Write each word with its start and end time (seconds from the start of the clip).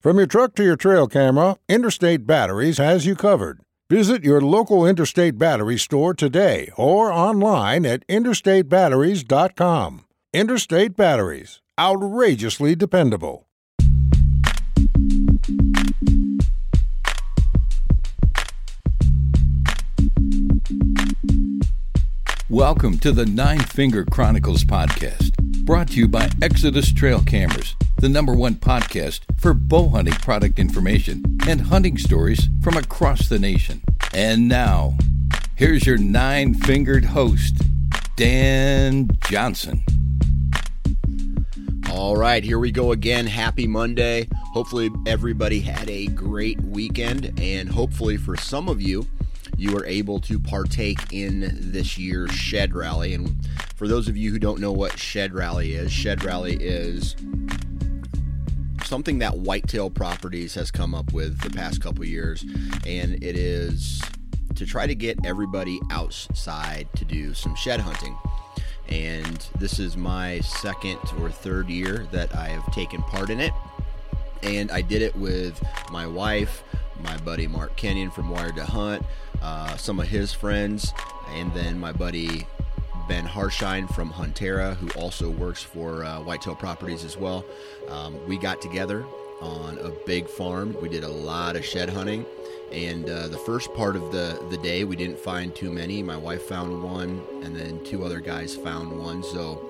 From 0.00 0.16
your 0.16 0.26
truck 0.26 0.54
to 0.54 0.64
your 0.64 0.76
trail 0.76 1.06
camera, 1.06 1.56
Interstate 1.68 2.26
Batteries 2.26 2.78
has 2.78 3.04
you 3.04 3.14
covered. 3.14 3.60
Visit 3.90 4.24
your 4.24 4.40
local 4.40 4.86
Interstate 4.86 5.36
Battery 5.36 5.76
store 5.76 6.14
today 6.14 6.70
or 6.78 7.12
online 7.12 7.84
at 7.84 8.06
interstatebatteries.com. 8.08 10.06
Interstate 10.32 10.96
Batteries, 10.96 11.60
outrageously 11.78 12.74
dependable. 12.74 13.46
Welcome 22.48 22.98
to 23.00 23.12
the 23.12 23.26
Nine 23.26 23.60
Finger 23.60 24.06
Chronicles 24.06 24.64
podcast, 24.64 25.36
brought 25.66 25.88
to 25.88 25.98
you 25.98 26.08
by 26.08 26.30
Exodus 26.40 26.90
Trail 26.90 27.20
Cameras, 27.20 27.76
the 28.00 28.08
number 28.08 28.32
one 28.34 28.54
podcast 28.54 29.20
for 29.36 29.52
bow 29.52 29.90
hunting 29.90 30.14
product 30.14 30.58
information 30.58 31.22
and 31.46 31.60
hunting 31.60 31.98
stories 31.98 32.48
from 32.62 32.78
across 32.78 33.28
the 33.28 33.38
nation. 33.38 33.82
And 34.14 34.48
now, 34.48 34.96
here's 35.54 35.84
your 35.84 35.98
nine 35.98 36.54
fingered 36.54 37.04
host, 37.04 37.56
Dan 38.16 39.10
Johnson. 39.28 39.84
All 41.92 42.16
right, 42.16 42.42
here 42.42 42.58
we 42.58 42.72
go 42.72 42.92
again. 42.92 43.26
Happy 43.26 43.66
Monday. 43.66 44.28
Hopefully, 44.54 44.88
everybody 45.06 45.60
had 45.60 45.90
a 45.90 46.06
great 46.06 46.58
weekend, 46.62 47.38
and 47.38 47.68
hopefully, 47.68 48.16
for 48.16 48.34
some 48.34 48.70
of 48.70 48.80
you, 48.80 49.06
you 49.58 49.76
are 49.76 49.84
able 49.84 50.20
to 50.20 50.38
partake 50.38 51.12
in 51.12 51.50
this 51.70 51.98
year's 51.98 52.32
Shed 52.32 52.74
Rally. 52.74 53.12
And 53.12 53.36
for 53.76 53.86
those 53.86 54.08
of 54.08 54.16
you 54.16 54.30
who 54.30 54.38
don't 54.38 54.58
know 54.58 54.72
what 54.72 54.98
Shed 54.98 55.34
Rally 55.34 55.74
is, 55.74 55.92
Shed 55.92 56.24
Rally 56.24 56.56
is 56.56 57.14
something 58.90 59.20
that 59.20 59.38
Whitetail 59.38 59.88
Properties 59.88 60.52
has 60.54 60.72
come 60.72 60.96
up 60.96 61.12
with 61.12 61.38
the 61.42 61.50
past 61.50 61.80
couple 61.80 62.04
years, 62.04 62.42
and 62.84 63.22
it 63.22 63.36
is 63.36 64.02
to 64.56 64.66
try 64.66 64.84
to 64.84 64.96
get 64.96 65.16
everybody 65.24 65.78
outside 65.92 66.88
to 66.96 67.04
do 67.04 67.32
some 67.32 67.54
shed 67.54 67.78
hunting. 67.78 68.18
And 68.88 69.46
this 69.60 69.78
is 69.78 69.96
my 69.96 70.40
second 70.40 70.98
or 71.20 71.30
third 71.30 71.70
year 71.70 72.08
that 72.10 72.34
I 72.34 72.48
have 72.48 72.66
taken 72.72 73.00
part 73.02 73.30
in 73.30 73.38
it. 73.38 73.52
And 74.42 74.72
I 74.72 74.80
did 74.80 75.02
it 75.02 75.14
with 75.14 75.62
my 75.92 76.04
wife, 76.04 76.64
my 77.04 77.16
buddy 77.18 77.46
Mark 77.46 77.76
Kenyon 77.76 78.10
from 78.10 78.28
Wired 78.28 78.56
to 78.56 78.64
Hunt, 78.64 79.06
uh, 79.40 79.76
some 79.76 80.00
of 80.00 80.08
his 80.08 80.32
friends, 80.32 80.92
and 81.28 81.54
then 81.54 81.78
my 81.78 81.92
buddy 81.92 82.44
Ben 83.10 83.26
Harshine 83.26 83.92
from 83.92 84.12
Huntera, 84.12 84.76
who 84.76 84.88
also 84.90 85.28
works 85.28 85.64
for 85.64 86.04
uh, 86.04 86.20
Whitetail 86.20 86.54
Properties 86.54 87.02
as 87.02 87.16
well. 87.16 87.44
Um, 87.88 88.24
we 88.28 88.38
got 88.38 88.62
together 88.62 89.04
on 89.40 89.78
a 89.78 89.90
big 90.06 90.28
farm. 90.28 90.76
We 90.80 90.88
did 90.88 91.02
a 91.02 91.08
lot 91.08 91.56
of 91.56 91.64
shed 91.64 91.88
hunting. 91.88 92.24
And 92.70 93.10
uh, 93.10 93.26
the 93.26 93.36
first 93.36 93.74
part 93.74 93.96
of 93.96 94.12
the, 94.12 94.40
the 94.50 94.58
day, 94.58 94.84
we 94.84 94.94
didn't 94.94 95.18
find 95.18 95.52
too 95.52 95.72
many. 95.72 96.04
My 96.04 96.16
wife 96.16 96.42
found 96.42 96.84
one, 96.84 97.20
and 97.42 97.56
then 97.56 97.82
two 97.82 98.04
other 98.04 98.20
guys 98.20 98.54
found 98.54 98.96
one. 98.96 99.24
So 99.24 99.60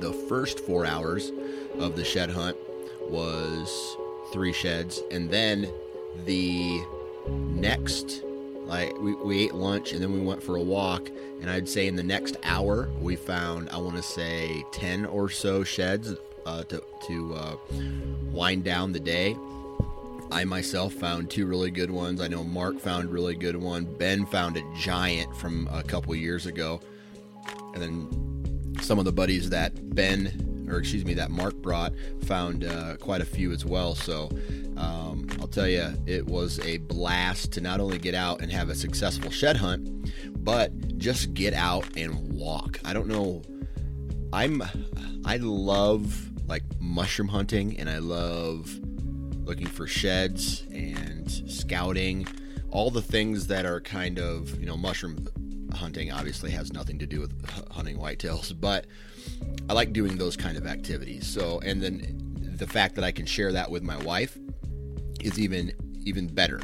the 0.00 0.14
first 0.26 0.58
four 0.60 0.86
hours 0.86 1.32
of 1.78 1.96
the 1.96 2.04
shed 2.04 2.30
hunt 2.30 2.56
was 3.02 3.94
three 4.32 4.54
sheds. 4.54 5.02
And 5.10 5.28
then 5.28 5.70
the 6.24 6.80
next 7.28 8.24
like 8.64 8.96
we, 8.98 9.14
we 9.14 9.44
ate 9.44 9.54
lunch 9.54 9.92
and 9.92 10.02
then 10.02 10.12
we 10.12 10.20
went 10.20 10.42
for 10.42 10.56
a 10.56 10.62
walk 10.62 11.08
and 11.40 11.50
i'd 11.50 11.68
say 11.68 11.86
in 11.86 11.96
the 11.96 12.02
next 12.02 12.36
hour 12.44 12.88
we 13.00 13.14
found 13.14 13.68
i 13.70 13.76
want 13.76 13.96
to 13.96 14.02
say 14.02 14.64
10 14.72 15.04
or 15.06 15.28
so 15.28 15.62
sheds 15.62 16.14
uh, 16.46 16.62
to, 16.64 16.82
to 17.06 17.34
uh, 17.34 17.56
wind 18.32 18.64
down 18.64 18.92
the 18.92 19.00
day. 19.00 19.36
I 20.30 20.44
myself 20.44 20.92
found 20.94 21.30
two 21.30 21.46
really 21.46 21.70
good 21.70 21.90
ones. 21.90 22.20
I 22.20 22.28
know 22.28 22.44
mark 22.44 22.78
found 22.80 23.04
a 23.04 23.08
really 23.08 23.34
good 23.34 23.56
one. 23.56 23.84
Ben 23.84 24.26
found 24.26 24.56
a 24.56 24.62
giant 24.76 25.34
from 25.36 25.68
a 25.70 25.82
couple 25.82 26.14
years 26.14 26.46
ago. 26.46 26.80
And 27.74 27.82
then 27.82 28.76
some 28.80 28.98
of 28.98 29.04
the 29.04 29.12
buddies 29.12 29.50
that 29.50 29.94
ben 29.94 30.53
or 30.68 30.78
excuse 30.78 31.04
me, 31.04 31.14
that 31.14 31.30
Mark 31.30 31.54
brought, 31.54 31.92
found 32.24 32.64
uh, 32.64 32.96
quite 32.96 33.20
a 33.20 33.24
few 33.24 33.52
as 33.52 33.64
well. 33.64 33.94
So 33.94 34.30
um, 34.76 35.26
I'll 35.40 35.48
tell 35.48 35.68
you, 35.68 35.92
it 36.06 36.26
was 36.26 36.58
a 36.60 36.78
blast 36.78 37.52
to 37.52 37.60
not 37.60 37.80
only 37.80 37.98
get 37.98 38.14
out 38.14 38.40
and 38.40 38.50
have 38.50 38.68
a 38.68 38.74
successful 38.74 39.30
shed 39.30 39.56
hunt, 39.56 40.10
but 40.44 40.98
just 40.98 41.34
get 41.34 41.54
out 41.54 41.96
and 41.96 42.32
walk. 42.32 42.80
I 42.84 42.92
don't 42.92 43.06
know. 43.06 43.42
I'm 44.32 44.62
I 45.24 45.36
love 45.36 46.30
like 46.46 46.62
mushroom 46.80 47.28
hunting 47.28 47.78
and 47.78 47.88
I 47.88 47.98
love 47.98 48.78
looking 49.44 49.66
for 49.66 49.86
sheds 49.86 50.64
and 50.72 51.30
scouting 51.30 52.26
all 52.70 52.90
the 52.90 53.02
things 53.02 53.46
that 53.46 53.64
are 53.64 53.80
kind 53.80 54.18
of 54.18 54.58
you 54.58 54.66
know 54.66 54.76
mushroom 54.76 55.28
hunting 55.74 56.12
obviously 56.12 56.50
has 56.50 56.72
nothing 56.72 56.98
to 56.98 57.06
do 57.06 57.20
with 57.20 57.32
hunting 57.70 57.96
whitetails 57.96 58.52
but 58.60 58.86
I 59.68 59.72
like 59.72 59.92
doing 59.92 60.16
those 60.16 60.36
kind 60.36 60.56
of 60.56 60.66
activities. 60.66 61.26
So, 61.26 61.60
and 61.60 61.82
then 61.82 62.20
the 62.56 62.66
fact 62.66 62.94
that 62.96 63.04
I 63.04 63.12
can 63.12 63.26
share 63.26 63.52
that 63.52 63.70
with 63.70 63.82
my 63.82 63.96
wife 64.02 64.36
is 65.20 65.38
even 65.38 65.72
even 66.04 66.26
better 66.26 66.60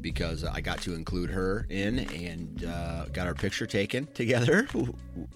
because 0.00 0.44
I 0.44 0.60
got 0.60 0.80
to 0.82 0.94
include 0.94 1.30
her 1.30 1.66
in 1.68 1.98
and 1.98 2.64
uh, 2.64 3.06
got 3.12 3.26
our 3.26 3.34
picture 3.34 3.66
taken 3.66 4.06
together 4.14 4.66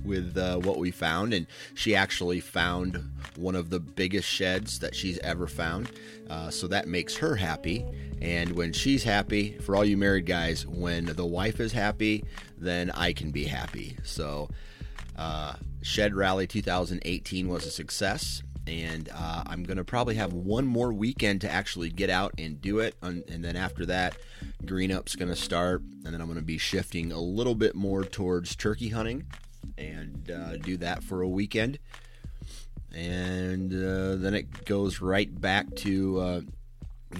with 0.04 0.36
uh, 0.36 0.56
what 0.58 0.78
we 0.78 0.90
found. 0.90 1.34
And 1.34 1.46
she 1.74 1.94
actually 1.94 2.40
found 2.40 3.02
one 3.36 3.54
of 3.54 3.70
the 3.70 3.80
biggest 3.80 4.28
sheds 4.28 4.78
that 4.80 4.94
she's 4.94 5.18
ever 5.18 5.46
found. 5.46 5.90
Uh, 6.28 6.50
so 6.50 6.66
that 6.68 6.88
makes 6.88 7.16
her 7.16 7.36
happy. 7.36 7.84
And 8.20 8.52
when 8.52 8.72
she's 8.72 9.04
happy, 9.04 9.58
for 9.58 9.76
all 9.76 9.84
you 9.84 9.96
married 9.96 10.26
guys, 10.26 10.66
when 10.66 11.06
the 11.06 11.26
wife 11.26 11.60
is 11.60 11.72
happy, 11.72 12.24
then 12.56 12.90
I 12.92 13.12
can 13.12 13.30
be 13.30 13.44
happy. 13.44 13.96
So, 14.02 14.48
uh, 15.16 15.54
Shed 15.84 16.14
Rally 16.14 16.46
2018 16.46 17.46
was 17.46 17.66
a 17.66 17.70
success, 17.70 18.42
and 18.66 19.10
uh, 19.14 19.42
I'm 19.46 19.64
going 19.64 19.76
to 19.76 19.84
probably 19.84 20.14
have 20.14 20.32
one 20.32 20.66
more 20.66 20.94
weekend 20.94 21.42
to 21.42 21.50
actually 21.50 21.90
get 21.90 22.08
out 22.08 22.32
and 22.38 22.58
do 22.58 22.78
it. 22.78 22.94
And 23.02 23.22
then 23.26 23.54
after 23.54 23.84
that, 23.84 24.16
Green 24.64 24.90
Up's 24.90 25.14
going 25.14 25.28
to 25.28 25.36
start, 25.36 25.82
and 25.82 26.14
then 26.14 26.22
I'm 26.22 26.26
going 26.26 26.38
to 26.38 26.42
be 26.42 26.56
shifting 26.56 27.12
a 27.12 27.20
little 27.20 27.54
bit 27.54 27.74
more 27.74 28.02
towards 28.02 28.56
turkey 28.56 28.88
hunting 28.88 29.26
and 29.76 30.30
uh, 30.30 30.56
do 30.56 30.78
that 30.78 31.04
for 31.04 31.20
a 31.20 31.28
weekend. 31.28 31.78
And 32.94 33.70
uh, 33.70 34.16
then 34.16 34.32
it 34.32 34.64
goes 34.64 35.02
right 35.02 35.38
back 35.38 35.74
to 35.76 36.18
uh, 36.18 36.40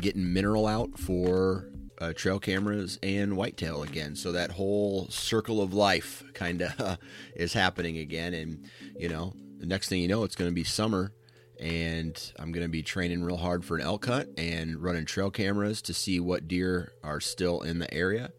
getting 0.01 0.33
mineral 0.33 0.67
out 0.67 0.99
for 0.99 1.69
uh, 2.05 2.13
trail 2.13 2.39
cameras 2.39 2.99
and 3.03 3.37
whitetail 3.37 3.83
again. 3.83 4.15
So 4.17 4.33
that 4.33 4.51
whole 4.53 5.09
circle 5.09 5.63
of 5.63 5.73
life 5.73 6.23
kind 6.35 6.63
of 6.63 6.99
is 7.35 7.53
happening 7.53 7.99
again. 7.99 8.35
And, 8.35 8.69
you 8.99 9.09
know, 9.09 9.35
the 9.59 9.67
next 9.67 9.89
thing 9.89 10.01
you 10.01 10.09
know, 10.09 10.25
it's 10.25 10.37
going 10.37 10.51
to 10.51 10.55
be 10.55 10.65
summer 10.65 11.13
and 11.61 12.33
I'm 12.39 12.53
going 12.53 12.65
to 12.67 12.71
be 12.71 12.83
training 12.83 13.23
real 13.23 13.37
hard 13.37 13.65
for 13.65 13.77
an 13.77 13.83
elk 13.83 14.07
hunt 14.07 14.29
and 14.37 14.83
running 14.83 15.05
trail 15.05 15.31
cameras 15.31 15.81
to 15.83 15.95
see 15.95 16.21
what 16.21 16.49
deer 16.49 16.93
are 17.03 17.21
still 17.21 17.63
in 17.63 17.79
the 17.79 17.93
area. 17.93 18.33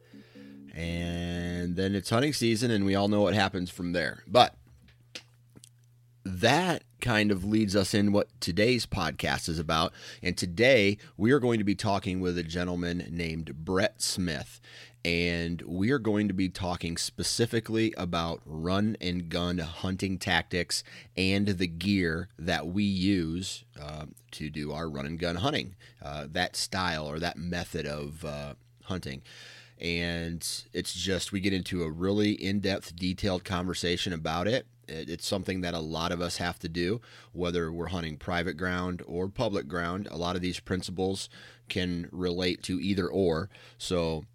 And 0.74 1.78
then 1.78 1.96
it's 1.96 2.10
hunting 2.10 2.34
season, 2.34 2.70
and 2.70 2.86
we 2.86 2.96
all 2.96 3.08
know 3.08 3.22
what 3.22 3.34
happens 3.34 3.70
from 3.70 3.94
there. 3.94 4.24
But 4.28 4.58
that 6.26 6.84
kind 7.00 7.32
of 7.32 7.46
leads 7.46 7.76
us 7.76 7.94
in 7.94 8.12
what 8.12 8.30
today's 8.42 8.88
podcast 8.88 9.48
is 9.48 9.60
about. 9.60 9.94
And 10.24 10.36
today 10.36 10.98
we 11.18 11.32
are 11.32 11.40
going 11.40 11.60
to 11.60 11.64
be 11.64 11.76
talking 11.76 12.20
with 12.20 12.38
a 12.38 12.44
gentleman 12.44 13.08
named 13.12 13.64
Brett 13.64 14.02
Smith. 14.02 14.60
And 15.04 15.62
we 15.68 15.92
are 15.92 16.00
going 16.00 16.28
to 16.28 16.34
be 16.34 16.50
talking 16.50 16.98
specifically 16.98 17.94
about 17.96 18.42
run 18.44 18.98
and 19.00 19.30
gun 19.30 19.60
hunting 19.60 20.18
tactics 20.18 20.84
and 21.16 21.48
the 21.48 21.68
gear 21.68 22.30
that 22.40 22.66
we 22.66 22.84
use 22.84 23.66
uh, 23.80 24.06
to 24.32 24.50
do 24.50 24.72
our 24.72 24.90
run 24.90 25.06
and 25.06 25.20
gun 25.20 25.36
hunting, 25.36 25.76
uh, 26.04 26.26
that 26.32 26.56
style 26.56 27.06
or 27.06 27.20
that 27.20 27.38
method 27.38 27.86
of 27.86 28.26
uh, 28.26 28.56
hunting 28.86 29.22
and 29.78 30.64
it's 30.72 30.94
just 30.94 31.34
we 31.34 31.42
get 31.42 31.52
into 31.52 31.84
a 31.84 31.90
really 31.90 32.32
in-depth 32.32 32.96
detailed 32.96 33.44
conversation 33.44 34.14
about 34.14 34.48
it 34.48 34.66
it's 34.88 35.28
something 35.28 35.62
that 35.62 35.74
a 35.74 35.80
lot 35.80 36.12
of 36.12 36.22
us 36.22 36.38
have 36.38 36.60
to 36.60 36.70
do 36.70 37.02
whether 37.32 37.72
we're 37.72 37.88
hunting 37.88 38.18
private 38.18 38.58
ground 38.58 39.02
or 39.06 39.28
public 39.28 39.68
ground. 39.68 40.08
A 40.12 40.18
lot 40.18 40.36
of 40.36 40.42
these 40.42 40.60
principles 40.60 41.30
can 41.70 42.08
relate 42.12 42.64
to 42.64 42.80
either 42.80 43.08
or. 43.08 43.50
So 43.78 44.26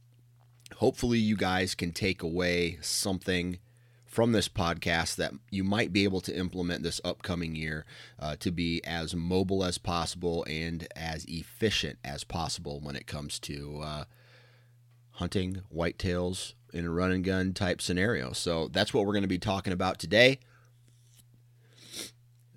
hopefully 0.76 1.19
you 1.19 1.37
guys 1.37 1.75
can 1.75 1.93
take 1.93 2.23
away 2.23 2.79
something 2.81 3.58
from 4.11 4.32
this 4.32 4.49
podcast 4.49 5.14
that 5.17 5.32
you 5.50 5.62
might 5.62 5.93
be 5.93 6.02
able 6.02 6.20
to 6.20 6.37
implement 6.37 6.82
this 6.82 7.00
upcoming 7.05 7.55
year 7.55 7.85
uh, 8.19 8.35
to 8.41 8.50
be 8.50 8.82
as 8.85 9.14
mobile 9.14 9.62
as 9.62 9.79
possible 9.79 10.44
and 10.49 10.88
as 10.97 11.25
efficient 11.26 11.97
as 12.05 12.25
possible 12.25 12.81
when 12.81 12.97
it 12.97 13.06
comes 13.06 13.38
to 13.38 13.81
uh, 13.82 14.05
hunting 15.12 15.62
whitetails 15.73 16.55
in 16.73 16.87
a 16.87 16.91
run 16.91 17.13
and 17.13 17.25
gun 17.25 17.53
type 17.53 17.81
scenario. 17.81 18.33
So 18.33 18.69
that's 18.69 18.95
what 18.95 19.07
we're 19.07 19.13
going 19.13 19.23
to 19.23 19.29
be 19.29 19.39
talking 19.39 19.73
about 19.73 19.99
today. 19.99 20.39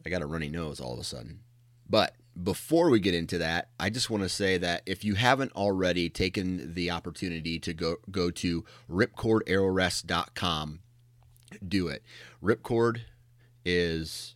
I 0.06 0.10
got 0.10 0.22
a 0.22 0.28
runny 0.28 0.50
nose 0.50 0.80
all 0.80 0.94
of 0.94 1.00
a 1.00 1.04
sudden. 1.04 1.40
But 1.90 2.16
before 2.42 2.90
we 2.90 3.00
get 3.00 3.14
into 3.14 3.38
that, 3.38 3.70
I 3.80 3.90
just 3.90 4.10
want 4.10 4.24
to 4.24 4.30
say 4.30 4.58
that 4.58 4.82
if 4.86 5.04
you 5.04 5.16
haven't 5.16 5.54
already 5.54 6.10
taken 6.10 6.74
the 6.74 6.92
opportunity 6.92 7.60
to 7.60 7.74
go 7.74 7.98
go 8.10 8.32
to 8.32 8.66
ripcordarrowrest.com, 8.90 10.80
do 11.68 11.88
it. 11.88 12.04
Ripcord 12.42 13.02
is 13.64 14.36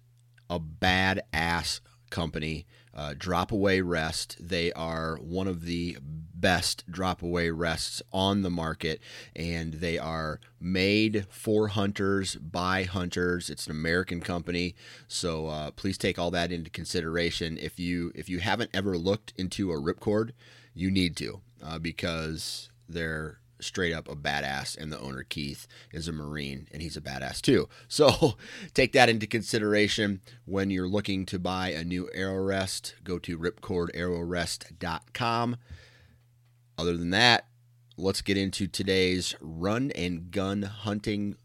a 0.49 0.59
badass 0.59 1.79
company. 2.09 2.65
Uh, 2.97 3.13
drop 3.15 3.51
away 3.51 3.79
rest. 3.79 4.35
They 4.39 4.73
are 4.73 5.17
one 5.17 5.47
of 5.47 5.65
the 5.65 5.97
best 6.33 6.83
drop 6.89 7.21
away 7.21 7.51
rests 7.51 8.01
on 8.11 8.41
the 8.41 8.49
market, 8.49 8.99
and 9.35 9.75
they 9.75 9.99
are 9.99 10.39
made 10.59 11.27
for 11.29 11.67
hunters 11.67 12.35
by 12.35 12.83
hunters. 12.83 13.51
It's 13.51 13.67
an 13.67 13.71
American 13.71 14.19
company, 14.19 14.73
so 15.07 15.45
uh, 15.45 15.71
please 15.71 15.97
take 15.97 16.17
all 16.17 16.31
that 16.31 16.51
into 16.51 16.71
consideration. 16.71 17.57
If 17.59 17.79
you 17.79 18.11
if 18.15 18.29
you 18.29 18.39
haven't 18.39 18.71
ever 18.73 18.97
looked 18.97 19.31
into 19.37 19.71
a 19.71 19.79
ripcord, 19.79 20.31
you 20.73 20.89
need 20.89 21.15
to 21.17 21.41
uh, 21.63 21.77
because 21.79 22.69
they're 22.89 23.39
straight 23.59 23.93
up 23.93 24.07
a 24.07 24.15
badass 24.15 24.77
and 24.77 24.91
the 24.91 24.99
owner 24.99 25.23
Keith 25.23 25.67
is 25.91 26.07
a 26.07 26.11
marine 26.11 26.67
and 26.71 26.81
he's 26.81 26.97
a 26.97 27.01
badass 27.01 27.41
too. 27.41 27.67
So 27.89 28.37
take 28.73 28.93
that 28.93 29.09
into 29.09 29.27
consideration 29.27 30.21
when 30.45 30.69
you're 30.69 30.87
looking 30.87 31.25
to 31.27 31.39
buy 31.39 31.69
a 31.69 31.83
new 31.83 32.09
arrow 32.13 32.43
rest. 32.43 32.95
Go 33.03 33.17
to 33.19 33.37
ripcordarrowrest.com. 33.37 35.57
Other 36.77 36.95
than 36.95 37.09
that, 37.11 37.47
let's 37.97 38.21
get 38.21 38.37
into 38.37 38.67
today's 38.67 39.35
run 39.41 39.91
and 39.91 40.29
gun 40.29 40.63
hunting 40.63 41.37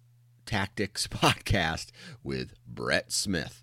tactics 0.45 1.07
podcast 1.07 1.91
with 2.23 2.53
Brett 2.67 3.13
Smith. 3.13 3.63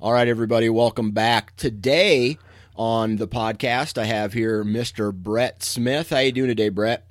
All 0.00 0.12
right, 0.12 0.28
everybody, 0.28 0.68
welcome 0.68 1.12
back. 1.12 1.56
Today 1.56 2.36
on 2.76 3.16
the 3.16 3.26
podcast, 3.26 3.98
I 3.98 4.04
have 4.04 4.34
here 4.34 4.62
Mr. 4.64 5.14
Brett 5.14 5.62
Smith. 5.62 6.10
How 6.10 6.18
you 6.18 6.32
doing 6.32 6.48
today, 6.48 6.68
Brett? 6.68 7.08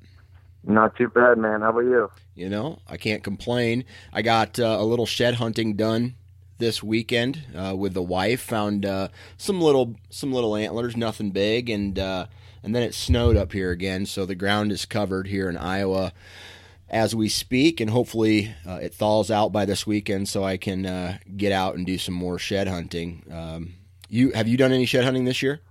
Not 0.68 0.96
too 0.96 1.10
bad, 1.10 1.38
man. 1.38 1.62
How 1.62 1.70
about 1.70 1.82
you? 1.82 2.10
You 2.34 2.50
know, 2.50 2.80
I 2.88 2.98
can't 2.98 3.24
complain. 3.24 3.86
I 4.12 4.22
got 4.22 4.60
uh, 4.60 4.78
a 4.80 4.84
little 4.84 5.06
shed 5.06 5.36
hunting 5.36 5.76
done 5.76 6.16
this 6.58 6.82
weekend 6.82 7.44
uh, 7.56 7.76
with 7.76 7.94
the 7.94 8.02
wife. 8.02 8.42
Found 8.42 8.86
uh, 8.86 9.10
some 9.38 9.62
little 9.62 9.96
some 10.10 10.34
little 10.34 10.56
antlers, 10.56 10.98
nothing 10.98 11.32
big, 11.32 11.70
and 11.70 12.00
uh, 12.00 12.26
and 12.64 12.74
then 12.74 12.82
it 12.82 12.96
snowed 12.96 13.38
up 13.38 13.52
here 13.54 13.70
again, 13.70 14.08
so 14.08 14.26
the 14.26 14.34
ground 14.34 14.72
is 14.72 14.86
covered 14.86 15.28
here 15.28 15.48
in 15.50 15.56
Iowa 15.56 16.14
as 16.90 17.16
we 17.16 17.30
speak, 17.30 17.80
and 17.80 17.92
hopefully 17.92 18.56
uh, 18.68 18.80
it 18.82 18.94
thaws 18.94 19.30
out 19.30 19.52
by 19.52 19.66
this 19.66 19.86
weekend, 19.86 20.28
so 20.30 20.44
I 20.44 20.58
can 20.58 20.86
uh, 20.86 21.18
get 21.38 21.52
out 21.52 21.76
and 21.76 21.86
do 21.86 22.00
some 22.00 22.16
more 22.16 22.40
shed 22.40 22.68
hunting. 22.68 23.24
Um, 23.32 23.76
you 24.10 24.32
have 24.32 24.48
you 24.48 24.58
done 24.58 24.72
any 24.72 24.88
shed 24.88 25.04
hunting 25.04 25.26
this 25.26 25.44
year? 25.44 25.62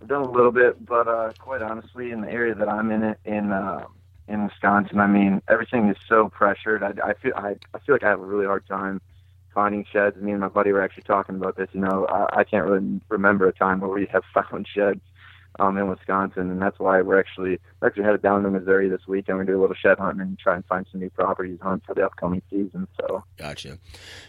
I've 0.00 0.08
done 0.08 0.22
a 0.22 0.30
little 0.30 0.52
bit, 0.52 0.84
but 0.84 1.08
uh, 1.08 1.32
quite 1.38 1.62
honestly, 1.62 2.12
in 2.12 2.20
the 2.20 2.30
area 2.30 2.54
that 2.54 2.68
I'm 2.68 2.92
in, 2.92 3.02
it 3.02 3.18
in 3.24 3.50
uh, 3.50 3.86
in 4.28 4.44
Wisconsin, 4.44 5.00
I 5.00 5.06
mean 5.06 5.42
everything 5.48 5.88
is 5.88 5.96
so 6.08 6.28
pressured. 6.28 6.82
I, 6.82 6.92
I 7.10 7.14
feel 7.14 7.32
I, 7.36 7.56
I 7.74 7.78
feel 7.80 7.94
like 7.94 8.04
I 8.04 8.08
have 8.08 8.20
a 8.20 8.24
really 8.24 8.46
hard 8.46 8.66
time 8.66 9.00
finding 9.52 9.84
sheds. 9.90 10.16
Me 10.16 10.32
and 10.32 10.40
my 10.40 10.48
buddy 10.48 10.72
were 10.72 10.82
actually 10.82 11.04
talking 11.04 11.36
about 11.36 11.56
this. 11.56 11.68
You 11.72 11.80
know, 11.80 12.06
I, 12.08 12.40
I 12.40 12.44
can't 12.44 12.66
really 12.66 13.00
remember 13.08 13.46
a 13.46 13.52
time 13.52 13.80
where 13.80 13.90
we 13.90 14.06
have 14.06 14.24
found 14.34 14.66
sheds 14.66 15.00
um, 15.60 15.78
in 15.78 15.88
Wisconsin, 15.88 16.50
and 16.50 16.60
that's 16.60 16.78
why 16.78 17.00
we're 17.00 17.18
actually 17.18 17.60
we're 17.80 17.88
actually 17.88 18.04
headed 18.04 18.22
down 18.22 18.42
to 18.42 18.50
Missouri 18.50 18.88
this 18.88 19.06
week, 19.06 19.28
and 19.28 19.36
we're 19.36 19.44
do 19.44 19.58
a 19.58 19.60
little 19.60 19.76
shed 19.76 19.98
hunting 19.98 20.20
and 20.20 20.38
try 20.38 20.56
and 20.56 20.64
find 20.66 20.86
some 20.90 21.00
new 21.00 21.10
properties 21.10 21.58
to 21.58 21.64
hunt 21.64 21.84
for 21.86 21.94
the 21.94 22.04
upcoming 22.04 22.42
season. 22.50 22.88
So, 22.98 23.22
gotcha. 23.36 23.78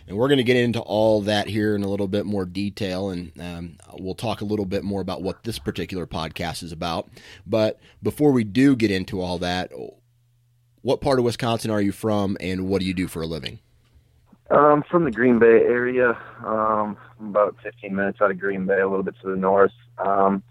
And 0.08 0.18
we're 0.18 0.28
going 0.28 0.38
to 0.38 0.44
get 0.44 0.58
into 0.58 0.80
all 0.80 1.22
that 1.22 1.48
here 1.48 1.76
in 1.76 1.84
a 1.84 1.90
little 1.90 2.08
bit 2.08 2.26
more 2.26 2.46
detail, 2.46 3.10
and 3.10 3.32
um, 3.42 3.78
we'll 4.00 4.16
talk 4.16 4.42
a 4.42 4.46
little 4.46 4.66
bit 4.66 4.84
more 4.84 5.02
about 5.02 5.24
what 5.24 5.44
this 5.44 5.58
particular 5.58 6.06
podcast 6.06 6.62
is 6.62 6.72
about. 6.72 7.10
But 7.46 7.80
before 8.04 8.32
we 8.32 8.44
do 8.44 8.76
get 8.76 8.92
into 8.92 9.20
all 9.20 9.40
that, 9.40 9.72
what 10.82 11.02
part 11.02 11.18
of 11.18 11.26
Wisconsin 11.26 11.72
are 11.72 11.82
you 11.82 11.92
from, 11.92 12.38
and 12.40 12.68
what 12.68 12.82
do 12.82 12.86
you 12.86 12.94
do 12.94 13.08
for 13.08 13.24
a 13.24 13.28
living? 13.28 13.60
Um, 14.52 14.60
I'm 14.60 14.84
from 14.84 15.06
the 15.06 15.12
Green 15.12 15.40
Bay 15.40 15.48
area, 15.48 16.16
um, 16.46 16.98
about 17.20 17.56
15 17.64 17.96
minutes 17.96 18.20
out 18.22 18.30
of 18.30 18.40
Green 18.40 18.68
Bay, 18.68 18.80
a 18.80 18.88
little 18.88 19.02
bit 19.02 19.16
to 19.24 19.32
the 19.32 19.36
north. 19.36 19.72
Um, 19.98 20.44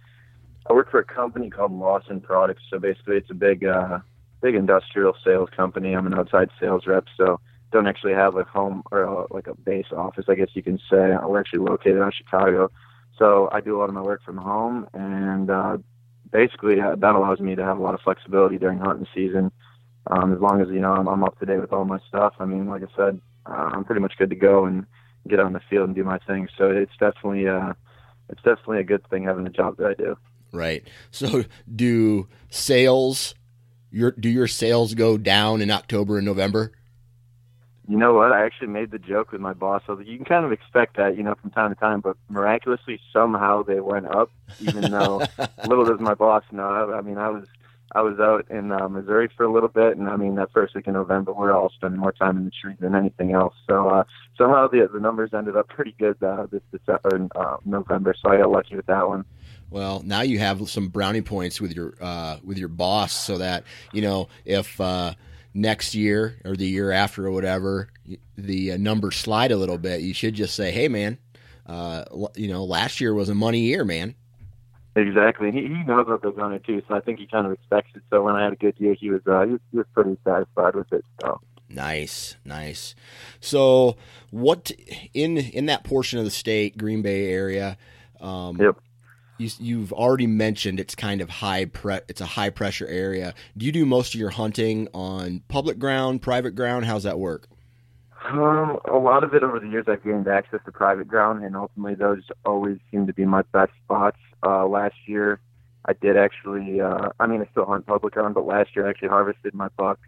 I 0.69 0.73
work 0.73 0.91
for 0.91 0.99
a 0.99 1.05
company 1.05 1.51
called 1.51 1.73
Lawson 1.73 2.21
Products. 2.21 2.63
So 2.71 2.79
basically, 2.79 3.17
it's 3.17 3.31
a 3.31 3.35
big, 3.35 3.65
uh, 3.65 3.99
big 4.41 4.55
industrial 4.55 5.15
sales 5.25 5.51
company. 5.55 5.95
I'm 5.95 6.07
an 6.07 6.15
outside 6.15 6.49
sales 6.59 6.87
rep, 6.87 7.05
so 7.17 7.39
don't 7.71 7.87
actually 7.87 8.15
have 8.15 8.37
a 8.37 8.45
home 8.45 8.83
or 8.91 9.03
a, 9.03 9.33
like 9.33 9.47
a 9.47 9.55
base 9.55 9.93
office, 9.95 10.25
I 10.29 10.35
guess 10.35 10.49
you 10.55 10.63
can 10.63 10.79
say. 10.91 11.17
We're 11.23 11.41
actually 11.41 11.61
located 11.61 12.01
out 12.01 12.09
of 12.09 12.15
Chicago, 12.15 12.71
so 13.19 13.49
I 13.53 13.61
do 13.61 13.77
a 13.77 13.79
lot 13.79 13.89
of 13.89 13.95
my 13.95 14.03
work 14.03 14.23
from 14.23 14.39
home, 14.39 14.87
and 14.95 15.51
uh, 15.51 15.79
basically 16.31 16.81
uh, 16.81 16.95
that 16.97 17.15
allows 17.15 17.41
me 17.41 17.55
to 17.57 17.65
have 17.65 17.79
a 17.79 17.83
lot 17.83 17.95
of 17.95 18.01
flexibility 18.01 18.59
during 18.59 18.79
hunting 18.79 19.07
season. 19.15 19.51
Um, 20.07 20.33
as 20.35 20.41
long 20.41 20.61
as 20.61 20.69
you 20.69 20.81
know 20.81 20.93
I'm, 20.93 21.09
I'm 21.09 21.25
up 21.25 21.39
to 21.41 21.47
date 21.47 21.61
with 21.61 21.73
all 21.73 21.85
my 21.85 21.99
stuff. 22.09 22.35
I 22.39 22.45
mean, 22.45 22.69
like 22.69 22.83
I 22.83 22.97
said, 22.97 23.21
uh, 23.47 23.71
I'm 23.73 23.85
pretty 23.85 24.01
much 24.01 24.17
good 24.19 24.31
to 24.31 24.37
go 24.37 24.65
and 24.67 24.87
get 25.29 25.41
in 25.41 25.53
the 25.53 25.61
field 25.69 25.89
and 25.89 25.97
do 25.97 26.05
my 26.05 26.19
thing. 26.19 26.49
So 26.57 26.71
it's 26.71 26.93
definitely 26.99 27.49
uh, 27.49 27.73
it's 28.31 28.43
definitely 28.43 28.81
a 28.81 28.85
good 28.85 29.07
thing 29.09 29.25
having 29.25 29.45
the 29.45 29.51
job 29.51 29.77
that 29.79 29.87
I 29.87 29.95
do 29.95 30.17
right? 30.55 30.87
So 31.11 31.45
do 31.75 32.29
sales 32.51 33.35
your 33.91 34.11
do 34.13 34.29
your 34.29 34.49
sales 34.49 34.95
go 34.95 35.17
down 35.17 35.63
in 35.63 35.71
October 35.71 36.19
and 36.19 36.27
November? 36.27 36.73
You 37.87 37.99
know 37.99 38.15
what? 38.15 38.33
I 38.33 38.45
actually 38.47 38.69
made 38.69 38.91
the 38.91 38.99
joke 38.99 39.31
with 39.31 39.43
my 39.43 39.53
boss. 39.53 39.83
So 39.87 39.99
you 40.01 40.17
can 40.17 40.25
kind 40.25 40.47
of 40.47 40.53
expect 40.53 40.97
that, 40.97 41.19
you 41.19 41.23
know, 41.23 41.35
from 41.35 41.51
time 41.51 41.73
to 41.73 41.79
time, 41.79 42.01
but 42.01 42.17
miraculously 42.31 42.99
somehow 43.13 43.63
they 43.63 43.81
went 43.81 44.07
up, 44.07 44.31
even 44.61 44.91
though 44.91 45.23
little 45.69 45.85
does 45.85 46.01
my 46.01 46.15
boss 46.15 46.45
know. 46.51 46.67
I, 46.67 46.99
I 46.99 47.01
mean, 47.03 47.19
I 47.19 47.29
was 47.29 47.47
I 47.95 48.01
was 48.01 48.19
out 48.19 48.51
in 48.51 48.73
uh, 48.73 48.89
Missouri 48.89 49.29
for 49.37 49.45
a 49.45 49.53
little 49.53 49.69
bit, 49.69 49.97
and 49.97 50.09
I 50.09 50.17
mean 50.17 50.35
that 50.37 50.51
first 50.53 50.75
week 50.75 50.89
in 50.89 50.95
November, 50.95 51.33
we're 51.33 51.53
all 51.53 51.71
spending 51.71 52.01
more 52.01 52.13
time 52.13 52.37
in 52.39 52.45
the 52.47 52.51
tree 52.51 52.75
than 52.81 52.95
anything 52.95 53.33
else. 53.33 53.55
So 53.69 53.89
uh, 53.89 54.05
somehow 54.37 54.67
the 54.67 54.89
the 54.93 54.99
numbers 54.99 55.31
ended 55.33 55.57
up 55.57 55.69
pretty 55.69 55.95
good 55.99 56.21
uh, 56.23 56.47
this 56.51 56.63
December, 56.73 57.29
uh, 57.37 57.59
November. 57.65 58.15
So 58.21 58.31
I 58.31 58.39
got 58.39 58.51
lucky 58.51 58.77
with 58.77 58.87
that 58.87 59.09
one. 59.09 59.25
Well, 59.71 60.03
now 60.05 60.21
you 60.21 60.39
have 60.39 60.69
some 60.69 60.89
brownie 60.89 61.23
points 61.23 61.61
with 61.61 61.75
your 61.75 61.95
uh, 62.01 62.39
with 62.45 62.59
your 62.59 62.69
boss, 62.69 63.13
so 63.13 63.39
that 63.39 63.65
you 63.93 64.03
know 64.03 64.29
if 64.45 64.81
uh, 64.81 65.15
next 65.53 65.95
year 65.95 66.39
or 66.45 66.57
the 66.57 66.67
year 66.67 66.91
after 66.91 67.27
or 67.27 67.31
whatever 67.31 67.89
the 68.37 68.73
uh, 68.73 68.77
numbers 68.77 69.17
slide 69.17 69.53
a 69.53 69.57
little 69.57 69.79
bit, 69.79 70.01
you 70.01 70.15
should 70.15 70.35
just 70.35 70.55
say, 70.55 70.71
"Hey, 70.71 70.89
man, 70.89 71.19
uh, 71.67 72.05
you 72.37 72.49
know, 72.49 72.65
last 72.65 73.01
year 73.01 73.15
was 73.15 73.29
a 73.29 73.35
money 73.35 73.61
year, 73.61 73.85
man." 73.85 74.15
Exactly. 74.97 75.51
He, 75.51 75.63
he 75.63 75.83
knows 75.83 76.07
what 76.07 76.23
they're 76.23 76.31
going 76.31 76.53
to 76.53 76.65
do, 76.65 76.81
so 76.87 76.95
I 76.95 77.01
think 77.01 77.19
he 77.19 77.27
kind 77.27 77.47
of 77.47 77.53
expects 77.53 77.91
it. 77.97 78.03
So 78.11 78.23
when 78.23 78.37
I 78.37 78.45
had 78.45 78.53
a 78.53 78.57
good 78.57 78.75
year, 78.79 78.95
he 78.95 79.11
was 79.11 79.23
uh, 79.27 79.45
he 79.45 79.53
was, 79.53 79.61
he 79.73 79.79
was 79.79 79.87
pretty 79.93 80.17
satisfied 80.25 80.75
with 80.75 80.93
it. 80.93 81.05
So. 81.21 81.41
Nice, 81.69 82.37
nice. 82.45 82.95
So, 83.41 83.97
what 84.31 84.71
in 85.15 85.39
in 85.39 85.67
that 85.67 85.83
portion 85.83 86.21
of 86.21 86.25
the 86.25 86.31
state, 86.31 86.79
Green 86.79 87.03
Bay 87.03 87.33
area? 87.33 87.77
Um, 88.21 88.57
yep 88.61 88.77
you, 89.39 89.51
you've 89.59 89.93
already 89.93 90.27
mentioned 90.27 90.79
it's 90.81 90.95
kind 90.95 91.21
of 91.21 91.29
high 91.29 91.67
pre- 91.67 92.01
it's 92.09 92.21
a 92.21 92.27
high 92.27 92.51
pressure 92.51 92.87
area. 92.87 93.35
Do 93.57 93.67
you 93.67 93.73
do 93.73 93.87
most 93.87 94.15
of 94.15 94.21
your 94.21 94.31
hunting 94.31 94.89
on 94.95 95.43
public 95.49 95.79
ground, 95.79 96.23
private 96.23 96.53
ground? 96.53 96.85
How's 96.85 97.03
that 97.03 97.19
work? 97.19 97.49
Um, 98.27 98.79
a 98.91 98.97
lot 98.97 99.23
of 99.23 99.35
it 99.35 99.43
over 99.43 99.61
the 99.61 99.69
years, 99.69 99.85
I've 99.87 100.03
gained 100.03 100.29
access 100.29 100.61
to 100.65 100.73
private 100.73 101.09
ground, 101.09 101.45
and 101.45 101.55
ultimately 101.55 101.95
those 101.95 102.23
always 102.47 102.79
seem 102.91 103.07
to 103.07 103.13
be 103.13 103.27
my 103.27 103.43
best 103.53 103.73
spots. 103.85 104.17
Uh, 104.43 104.67
last 104.67 104.95
year, 105.07 105.41
I 105.85 105.93
did 105.93 106.17
actually. 106.17 106.81
Uh, 106.81 107.11
I 107.21 107.27
mean, 107.27 107.43
I 107.43 107.49
still 107.51 107.67
hunt 107.67 107.87
public 107.87 108.15
ground, 108.15 108.35
but 108.35 108.47
last 108.47 108.75
year 108.75 108.87
I 108.87 108.91
actually 108.91 109.09
harvested 109.09 109.53
my 109.53 109.69
buck 109.77 109.99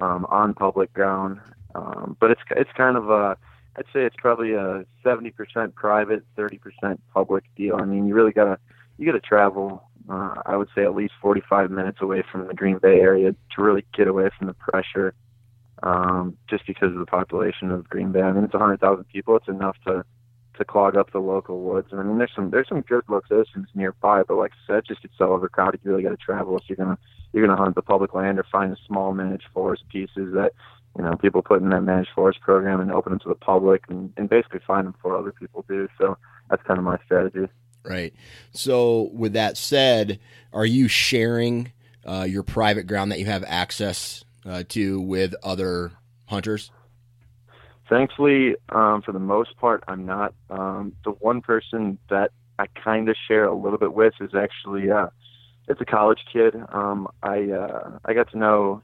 um, 0.00 0.26
on 0.28 0.54
public 0.54 0.92
ground. 0.92 1.40
Um, 1.74 2.16
but 2.20 2.30
it's 2.30 2.40
it's 2.50 2.70
kind 2.76 2.96
of 2.96 3.10
a, 3.10 3.36
I'd 3.76 3.86
say 3.92 4.04
it's 4.04 4.16
probably 4.16 4.52
a 4.52 4.84
70% 5.04 5.74
private, 5.74 6.24
30% 6.36 6.98
public 7.12 7.44
deal. 7.56 7.76
I 7.76 7.84
mean, 7.84 8.06
you 8.06 8.14
really 8.14 8.32
gotta 8.32 8.58
you 8.98 9.06
gotta 9.06 9.20
travel. 9.20 9.88
Uh, 10.08 10.34
I 10.44 10.56
would 10.56 10.68
say 10.74 10.82
at 10.82 10.94
least 10.94 11.14
45 11.22 11.70
minutes 11.70 11.98
away 12.00 12.22
from 12.30 12.46
the 12.46 12.54
Green 12.54 12.78
Bay 12.78 13.00
area 13.00 13.32
to 13.32 13.62
really 13.62 13.84
get 13.94 14.08
away 14.08 14.28
from 14.36 14.48
the 14.48 14.54
pressure 14.54 15.14
um, 15.82 16.36
just 16.48 16.66
because 16.66 16.92
of 16.92 16.98
the 16.98 17.06
population 17.06 17.70
of 17.70 17.88
Green 17.88 18.12
Bay. 18.12 18.20
I 18.20 18.32
mean, 18.32 18.44
it's 18.44 18.52
100,000 18.52 19.04
people. 19.04 19.36
It's 19.36 19.48
enough 19.48 19.76
to 19.86 20.04
to 20.58 20.64
clog 20.66 20.96
up 20.96 21.10
the 21.12 21.18
local 21.18 21.62
woods. 21.62 21.88
And 21.92 22.00
I 22.00 22.02
mean, 22.04 22.18
there's 22.18 22.32
some 22.34 22.50
there's 22.50 22.68
some 22.68 22.82
good 22.82 23.04
locations 23.08 23.68
nearby, 23.74 24.22
but 24.22 24.36
like 24.36 24.52
I 24.52 24.74
said, 24.74 24.84
just 24.86 25.02
gets 25.02 25.14
so 25.16 25.32
overcrowded. 25.32 25.80
You 25.82 25.92
really 25.92 26.02
got 26.02 26.10
to 26.10 26.16
travel 26.16 26.56
if 26.58 26.64
you're 26.68 26.76
gonna 26.76 26.98
you're 27.32 27.46
gonna 27.46 27.60
hunt 27.60 27.74
the 27.74 27.82
public 27.82 28.14
land 28.14 28.38
or 28.38 28.44
find 28.50 28.72
the 28.72 28.76
small 28.86 29.12
managed 29.12 29.48
forest 29.54 29.84
pieces 29.88 30.34
that 30.34 30.52
you 30.96 31.04
know 31.04 31.16
people 31.16 31.42
put 31.42 31.62
in 31.62 31.70
that 31.70 31.82
managed 31.82 32.10
forest 32.14 32.40
program 32.40 32.80
and 32.80 32.92
open 32.92 33.12
them 33.12 33.20
to 33.20 33.28
the 33.28 33.34
public 33.34 33.84
and, 33.88 34.12
and 34.16 34.28
basically 34.28 34.60
find 34.66 34.86
them 34.86 34.94
for 35.00 35.16
other 35.16 35.32
people 35.32 35.64
do. 35.68 35.88
So 35.98 36.16
that's 36.50 36.62
kind 36.64 36.78
of 36.78 36.84
my 36.84 36.98
strategy. 37.04 37.48
Right. 37.84 38.14
So 38.52 39.10
with 39.12 39.32
that 39.32 39.56
said, 39.56 40.20
are 40.52 40.66
you 40.66 40.88
sharing 40.88 41.72
uh, 42.04 42.26
your 42.28 42.42
private 42.42 42.86
ground 42.86 43.10
that 43.10 43.18
you 43.18 43.26
have 43.26 43.44
access 43.46 44.24
uh, 44.46 44.64
to 44.70 45.00
with 45.00 45.34
other 45.42 45.92
hunters? 46.26 46.70
Thankfully, 47.88 48.56
um, 48.70 49.02
for 49.02 49.12
the 49.12 49.18
most 49.18 49.56
part, 49.56 49.84
I'm 49.88 50.06
not. 50.06 50.34
Um, 50.48 50.94
the 51.04 51.10
one 51.10 51.40
person 51.42 51.98
that 52.08 52.30
I 52.58 52.66
kind 52.82 53.08
of 53.08 53.16
share 53.28 53.44
a 53.44 53.54
little 53.54 53.78
bit 53.78 53.92
with 53.92 54.14
is 54.20 54.34
actually 54.34 54.90
uh, 54.90 55.08
it's 55.68 55.80
a 55.80 55.84
college 55.84 56.20
kid. 56.32 56.54
Um, 56.72 57.08
I 57.22 57.50
uh, 57.50 57.98
I 58.04 58.14
got 58.14 58.30
to 58.32 58.38
know 58.38 58.82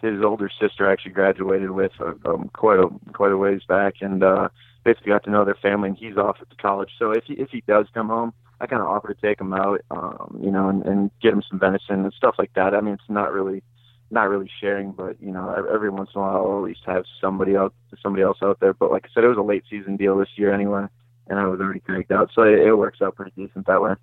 his 0.00 0.22
older 0.22 0.50
sister. 0.60 0.90
Actually 0.90 1.12
graduated 1.12 1.70
with 1.70 1.92
uh, 2.00 2.14
um, 2.24 2.50
quite 2.52 2.78
a 2.78 2.88
quite 3.12 3.32
a 3.32 3.36
ways 3.36 3.62
back, 3.68 3.94
and 4.00 4.22
uh, 4.22 4.48
basically 4.84 5.10
got 5.10 5.24
to 5.24 5.30
know 5.30 5.44
their 5.44 5.56
family. 5.56 5.90
And 5.90 5.98
he's 5.98 6.16
off 6.16 6.38
at 6.40 6.48
the 6.48 6.56
college, 6.56 6.90
so 6.98 7.10
if 7.10 7.24
he 7.24 7.34
if 7.34 7.50
he 7.50 7.62
does 7.66 7.86
come 7.94 8.08
home, 8.08 8.32
I 8.60 8.66
kind 8.66 8.82
of 8.82 8.88
offer 8.88 9.12
to 9.12 9.20
take 9.20 9.40
him 9.40 9.52
out, 9.52 9.80
um, 9.90 10.40
you 10.42 10.50
know, 10.50 10.68
and, 10.68 10.84
and 10.84 11.10
get 11.22 11.32
him 11.32 11.42
some 11.48 11.58
venison 11.58 12.04
and 12.04 12.12
stuff 12.12 12.36
like 12.38 12.52
that. 12.54 12.74
I 12.74 12.80
mean, 12.80 12.94
it's 12.94 13.02
not 13.08 13.32
really 13.32 13.62
not 14.10 14.28
really 14.28 14.50
sharing, 14.60 14.92
but 14.92 15.20
you 15.20 15.30
know, 15.30 15.66
every 15.72 15.90
once 15.90 16.10
in 16.14 16.20
a 16.20 16.24
while 16.24 16.36
I'll 16.36 16.58
at 16.58 16.64
least 16.64 16.80
have 16.86 17.04
somebody 17.20 17.56
out 17.56 17.74
somebody 18.02 18.22
else 18.22 18.38
out 18.42 18.58
there. 18.60 18.74
But 18.74 18.90
like 18.90 19.04
I 19.04 19.08
said, 19.12 19.24
it 19.24 19.28
was 19.28 19.38
a 19.38 19.42
late 19.42 19.64
season 19.68 19.96
deal 19.96 20.16
this 20.16 20.30
year 20.36 20.52
anyway, 20.52 20.86
and 21.28 21.38
I 21.38 21.46
was 21.46 21.60
already 21.60 21.80
tagged 21.80 22.12
out, 22.12 22.30
so 22.34 22.42
it, 22.42 22.58
it 22.58 22.74
works 22.74 23.02
out 23.02 23.16
pretty 23.16 23.32
decent 23.36 23.66
that 23.66 23.82
way. 23.82 23.94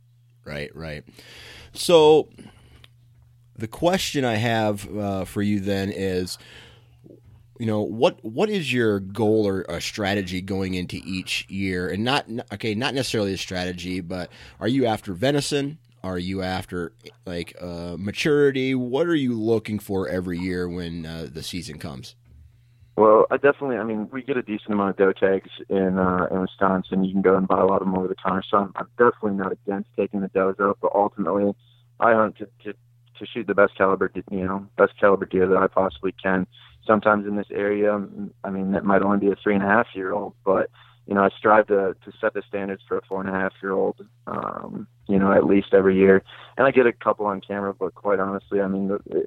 Right, 0.46 0.74
right. 0.76 1.04
So 1.74 2.30
the 3.58 3.68
question 3.68 4.26
I 4.26 4.36
have 4.36 4.98
uh, 4.98 5.26
for 5.26 5.42
you 5.42 5.60
then 5.60 5.92
is, 5.92 6.38
you 7.60 7.66
know, 7.66 7.82
what 7.82 8.24
what 8.24 8.50
is 8.50 8.72
your 8.72 9.00
goal 9.00 9.48
or 9.48 9.62
a 9.70 9.80
strategy 9.80 10.42
going 10.42 10.74
into 10.74 11.00
each 11.06 11.50
year, 11.50 11.90
and 11.90 12.04
not 12.04 12.26
okay, 12.54 12.76
not 12.76 12.94
necessarily 12.94 13.34
a 13.34 13.38
strategy, 13.38 14.02
but 14.02 14.30
are 14.60 14.68
you 14.68 14.86
after 14.86 15.14
venison? 15.14 15.78
Are 16.04 16.20
you 16.20 16.42
after 16.42 16.92
like 17.26 17.56
uh, 17.60 17.96
maturity? 17.98 18.76
What 18.76 19.08
are 19.08 19.16
you 19.16 19.34
looking 19.34 19.80
for 19.80 20.08
every 20.08 20.38
year 20.38 20.68
when 20.68 21.06
uh, 21.06 21.28
the 21.32 21.42
season 21.42 21.80
comes? 21.80 22.16
Well, 22.98 23.26
I 23.30 23.38
definitely. 23.38 23.78
I 23.78 23.84
mean, 23.84 24.10
we 24.12 24.22
get 24.22 24.38
a 24.38 24.42
decent 24.42 24.72
amount 24.72 24.92
of 24.92 24.98
doe 24.98 25.14
tags 25.14 25.50
in 25.70 25.98
uh, 25.98 26.28
in 26.32 26.42
Wisconsin. 26.42 27.04
You 27.04 27.12
can 27.12 27.22
go 27.22 27.36
and 27.36 27.48
buy 27.48 27.60
a 27.60 27.66
lot 27.66 27.82
of 27.82 27.88
them 27.88 27.98
over 27.98 28.08
the 28.08 28.16
counter. 28.16 28.44
So 28.50 28.58
I'm, 28.58 28.74
I'm 28.76 28.88
definitely 28.98 29.38
not 29.38 29.52
against 29.52 29.90
taking 29.98 30.22
the 30.22 30.28
does 30.30 30.56
out, 30.62 30.78
but 30.82 30.92
ultimately, 30.94 31.54
I 32.00 32.14
hunt 32.14 32.38
to, 32.38 32.48
to 32.64 32.74
to 33.20 33.26
shoot 33.26 33.48
the 33.48 33.56
best 33.56 33.78
caliber, 33.78 34.12
you 34.32 34.46
know, 34.46 34.68
best 34.78 34.94
caliber 35.00 35.26
deer 35.26 35.48
that 35.48 35.58
I 35.58 35.68
possibly 35.68 36.14
can. 36.22 36.48
Sometimes 36.86 37.26
in 37.26 37.36
this 37.36 37.48
area, 37.52 38.00
I 38.44 38.50
mean, 38.50 38.76
it 38.76 38.84
might 38.84 39.02
only 39.02 39.18
be 39.18 39.32
a 39.32 39.36
three 39.36 39.56
and 39.56 39.64
a 39.64 39.68
half 39.68 39.88
year 39.94 40.12
old, 40.12 40.34
but 40.46 40.70
you 41.08 41.14
know, 41.14 41.24
I 41.24 41.30
strive 41.38 41.68
to 41.68 41.96
to 42.04 42.12
set 42.20 42.34
the 42.34 42.42
standards 42.48 42.82
for 42.88 42.98
a 42.98 43.02
four 43.08 43.22
and 43.22 43.30
a 43.30 43.34
half 43.34 43.54
year 43.62 43.74
old, 43.74 44.06
um, 44.28 44.88
you 45.08 45.20
know, 45.20 45.32
at 45.32 45.46
least 45.46 45.74
every 45.74 45.96
year. 45.96 46.24
And 46.58 46.66
I 46.66 46.72
get 46.72 46.88
a 46.88 46.94
couple 46.94 47.26
on 47.26 47.42
camera, 47.42 47.74
but 47.74 47.94
quite 47.96 48.20
honestly, 48.20 48.62
I 48.62 48.68
mean, 48.68 48.88
the, 48.88 49.26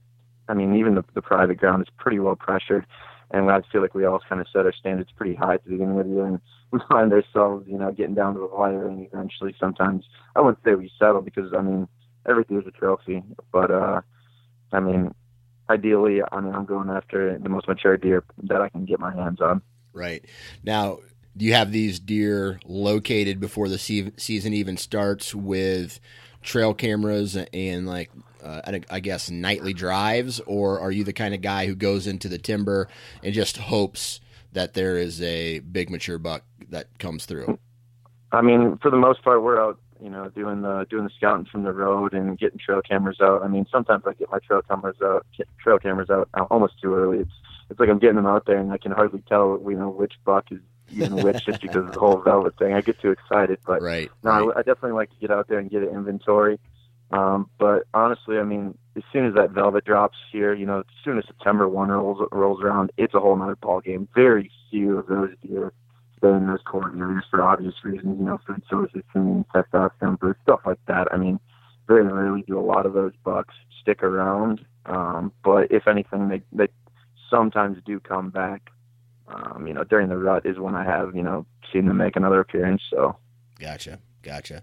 I 0.49 0.54
mean, 0.54 0.75
even 0.76 0.95
the, 0.95 1.04
the 1.14 1.23
private 1.23 1.59
ground 1.59 1.83
is 1.83 1.95
pretty 1.97 2.18
well 2.18 2.37
pressured, 2.37 2.87
and 3.30 3.50
I 3.50 3.61
feel 3.71 3.80
like 3.80 3.95
we 3.95 4.04
all 4.04 4.21
kind 4.28 4.40
of 4.40 4.49
set 4.52 4.66
our 4.66 4.73
standards 4.73 5.11
pretty 5.16 5.35
high 5.35 5.59
to 5.59 5.68
begin 5.68 5.95
with, 5.95 6.07
and 6.07 6.40
we 6.73 6.80
find 6.90 7.12
ourselves, 7.12 7.66
you 7.68 7.78
know, 7.78 7.92
getting 7.92 8.14
down 8.14 8.35
to 8.35 8.40
the 8.40 8.47
wire, 8.47 8.87
and 8.87 9.07
eventually, 9.07 9.54
sometimes 9.59 10.04
I 10.35 10.40
wouldn't 10.40 10.62
say 10.64 10.75
we 10.75 10.90
settle 10.99 11.23
because 11.23 11.52
I 11.57 11.62
mean, 11.62 11.88
everything 12.28 12.61
is 12.61 12.66
a 12.66 12.70
trophy, 12.70 13.23
but 13.52 13.70
uh, 13.70 14.00
I 14.73 14.80
mean, 14.80 15.14
ideally, 15.68 16.20
I 16.30 16.40
mean, 16.40 16.54
I'm 16.54 16.64
going 16.64 16.90
after 16.90 17.38
the 17.38 17.49
most 17.49 17.68
mature 17.68 17.97
deer 17.97 18.25
that 18.44 18.61
I 18.61 18.68
can 18.68 18.85
get 18.85 19.00
my 19.00 19.14
hands 19.14 19.40
on. 19.40 19.62
Right 19.92 20.25
now, 20.62 20.99
do 21.37 21.44
you 21.44 21.54
have 21.54 21.73
these 21.73 21.99
deer 21.99 22.61
located 22.64 23.40
before 23.40 23.68
the 23.68 23.78
se- 23.78 24.12
season 24.16 24.52
even 24.52 24.76
starts 24.76 25.35
with 25.35 26.00
trail 26.42 26.75
cameras 26.75 27.37
and 27.52 27.87
like 27.87 28.11
uh, 28.42 28.78
I 28.90 29.00
guess 29.00 29.30
nightly 29.30 29.73
drives, 29.73 30.40
or 30.40 30.80
are 30.80 30.92
you 30.92 31.04
the 31.04 31.12
kind 31.12 31.35
of 31.35 31.40
guy 31.40 31.66
who 31.66 31.75
goes 31.75 32.06
into 32.06 32.28
the 32.28 32.38
timber 32.38 32.88
and 33.23 33.35
just 33.35 33.56
hopes 33.56 34.20
that 34.52 34.75
there 34.75 34.97
is 34.97 35.20
a 35.20 35.58
big 35.61 35.90
mature 35.90 36.18
buck 36.18 36.44
that 36.70 36.99
comes 36.99 37.26
through? 37.26 37.58
I 38.30 38.42
mean, 38.42 38.78
for 38.80 38.90
the 38.90 38.97
most 38.97 39.23
part, 39.23 39.42
we're 39.42 39.61
out, 39.61 39.78
you 40.00 40.11
know, 40.11 40.28
doing 40.28 40.62
the 40.62 40.87
doing 40.88 41.05
the 41.05 41.11
scouting 41.17 41.47
from 41.47 41.62
the 41.64 41.73
road 41.73 42.12
and 42.14 42.38
getting 42.38 42.59
trail 42.59 42.81
cameras 42.83 43.19
out. 43.21 43.43
I 43.43 43.49
mean, 43.49 43.67
sometimes 43.71 44.05
I 44.07 44.12
get 44.14 44.31
my 44.31 44.38
trail 44.38 44.62
cameras 44.62 44.97
out, 45.02 45.26
trail 45.62 45.78
cameras 45.78 46.11
out 46.11 46.28
almost 46.50 46.81
too 46.81 46.95
early. 46.95 47.19
It's 47.19 47.33
it's 47.71 47.81
like 47.81 47.88
I'm 47.88 47.99
getting 47.99 48.17
them 48.17 48.26
out 48.26 48.47
there 48.47 48.59
and 48.59 48.73
I 48.73 48.78
can 48.78 48.93
hardly 48.93 49.23
tell, 49.28 49.61
you 49.67 49.76
know, 49.76 49.90
which 49.90 50.14
buck 50.25 50.47
is 50.50 50.61
even 50.90 51.17
which 51.17 51.45
just 51.45 51.61
because 51.61 51.85
of 51.87 51.93
the 51.93 52.00
whole 52.00 52.21
velvet 52.21 52.57
thing. 52.59 52.73
I 52.73 52.81
get 52.81 53.00
too 53.00 53.11
excited, 53.11 53.59
but 53.67 53.83
right, 53.83 54.11
no, 54.23 54.31
right. 54.31 54.57
I, 54.57 54.61
I 54.61 54.62
definitely 54.62 54.93
like 54.93 55.11
to 55.11 55.17
get 55.21 55.31
out 55.31 55.49
there 55.49 55.59
and 55.59 55.71
get 55.71 55.83
an 55.83 55.90
inventory. 55.90 56.59
Um, 57.11 57.49
but 57.59 57.85
honestly, 57.95 58.38
I 58.38 58.45
mean, 58.45 58.76
as 58.97 59.02
soon 59.12 59.26
as 59.26 59.35
that 59.35 59.50
velvet 59.50 59.85
drops 59.85 60.19
here, 60.31 60.55
you 60.55 60.67
know, 60.67 60.81
as 60.81 60.85
soon 61.05 61.19
as 61.19 61.25
September 61.26 61.69
one 61.69 61.88
rolls 61.88 62.26
rolls 62.33 62.62
around, 62.62 62.93
it's 62.97 63.14
a 63.14 63.21
whole 63.21 63.37
nother 63.37 63.57
ball 63.57 63.81
game. 63.81 64.09
Very 64.14 64.50
few 64.71 64.99
of 64.99 65.07
those 65.07 65.31
deer 65.43 65.73
stay 66.19 66.29
in 66.29 66.47
those 66.47 66.63
core 66.65 66.93
areas 66.97 67.25
for 67.31 67.43
obvious 67.43 67.75
reasons, 67.83 68.19
you 68.19 68.27
know, 68.27 68.39
food 68.47 68.63
sources 68.69 69.03
and 69.15 69.45
testosterone 69.49 70.19
boost, 70.21 70.39
stuff 70.43 70.61
like 70.67 70.79
that. 70.87 71.09
I 71.13 71.17
mean, 71.17 71.41
very 71.87 72.07
rarely 72.07 72.43
do 72.47 72.59
a 72.59 72.61
lot 72.61 72.87
of 72.87 72.93
those 72.93 73.13
bucks 73.25 73.55
stick 73.81 74.03
around. 74.03 74.61
Um, 74.87 75.33
but 75.43 75.71
if 75.71 75.89
anything, 75.89 76.29
they 76.29 76.43
they 76.53 76.69
sometimes 77.31 77.79
do 77.85 78.01
come 78.01 78.31
back 78.31 78.71
um, 79.31 79.67
you 79.67 79.75
know, 79.75 79.85
during 79.85 80.09
the 80.09 80.17
rut 80.17 80.47
is 80.47 80.59
when 80.59 80.75
I 80.75 80.85
have, 80.85 81.15
you 81.15 81.23
know, 81.23 81.47
seen 81.73 81.87
them 81.87 81.99
make 81.99 82.17
another 82.17 82.41
appearance. 82.41 82.83
So, 82.91 83.17
gotcha, 83.59 83.99
gotcha. 84.23 84.63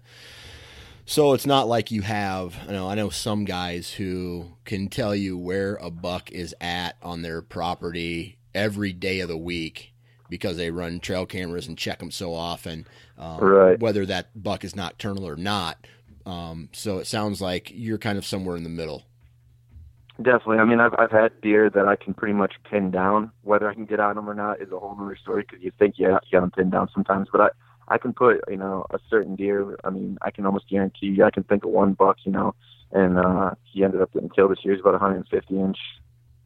So 1.04 1.34
it's 1.34 1.46
not 1.46 1.68
like 1.68 1.92
you 1.92 2.02
have, 2.02 2.56
you 2.66 2.72
know, 2.72 2.88
I 2.88 2.96
know 2.96 3.10
some 3.10 3.44
guys 3.44 3.92
who 3.92 4.56
can 4.64 4.88
tell 4.88 5.14
you 5.14 5.38
where 5.38 5.76
a 5.76 5.90
buck 5.90 6.32
is 6.32 6.54
at 6.60 6.96
on 7.00 7.22
their 7.22 7.42
property 7.42 8.38
every 8.54 8.92
day 8.92 9.20
of 9.20 9.28
the 9.28 9.36
week 9.36 9.92
because 10.28 10.56
they 10.56 10.70
run 10.70 11.00
trail 11.00 11.26
cameras 11.26 11.66
and 11.66 11.76
check 11.78 11.98
them 11.98 12.10
so 12.10 12.34
often, 12.34 12.86
um, 13.18 13.38
right. 13.38 13.80
whether 13.80 14.06
that 14.06 14.42
buck 14.42 14.64
is 14.64 14.76
nocturnal 14.76 15.26
or 15.26 15.36
not. 15.36 15.86
Um, 16.24 16.68
so 16.72 16.98
it 16.98 17.06
sounds 17.06 17.40
like 17.40 17.70
you're 17.72 17.98
kind 17.98 18.18
of 18.18 18.26
somewhere 18.26 18.56
in 18.56 18.64
the 18.64 18.68
middle. 18.68 19.04
Definitely. 20.16 20.58
I 20.58 20.64
mean, 20.64 20.80
I've 20.80 20.94
I've 20.98 21.10
had 21.10 21.40
deer 21.42 21.68
that 21.70 21.86
I 21.86 21.94
can 21.94 22.14
pretty 22.14 22.32
much 22.32 22.54
pin 22.70 22.90
down. 22.90 23.30
Whether 23.42 23.68
I 23.68 23.74
can 23.74 23.84
get 23.84 24.00
on 24.00 24.16
them 24.16 24.28
or 24.28 24.34
not 24.34 24.62
is 24.62 24.72
a 24.72 24.78
whole 24.78 24.96
other 24.98 25.16
story 25.16 25.42
because 25.42 25.62
you 25.62 25.70
think 25.78 25.96
yeah, 25.98 26.18
you 26.24 26.32
got 26.32 26.40
them 26.40 26.50
pinned 26.50 26.72
down 26.72 26.88
sometimes. 26.94 27.28
But 27.30 27.40
I 27.42 27.48
I 27.88 27.98
can 27.98 28.14
put 28.14 28.40
you 28.48 28.56
know 28.56 28.86
a 28.90 28.98
certain 29.10 29.36
deer. 29.36 29.76
I 29.84 29.90
mean, 29.90 30.16
I 30.22 30.30
can 30.30 30.46
almost 30.46 30.70
guarantee. 30.70 31.08
you, 31.08 31.24
I 31.24 31.30
can 31.30 31.44
think 31.44 31.64
of 31.64 31.70
one 31.70 31.92
buck, 31.92 32.16
you 32.24 32.32
know, 32.32 32.54
and 32.92 33.18
uh, 33.18 33.50
he 33.64 33.84
ended 33.84 34.00
up 34.00 34.12
getting 34.12 34.30
killed 34.30 34.52
this 34.52 34.64
year. 34.64 34.74
He's 34.74 34.80
about 34.80 34.94
150 34.94 35.60
inch 35.60 35.78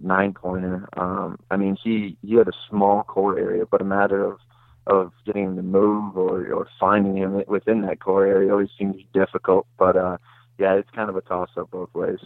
nine 0.00 0.34
pointer. 0.34 0.88
Um, 0.96 1.38
I 1.50 1.56
mean, 1.56 1.76
he 1.82 2.16
he 2.22 2.34
had 2.36 2.48
a 2.48 2.52
small 2.68 3.02
core 3.04 3.38
area, 3.38 3.64
but 3.66 3.80
a 3.80 3.84
matter 3.84 4.24
of 4.24 4.38
of 4.86 5.12
getting 5.24 5.44
him 5.44 5.56
to 5.56 5.62
move 5.62 6.16
or 6.16 6.52
or 6.52 6.68
finding 6.78 7.16
him 7.16 7.42
within 7.46 7.82
that 7.82 8.00
core 8.00 8.26
area 8.26 8.50
always 8.50 8.70
seems 8.78 8.96
difficult. 9.12 9.66
But 9.78 9.96
uh, 9.96 10.18
yeah, 10.58 10.74
it's 10.74 10.90
kind 10.90 11.08
of 11.08 11.16
a 11.16 11.20
toss 11.20 11.50
up 11.56 11.70
both 11.70 11.92
ways. 11.94 12.18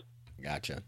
Gotcha. 0.43 0.83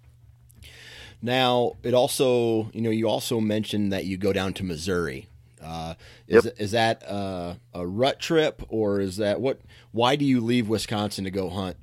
Now, 1.23 1.73
it 1.83 1.95
also, 1.95 2.71
you 2.73 2.83
know, 2.83 2.91
you 2.91 3.09
also 3.09 3.41
mentioned 3.41 3.93
that 3.93 4.05
you 4.05 4.17
go 4.19 4.33
down 4.33 4.53
to 4.55 4.65
Missouri. 4.65 5.29
Uh, 5.63 5.95
is 6.29 6.45
yep. 6.45 6.55
is 6.59 6.71
that 6.73 7.09
uh, 7.09 7.55
a 7.73 7.87
rut 7.87 8.21
trip, 8.21 8.63
or 8.69 9.01
is 9.01 9.17
that 9.17 9.41
what? 9.41 9.61
Why 9.93 10.15
do 10.17 10.25
you 10.25 10.41
leave 10.41 10.69
Wisconsin 10.69 11.25
to 11.25 11.31
go 11.31 11.49
hunt 11.49 11.77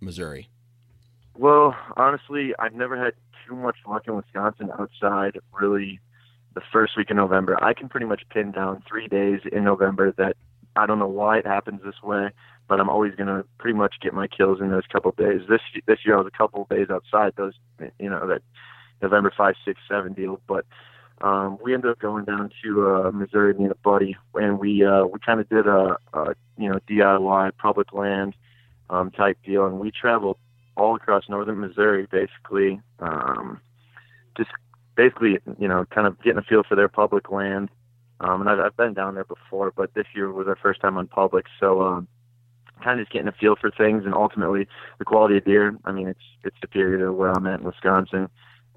Missouri? 0.00 0.48
Well, 1.34 1.76
honestly, 1.96 2.54
I've 2.58 2.74
never 2.74 2.96
had 2.96 3.14
too 3.48 3.56
much 3.56 3.76
luck 3.86 4.02
in 4.06 4.16
Wisconsin 4.16 4.70
outside 4.78 5.38
really 5.52 6.00
the 6.54 6.60
first 6.72 6.96
week 6.96 7.10
in 7.10 7.16
November. 7.16 7.62
I 7.62 7.72
can 7.74 7.88
pretty 7.88 8.06
much 8.06 8.22
pin 8.30 8.52
down 8.52 8.82
three 8.88 9.08
days 9.08 9.40
in 9.50 9.64
November 9.64 10.12
that 10.18 10.36
I 10.76 10.86
don't 10.86 10.98
know 10.98 11.08
why 11.08 11.38
it 11.38 11.46
happens 11.46 11.80
this 11.84 12.02
way, 12.02 12.30
but 12.68 12.80
I'm 12.80 12.88
always 12.88 13.14
gonna 13.14 13.44
pretty 13.58 13.76
much 13.76 13.96
get 14.00 14.14
my 14.14 14.26
kills 14.26 14.60
in 14.60 14.70
those 14.70 14.86
couple 14.92 15.10
of 15.10 15.16
days. 15.16 15.42
This 15.48 15.60
this 15.86 15.98
year 16.04 16.16
I 16.16 16.18
was 16.18 16.30
a 16.32 16.36
couple 16.36 16.62
of 16.62 16.68
days 16.68 16.88
outside 16.90 17.32
those, 17.36 17.54
you 17.98 18.10
know, 18.10 18.26
that 18.28 18.42
November 19.02 19.32
five, 19.36 19.54
six, 19.64 19.80
seven 19.88 20.12
deal. 20.12 20.40
But 20.46 20.66
um, 21.20 21.58
we 21.62 21.74
ended 21.74 21.90
up 21.90 21.98
going 21.98 22.24
down 22.24 22.50
to 22.62 22.88
uh, 22.88 23.10
Missouri, 23.12 23.54
and 23.56 23.70
a 23.70 23.74
buddy, 23.76 24.16
and 24.34 24.58
we 24.58 24.84
uh, 24.84 25.04
we 25.04 25.18
kind 25.24 25.40
of 25.40 25.48
did 25.48 25.66
a, 25.66 25.96
a 26.12 26.34
you 26.56 26.68
know 26.68 26.78
DIY 26.88 27.52
public 27.58 27.92
land 27.92 28.34
um, 28.90 29.10
type 29.10 29.38
deal, 29.44 29.66
and 29.66 29.80
we 29.80 29.90
traveled 29.90 30.38
all 30.78 30.96
across 30.96 31.28
northern 31.28 31.60
Missouri, 31.60 32.06
basically, 32.10 32.80
um, 33.00 33.60
just 34.36 34.50
basically 34.96 35.38
you 35.58 35.68
know 35.68 35.84
kind 35.86 36.06
of 36.06 36.20
getting 36.22 36.38
a 36.38 36.42
feel 36.42 36.62
for 36.62 36.74
their 36.74 36.88
public 36.88 37.30
land. 37.30 37.70
Um, 38.20 38.40
and 38.40 38.50
I've, 38.50 38.58
I've 38.58 38.76
been 38.76 38.94
down 38.94 39.14
there 39.14 39.24
before, 39.24 39.70
but 39.70 39.94
this 39.94 40.06
year 40.14 40.32
was 40.32 40.48
our 40.48 40.56
first 40.56 40.80
time 40.80 40.96
on 40.96 41.06
public, 41.06 41.46
so 41.60 41.82
um, 41.82 42.08
kind 42.82 42.98
of 42.98 43.06
just 43.06 43.12
getting 43.12 43.28
a 43.28 43.32
feel 43.32 43.54
for 43.54 43.70
things, 43.70 44.04
and 44.04 44.14
ultimately 44.14 44.66
the 44.98 45.04
quality 45.04 45.36
of 45.36 45.44
deer. 45.44 45.76
I 45.84 45.92
mean, 45.92 46.08
it's 46.08 46.24
it's 46.44 46.56
superior 46.60 46.98
to 46.98 47.12
where 47.12 47.30
I'm 47.30 47.46
at 47.46 47.60
in 47.60 47.66
Wisconsin 47.66 48.28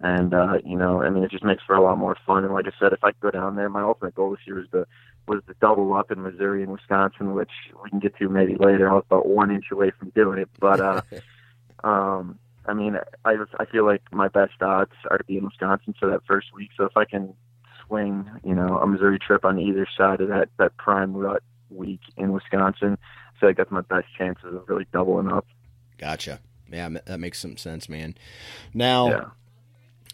and 0.04 0.34
uh, 0.34 0.58
you 0.66 0.78
know, 0.78 1.02
I 1.02 1.10
mean, 1.10 1.24
it 1.24 1.32
just 1.32 1.44
makes 1.44 1.64
for 1.64 1.76
a 1.76 1.82
lot 1.82 1.98
more 1.98 2.18
fun. 2.26 2.44
And 2.44 2.54
like 2.54 2.66
I 2.68 2.72
said, 2.80 2.92
if 2.92 3.04
I 3.04 3.12
go 3.22 3.30
down 3.30 3.56
there, 3.56 3.70
my 3.70 3.84
ultimate 3.84 4.16
goal 4.16 4.32
this 4.32 4.40
year 4.48 4.56
was 4.56 4.68
to 4.72 4.88
was 5.28 5.42
to 5.48 5.54
double 5.62 5.94
up 5.94 6.12
in 6.12 6.24
Missouri 6.24 6.64
and 6.64 6.72
Wisconsin, 6.72 7.34
which 7.34 7.52
we 7.84 7.90
can 7.90 8.00
get 8.00 8.18
to 8.18 8.28
maybe 8.28 8.56
later. 8.56 8.90
I 8.90 8.94
was 8.94 9.04
about 9.06 9.28
one 9.28 9.52
inch 9.52 9.66
away 9.72 9.92
from 9.92 10.10
doing 10.10 10.40
it, 10.40 10.50
but 10.60 10.80
uh, 10.80 11.02
um, 11.84 12.40
I 12.66 12.74
mean, 12.74 12.98
I 13.26 13.36
I 13.60 13.66
feel 13.66 13.86
like 13.86 14.02
my 14.12 14.28
best 14.28 14.62
odds 14.62 14.94
are 15.10 15.18
to 15.18 15.24
be 15.24 15.38
in 15.38 15.46
Wisconsin 15.46 15.96
for 16.00 16.10
that 16.10 16.22
first 16.28 16.48
week. 16.54 16.70
So 16.78 16.86
if 16.86 16.96
I 16.96 17.06
can 17.06 17.34
swing, 17.88 18.30
you 18.44 18.56
know, 18.56 18.78
a 18.78 18.88
Missouri 18.88 19.20
trip 19.20 19.46
on 19.46 19.60
either 19.60 19.88
side 19.98 20.22
of 20.22 20.30
that 20.30 20.50
that 20.58 20.78
prime 20.78 21.14
rut 21.14 21.44
week 21.70 22.02
in 22.18 22.32
Wisconsin, 22.32 22.98
I 23.02 23.40
feel 23.40 23.50
like 23.50 23.58
that's 23.58 23.72
my 23.72 23.82
best 23.82 24.08
chances 24.18 24.54
of 24.54 24.68
really 24.68 24.88
doubling 24.94 25.32
up. 25.32 25.46
Gotcha. 25.98 26.40
Yeah, 26.72 26.90
that 27.06 27.20
makes 27.20 27.40
some 27.40 27.58
sense, 27.58 27.90
man. 27.90 28.16
Now. 28.74 29.10
Yeah 29.10 29.26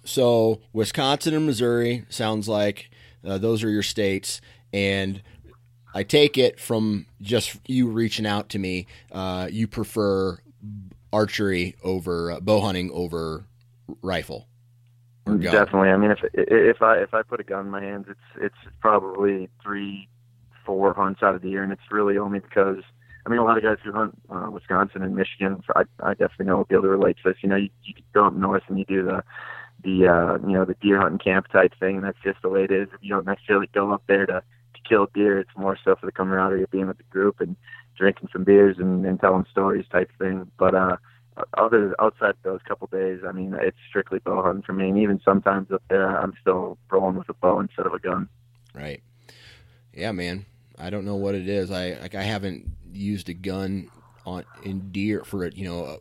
so 0.08 0.62
Wisconsin 0.74 1.34
and 1.34 1.46
Missouri 1.46 2.06
sounds 2.10 2.48
like 2.48 2.90
uh, 3.26 3.38
those 3.38 3.64
are 3.64 3.70
your 3.70 3.84
states, 3.84 4.42
and 4.72 5.22
I 5.94 6.04
take 6.04 6.38
it 6.38 6.60
from 6.60 7.08
just 7.22 7.58
you 7.68 7.88
reaching 7.88 8.26
out 8.26 8.50
to 8.50 8.60
me, 8.60 8.88
uh, 9.12 9.50
you 9.52 9.68
prefer 9.68 10.40
archery 11.18 11.76
over 11.84 12.32
uh, 12.32 12.40
bow 12.40 12.62
hunting 12.62 12.92
over 12.94 13.46
rifle. 14.04 14.48
Definitely. 15.26 15.90
I 15.90 15.98
mean, 15.98 16.12
if 16.12 16.20
if 16.34 16.82
I 16.82 16.98
if 17.00 17.14
I 17.14 17.24
put 17.24 17.40
a 17.40 17.44
gun 17.44 17.66
in 17.66 17.72
my 17.72 17.82
hands, 17.82 18.06
it's 18.08 18.28
it's 18.40 18.76
probably 18.80 19.50
three, 19.62 20.08
four 20.66 20.94
hunts 20.94 21.22
out 21.24 21.36
of 21.36 21.42
the 21.42 21.50
year, 21.50 21.64
and 21.64 21.72
it's 21.74 21.92
really 21.92 22.18
only 22.18 22.40
because 22.40 22.84
I 23.26 23.30
mean, 23.30 23.40
a 23.40 23.44
lot 23.44 23.58
of 23.58 23.64
guys 23.64 23.78
who 23.84 23.92
hunt 23.92 24.18
uh, 24.30 24.50
Wisconsin 24.50 25.02
and 25.02 25.16
Michigan, 25.16 25.62
I, 25.76 25.84
I 26.02 26.12
definitely 26.12 26.46
know 26.46 26.58
will 26.58 26.64
be 26.64 26.76
able 26.76 26.84
to 26.84 26.90
relate 26.90 27.18
to 27.18 27.30
this. 27.30 27.38
You 27.42 27.50
know, 27.50 27.58
you, 27.58 27.70
you 27.84 27.94
go 28.14 28.28
up 28.28 28.34
north 28.34 28.64
and 28.70 28.80
you 28.80 28.86
do 28.86 29.04
the 29.04 29.24
the 29.84 30.08
uh, 30.08 30.48
you 30.48 30.54
know 30.54 30.64
the 30.64 30.76
deer 30.76 31.02
hunting 31.02 31.20
camp 31.20 31.48
type 31.50 31.74
thing. 31.78 31.98
And 31.98 32.06
that's 32.06 32.18
just 32.24 32.42
the 32.42 32.50
way 32.50 32.64
it 32.64 32.72
is. 32.72 32.88
You 33.02 33.16
don't 33.16 33.26
necessarily 33.26 33.68
go 33.74 33.92
up 33.92 34.04
there 34.08 34.26
to 34.28 34.34
to 34.36 34.44
kill 34.88 35.08
deer. 35.14 35.40
It's 35.40 35.58
more 35.58 35.78
so 35.84 35.96
for 35.96 36.06
the 36.06 36.12
camaraderie 36.12 36.64
of 36.64 36.72
being 36.72 36.88
with 36.88 36.98
the 36.98 37.04
group 37.04 37.40
and 37.42 37.56
drinking 37.98 38.30
some 38.32 38.44
beers 38.44 38.78
and, 38.80 39.06
and 39.06 39.20
telling 39.20 39.46
stories 39.52 39.86
type 39.92 40.12
thing. 40.20 40.50
But 40.58 40.76
uh, 40.76 40.98
other 41.58 41.96
outside 42.00 42.36
those 42.44 42.62
couple 42.68 42.88
days, 42.88 43.22
I 43.28 43.32
mean, 43.32 43.56
it's 43.60 43.78
strictly 43.90 44.20
bow 44.20 44.44
hunting 44.44 44.64
for 44.64 44.74
me. 44.74 44.90
And 44.90 44.98
even 44.98 45.20
sometimes 45.24 45.72
up 45.72 45.84
there, 45.90 46.18
I'm 46.18 46.34
still 46.42 46.78
rolling 46.90 47.18
with 47.18 47.30
a 47.30 47.34
bow 47.34 47.60
instead 47.60 47.86
of 47.86 47.94
a 47.94 48.00
gun. 48.00 48.30
Right. 48.74 49.02
Yeah, 49.94 50.12
man. 50.12 50.46
I 50.78 50.90
don't 50.90 51.06
know 51.06 51.16
what 51.16 51.36
it 51.36 51.48
is. 51.50 51.72
I 51.72 51.98
like 52.00 52.14
I 52.16 52.22
haven't 52.22 52.70
used 52.92 53.30
a 53.30 53.34
gun 53.34 53.90
on 54.26 54.46
in 54.64 54.92
deer 54.92 55.24
for 55.24 55.44
it. 55.44 55.56
You 55.56 55.66
know, 55.66 56.00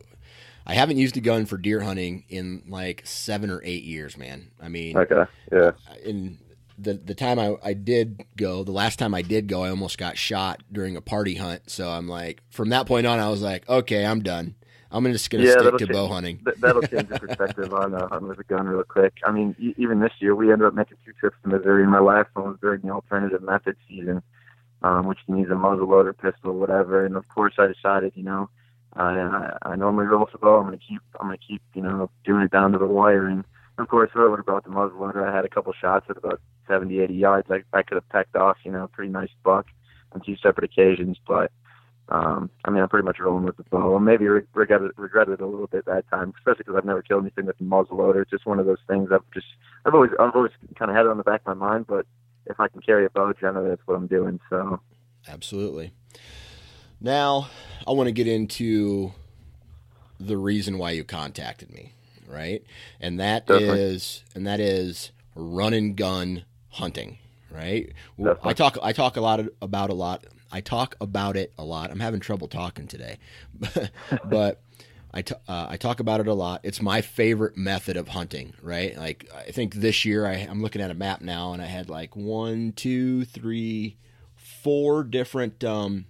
I 0.67 0.75
haven't 0.75 0.97
used 0.97 1.17
a 1.17 1.21
gun 1.21 1.45
for 1.45 1.57
deer 1.57 1.79
hunting 1.79 2.23
in 2.29 2.63
like 2.67 3.01
seven 3.05 3.49
or 3.49 3.61
eight 3.63 3.83
years, 3.83 4.17
man. 4.17 4.51
I 4.61 4.67
mean, 4.69 4.95
okay, 4.97 5.25
yeah. 5.51 5.71
In 6.05 6.37
the 6.77 6.93
the 6.93 7.15
time 7.15 7.39
I, 7.39 7.55
I 7.63 7.73
did 7.73 8.23
go, 8.35 8.63
the 8.63 8.71
last 8.71 8.99
time 8.99 9.13
I 9.13 9.21
did 9.21 9.47
go, 9.47 9.63
I 9.63 9.69
almost 9.69 9.97
got 9.97 10.17
shot 10.17 10.61
during 10.71 10.95
a 10.95 11.01
party 11.01 11.35
hunt. 11.35 11.69
So 11.69 11.89
I'm 11.89 12.07
like, 12.07 12.41
from 12.49 12.69
that 12.69 12.85
point 12.85 13.07
on, 13.07 13.19
I 13.19 13.29
was 13.29 13.41
like, 13.41 13.67
okay, 13.67 14.05
I'm 14.05 14.21
done. 14.21 14.55
I'm 14.89 15.03
just 15.11 15.29
going 15.29 15.43
to 15.43 15.49
yeah, 15.49 15.59
stick 15.59 15.71
to 15.73 15.79
change, 15.79 15.91
bow 15.91 16.07
hunting. 16.07 16.39
that'll 16.59 16.81
change 16.81 17.09
the 17.09 17.19
perspective 17.19 17.73
on 17.73 17.93
uh, 17.93 18.07
hunting 18.07 18.29
with 18.29 18.39
a 18.39 18.43
gun 18.45 18.67
real 18.67 18.83
quick. 18.83 19.15
I 19.25 19.33
mean, 19.33 19.53
even 19.77 19.99
this 19.99 20.13
year, 20.19 20.33
we 20.33 20.49
ended 20.49 20.65
up 20.65 20.75
making 20.75 20.95
two 21.05 21.11
trips 21.11 21.35
to 21.43 21.49
Missouri, 21.49 21.83
and 21.83 21.91
my 21.91 21.99
last 21.99 22.29
one 22.35 22.47
was 22.47 22.57
during 22.61 22.81
the 22.81 22.91
alternative 22.91 23.41
method 23.41 23.75
season, 23.89 24.21
um, 24.83 25.05
which 25.07 25.19
use 25.27 25.49
a 25.51 25.55
muzzle 25.55 25.89
loader, 25.89 26.13
pistol, 26.13 26.53
whatever. 26.53 27.05
And 27.05 27.17
of 27.17 27.27
course, 27.27 27.55
I 27.57 27.67
decided, 27.67 28.13
you 28.15 28.23
know, 28.23 28.49
I, 28.93 29.57
I 29.61 29.75
normally 29.75 30.05
roll 30.05 30.21
with 30.21 30.31
the 30.31 30.37
bow. 30.37 30.57
I'm 30.57 30.65
gonna 30.65 30.77
keep 30.77 31.01
I'm 31.19 31.27
gonna 31.27 31.37
keep 31.37 31.61
you 31.73 31.81
know 31.81 32.09
doing 32.23 32.43
it 32.43 32.51
down 32.51 32.71
to 32.71 32.77
the 32.77 32.85
wire. 32.85 33.27
And 33.27 33.43
of 33.77 33.87
course, 33.87 34.09
if 34.13 34.19
I 34.19 34.27
would 34.27 34.39
have 34.39 34.45
brought 34.45 34.63
the 34.63 34.69
muzzleloader, 34.69 35.27
I 35.27 35.35
had 35.35 35.45
a 35.45 35.49
couple 35.49 35.73
shots 35.73 36.07
at 36.09 36.17
about 36.17 36.41
70, 36.67 36.99
80 36.99 37.13
yards. 37.13 37.47
I, 37.51 37.63
I 37.73 37.83
could 37.83 37.95
have 37.95 38.09
pecked 38.09 38.35
off 38.35 38.57
you 38.63 38.71
know 38.71 38.85
a 38.85 38.87
pretty 38.87 39.11
nice 39.11 39.29
buck 39.43 39.67
on 40.13 40.21
two 40.21 40.35
separate 40.37 40.71
occasions. 40.71 41.17
But 41.27 41.51
um, 42.09 42.49
I 42.63 42.69
mean, 42.69 42.81
I'm 42.81 42.89
pretty 42.89 43.05
much 43.05 43.19
rolling 43.19 43.45
with 43.45 43.57
the 43.57 43.63
bow. 43.63 43.95
I 43.95 43.99
maybe 43.99 44.27
re- 44.27 44.41
regretted 44.53 44.91
regretted 44.97 45.35
it 45.35 45.41
a 45.41 45.47
little 45.47 45.67
bit 45.67 45.85
that 45.85 46.09
time, 46.09 46.33
especially 46.37 46.63
because 46.65 46.75
I've 46.77 46.85
never 46.85 47.01
killed 47.01 47.23
anything 47.23 47.45
with 47.45 47.59
a 47.59 47.63
muzzleloader. 47.63 48.21
It's 48.21 48.31
just 48.31 48.45
one 48.45 48.59
of 48.59 48.65
those 48.65 48.77
things 48.87 49.09
I've 49.11 49.29
just 49.33 49.47
I've 49.85 49.93
always 49.93 50.11
I've 50.19 50.35
always 50.35 50.53
kind 50.77 50.89
of 50.89 50.97
had 50.97 51.05
it 51.05 51.09
on 51.09 51.17
the 51.17 51.23
back 51.23 51.41
of 51.45 51.57
my 51.57 51.67
mind. 51.67 51.87
But 51.87 52.05
if 52.45 52.59
I 52.59 52.67
can 52.69 52.81
carry 52.81 53.05
a 53.05 53.09
bow, 53.09 53.33
generally 53.33 53.69
that's 53.69 53.81
what 53.85 53.95
I'm 53.95 54.07
doing. 54.07 54.39
So 54.49 54.79
absolutely. 55.27 55.91
Now, 56.99 57.49
I 57.85 57.91
want 57.91 58.07
to 58.07 58.11
get 58.11 58.27
into 58.27 59.13
the 60.19 60.37
reason 60.37 60.77
why 60.79 60.91
you 60.91 61.03
contacted 61.03 61.71
me, 61.71 61.93
right? 62.27 62.63
And 62.99 63.19
that 63.19 63.47
Definitely. 63.47 63.79
is, 63.79 64.23
and 64.35 64.45
that 64.45 64.59
is 64.59 65.11
run 65.35 65.73
and 65.73 65.95
gun 65.95 66.45
hunting, 66.69 67.17
right? 67.51 67.91
Definitely. 68.17 68.49
I 68.49 68.53
talk 68.53 68.77
I 68.81 68.91
talk 68.93 69.17
a 69.17 69.21
lot 69.21 69.41
about 69.61 69.89
a 69.89 69.93
lot. 69.93 70.25
I 70.51 70.61
talk 70.61 70.95
about 71.01 71.35
it 71.35 71.53
a 71.57 71.63
lot. 71.63 71.91
I'm 71.91 71.99
having 71.99 72.19
trouble 72.19 72.47
talking 72.47 72.87
today, 72.87 73.17
but 74.23 74.61
I, 75.13 75.21
t- 75.21 75.35
uh, 75.47 75.67
I 75.69 75.77
talk 75.77 75.99
about 75.99 76.19
it 76.19 76.27
a 76.27 76.33
lot. 76.33 76.61
It's 76.63 76.81
my 76.81 77.01
favorite 77.01 77.57
method 77.57 77.97
of 77.97 78.09
hunting, 78.09 78.53
right? 78.61 78.95
Like 78.95 79.29
I 79.35 79.51
think 79.51 79.75
this 79.75 80.05
year 80.05 80.25
I, 80.25 80.33
I'm 80.33 80.61
looking 80.61 80.81
at 80.81 80.91
a 80.91 80.93
map 80.93 81.21
now, 81.21 81.53
and 81.53 81.61
I 81.61 81.65
had 81.65 81.89
like 81.89 82.15
one, 82.15 82.71
two, 82.73 83.25
three, 83.25 83.97
four 84.35 85.03
different 85.03 85.63
um, 85.63 86.05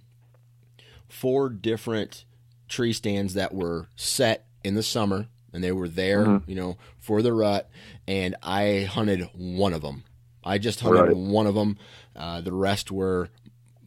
four 1.08 1.48
different 1.48 2.24
tree 2.68 2.92
stands 2.92 3.34
that 3.34 3.54
were 3.54 3.88
set 3.96 4.46
in 4.62 4.74
the 4.74 4.82
summer 4.82 5.26
and 5.52 5.62
they 5.62 5.72
were 5.72 5.88
there, 5.88 6.24
mm-hmm. 6.24 6.50
you 6.50 6.56
know, 6.56 6.76
for 6.98 7.22
the 7.22 7.32
rut. 7.32 7.70
And 8.06 8.36
I 8.42 8.88
hunted 8.90 9.28
one 9.34 9.72
of 9.72 9.82
them. 9.82 10.04
I 10.44 10.58
just 10.58 10.80
hunted 10.80 11.08
right. 11.08 11.16
one 11.16 11.46
of 11.46 11.54
them. 11.54 11.78
Uh, 12.14 12.40
the 12.40 12.52
rest 12.52 12.90
were 12.90 13.28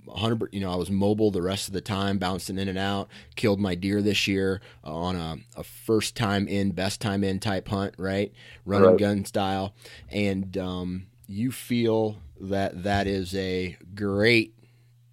100. 0.06 0.54
You 0.54 0.60
know, 0.60 0.72
I 0.72 0.76
was 0.76 0.90
mobile 0.90 1.32
the 1.32 1.42
rest 1.42 1.68
of 1.68 1.74
the 1.74 1.82
time, 1.82 2.18
bouncing 2.18 2.58
in 2.58 2.68
and 2.68 2.78
out. 2.78 3.10
Killed 3.36 3.60
my 3.60 3.76
deer 3.76 4.02
this 4.02 4.28
year 4.28 4.62
uh, 4.84 4.94
on 4.94 5.16
a, 5.16 5.38
a, 5.58 5.64
first 5.64 6.16
time 6.16 6.48
in, 6.48 6.72
best 6.72 7.02
time 7.02 7.24
in 7.24 7.40
type 7.40 7.68
hunt, 7.68 7.96
right? 7.98 8.32
Run 8.66 8.82
right. 8.82 8.90
and 8.90 9.00
gun 9.00 9.26
style. 9.26 9.74
And 10.10 10.58
um, 10.58 11.08
you 11.28 11.52
feel 11.52 12.18
that 12.40 12.84
that 12.84 13.08
is 13.08 13.36
a 13.36 13.78
great 13.96 14.56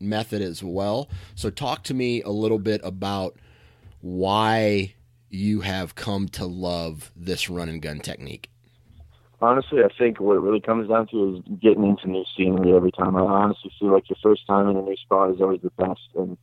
method 0.01 0.43
as 0.43 0.63
well. 0.63 1.09
So, 1.35 1.51
talk 1.51 1.85
to 1.85 1.95
me 1.95 2.23
a 2.23 2.31
little 2.31 2.59
bit 2.59 2.81
about 2.85 3.37
why 4.01 4.95
you 5.31 5.61
have 5.61 5.95
come 5.95 6.29
to 6.29 6.47
love 6.47 7.13
this 7.17 7.49
run 7.49 7.69
and 7.69 7.83
gun 7.83 8.01
technique. 8.01 8.51
Honestly, 9.41 9.85
I 9.85 9.89
think 9.97 10.19
what 10.19 10.37
it 10.37 10.41
really 10.41 10.61
comes 10.61 10.89
down 10.89 11.07
to 11.09 11.37
is 11.37 11.59
getting 11.61 11.85
into 11.85 12.09
new 12.09 12.25
scenery 12.37 12.75
every 12.75 12.91
time. 12.91 13.15
I 13.17 13.21
honestly 13.21 13.71
feel 13.79 13.93
like 13.93 14.09
your 14.11 14.17
first 14.23 14.47
time 14.47 14.69
in 14.69 14.77
a 14.77 14.83
new 14.83 14.97
spot 14.97 15.31
is 15.31 15.41
always 15.41 15.61
the 15.61 15.71
best, 15.71 16.01
and 16.17 16.37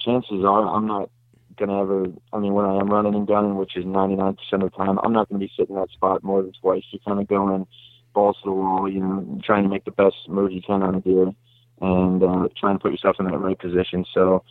chances 0.00 0.42
are 0.44 0.66
I'm 0.66 0.86
not 0.86 1.10
gonna 1.56 1.82
ever. 1.82 2.06
I 2.32 2.38
mean, 2.38 2.54
when 2.54 2.64
I 2.64 2.76
am 2.78 2.88
running 2.88 3.14
and 3.14 3.26
gunning, 3.26 3.56
which 3.56 3.76
is 3.76 3.84
99% 3.84 4.36
of 4.52 4.60
the 4.60 4.70
time, 4.70 4.98
I'm 5.02 5.12
not 5.12 5.28
gonna 5.28 5.40
be 5.40 5.52
sitting 5.54 5.74
in 5.74 5.80
that 5.80 5.90
spot 5.90 6.24
more 6.24 6.42
than 6.42 6.52
twice. 6.52 6.84
You're 6.90 7.00
kind 7.06 7.20
of 7.20 7.28
go 7.28 7.54
in 7.54 7.66
balls 8.14 8.36
to 8.42 8.46
the 8.46 8.52
wall, 8.52 8.90
you 8.90 9.00
know, 9.00 9.40
trying 9.44 9.64
to 9.64 9.68
make 9.68 9.84
the 9.84 9.90
best 9.90 10.16
move 10.28 10.52
you 10.52 10.62
can 10.62 10.82
on 10.82 10.94
a 10.94 11.00
deer 11.00 11.32
and 11.80 12.22
uh, 12.22 12.48
trying 12.56 12.76
to 12.76 12.82
put 12.82 12.92
yourself 12.92 13.16
in 13.18 13.26
that 13.26 13.38
right 13.38 13.58
position. 13.58 14.04
So 14.14 14.44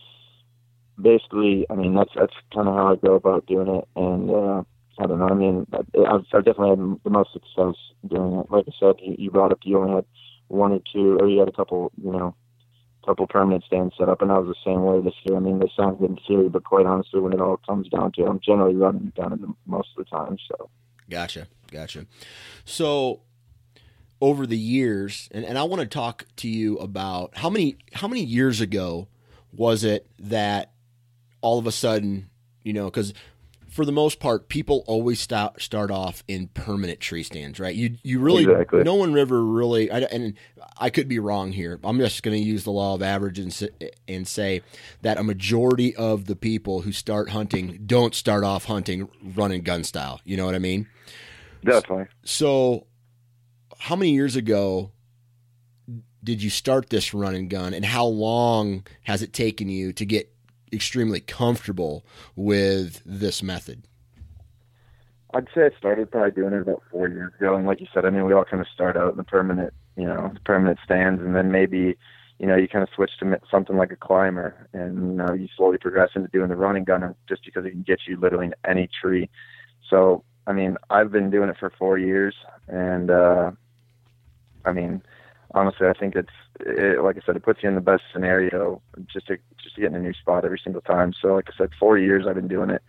basically, 1.02 1.66
I 1.70 1.76
mean, 1.76 1.96
that's 1.96 2.12
that's 2.16 2.34
kind 2.54 2.68
of 2.68 2.76
how 2.76 2.94
I 2.94 2.96
go 2.96 3.16
about 3.16 3.46
doing 3.46 3.68
it. 3.68 3.88
And 3.96 4.30
uh, 4.30 4.64
I 5.00 5.08
don't 5.08 5.20
know. 5.20 5.30
I 5.30 5.34
mean, 5.34 5.68
I've, 5.74 6.26
I've 6.34 6.46
definitely 6.46 6.70
had 6.70 7.00
the 7.04 7.10
most 7.10 7.34
success 7.34 7.76
doing 8.08 8.40
it. 8.40 8.52
Like 8.52 8.66
I 8.68 8.72
said, 8.80 8.96
you, 9.02 9.16
you 9.18 9.32
brought 9.32 9.52
up 9.52 9.60
you 9.64 9.80
only 9.80 9.96
had 9.96 10.06
one 10.48 10.74
or 10.74 10.82
two, 10.94 11.18
or 11.20 11.30
you 11.30 11.40
had 11.40 11.48
a 11.48 11.54
couple, 11.54 11.92
you 12.04 12.12
know, 12.12 12.36
couple 13.06 13.26
permanent 13.28 13.64
stands 13.64 13.96
set 13.98 14.10
up, 14.10 14.22
and 14.22 14.32
I 14.32 14.38
was 14.38 14.48
the 14.48 14.70
same 14.70 14.84
way 14.84 15.02
this 15.02 15.16
year. 15.24 15.38
I 15.38 15.40
mean, 15.40 15.60
they 15.60 15.72
sound 15.76 16.00
good 16.00 16.12
in 16.12 16.20
theory, 16.28 16.50
but 16.50 16.64
quite 16.64 16.86
honestly, 16.86 17.20
when 17.20 17.34
it 17.34 17.42
all 17.42 17.58
comes 17.58 17.90
down 17.90 18.12
to 18.14 18.26
it, 18.26 18.30
I'm 18.30 18.40
generally 18.40 18.76
running 18.76 19.12
down 19.16 19.34
in 19.34 19.56
most 19.66 19.90
of 19.98 20.06
the 20.06 20.10
time. 20.10 20.38
So, 20.48 20.70
gotcha, 21.10 21.48
gotcha. 21.72 22.06
So, 22.64 23.22
over 24.22 24.46
the 24.46 24.58
years, 24.58 25.30
and, 25.32 25.44
and 25.44 25.58
I 25.58 25.64
want 25.64 25.82
to 25.82 25.88
talk 25.88 26.26
to 26.38 26.48
you 26.48 26.78
about 26.78 27.38
how 27.38 27.50
many 27.50 27.78
how 27.94 28.08
many 28.08 28.24
years 28.24 28.62
ago 28.62 29.08
was 29.52 29.84
it 29.84 30.08
that 30.20 30.72
all 31.42 31.60
of 31.60 31.68
a 31.68 31.72
sudden, 31.72 32.30
you 32.64 32.74
know, 32.74 32.86
because 32.86 33.14
for 33.72 33.86
the 33.86 33.92
most 33.92 34.20
part, 34.20 34.50
people 34.50 34.84
always 34.86 35.20
start 35.20 35.62
start 35.62 35.90
off 35.92 36.24
in 36.28 36.48
permanent 36.50 37.00
tree 37.00 37.24
stands, 37.24 37.60
right? 37.60 37.74
You 37.74 37.98
you 38.04 38.20
really 38.20 38.44
Exactly. 38.44 38.84
no 38.84 38.96
one 38.96 39.18
ever 39.18 39.44
really, 39.44 39.90
I, 39.90 40.00
and 40.00 40.34
I 40.78 40.90
could 40.90 41.08
be 41.08 41.20
wrong 41.20 41.54
here. 41.54 41.80
I'm 41.84 41.98
just 41.98 42.22
going 42.22 42.38
to 42.38 42.44
use 42.44 42.66
the 42.66 42.72
law 42.72 42.96
of 42.96 43.02
average 43.02 43.40
and 43.40 43.70
and 44.10 44.28
say 44.28 44.62
that 45.04 45.18
a 45.18 45.24
majority 45.24 45.96
of 45.96 46.26
the 46.26 46.36
people 46.36 46.82
who 46.82 46.92
start 46.92 47.30
hunting 47.30 47.84
don't 47.86 48.14
start 48.14 48.44
off 48.44 48.66
hunting 48.66 49.08
run 49.36 49.54
and 49.54 49.64
gun 49.64 49.86
style. 49.86 50.20
You 50.26 50.36
know 50.36 50.46
what 50.46 50.56
I 50.56 50.60
mean? 50.60 50.88
Definitely. 51.64 52.08
So, 52.26 52.88
how 53.80 53.96
many 53.96 54.12
years 54.12 54.36
ago 54.36 54.92
did 56.24 56.44
you 56.44 56.50
start 56.50 56.90
this 56.90 57.14
run 57.14 57.36
and 57.36 57.50
gun, 57.50 57.74
and 57.74 57.86
how 57.86 58.06
long 58.06 58.86
has 59.04 59.22
it 59.22 59.32
taken 59.32 59.70
you 59.70 59.94
to 59.94 60.06
get 60.06 60.30
extremely 60.72 61.20
comfortable 61.20 62.06
with 62.36 63.02
this 63.06 63.42
method? 63.44 63.84
I'd 65.34 65.48
say 65.56 65.66
I 65.66 65.78
started 65.78 66.12
probably 66.12 66.32
doing 66.32 66.54
it 66.54 66.62
about 66.62 66.84
four 66.92 67.08
years 67.08 67.32
ago, 67.40 67.56
and 67.56 67.66
like 67.66 67.80
you 67.80 67.88
said, 67.94 68.06
I 68.06 68.10
mean, 68.10 68.26
we 68.26 68.34
all 68.34 68.44
kind 68.44 68.62
of 68.62 68.68
start 68.68 68.98
out 68.98 69.12
in 69.12 69.18
the 69.18 69.24
permanent, 69.24 69.74
you 69.96 70.06
know, 70.06 70.34
permanent 70.46 70.80
stands, 70.84 71.22
and 71.22 71.36
then 71.36 71.52
maybe, 71.52 71.98
you 72.40 72.48
know, 72.48 72.56
you 72.56 72.68
kind 72.68 72.84
of 72.84 72.90
switch 72.94 73.12
to 73.20 73.40
something 73.50 73.78
like 73.78 73.92
a 73.92 73.96
climber, 73.96 74.68
and 74.74 74.96
you 74.98 75.16
know, 75.16 75.34
you 75.34 75.48
slowly 75.56 75.78
progress 75.78 76.10
into 76.16 76.28
doing 76.30 76.50
the 76.50 76.56
running 76.56 76.84
gun, 76.84 77.16
just 77.30 77.46
because 77.46 77.66
it 77.66 77.72
can 77.72 77.84
get 77.84 78.00
you 78.08 78.20
literally 78.20 78.48
in 78.48 78.56
any 78.70 78.90
tree. 79.02 79.30
So, 79.90 80.24
I 80.48 80.54
mean, 80.54 80.76
I've 80.90 81.12
been 81.12 81.30
doing 81.30 81.50
it 81.50 81.58
for 81.58 81.72
four 81.80 81.98
years, 81.98 82.36
and 82.68 83.10
uh, 83.10 83.52
I 84.66 84.72
mean, 84.74 85.02
honestly, 85.54 85.88
I 85.88 85.94
think 85.94 86.16
it's 86.16 86.30
it, 86.66 87.04
like 87.04 87.18
I 87.18 87.22
said, 87.26 87.36
it 87.36 87.44
puts 87.44 87.64
you 87.64 87.70
in 87.70 87.76
the 87.76 87.82
best 87.82 88.04
scenario 88.12 88.82
just 89.12 89.28
to 89.28 89.38
just 89.62 89.76
to 89.76 89.82
get 89.82 89.90
in 89.92 89.96
a 89.96 90.00
new 90.00 90.14
spot 90.14 90.46
every 90.46 90.60
single 90.64 90.82
time. 90.82 91.14
So, 91.22 91.36
like 91.36 91.50
I 91.50 91.58
said, 91.58 91.70
four 91.80 91.98
years 91.98 92.26
I've 92.28 92.36
been 92.36 92.48
doing 92.48 92.70
it, 92.70 92.82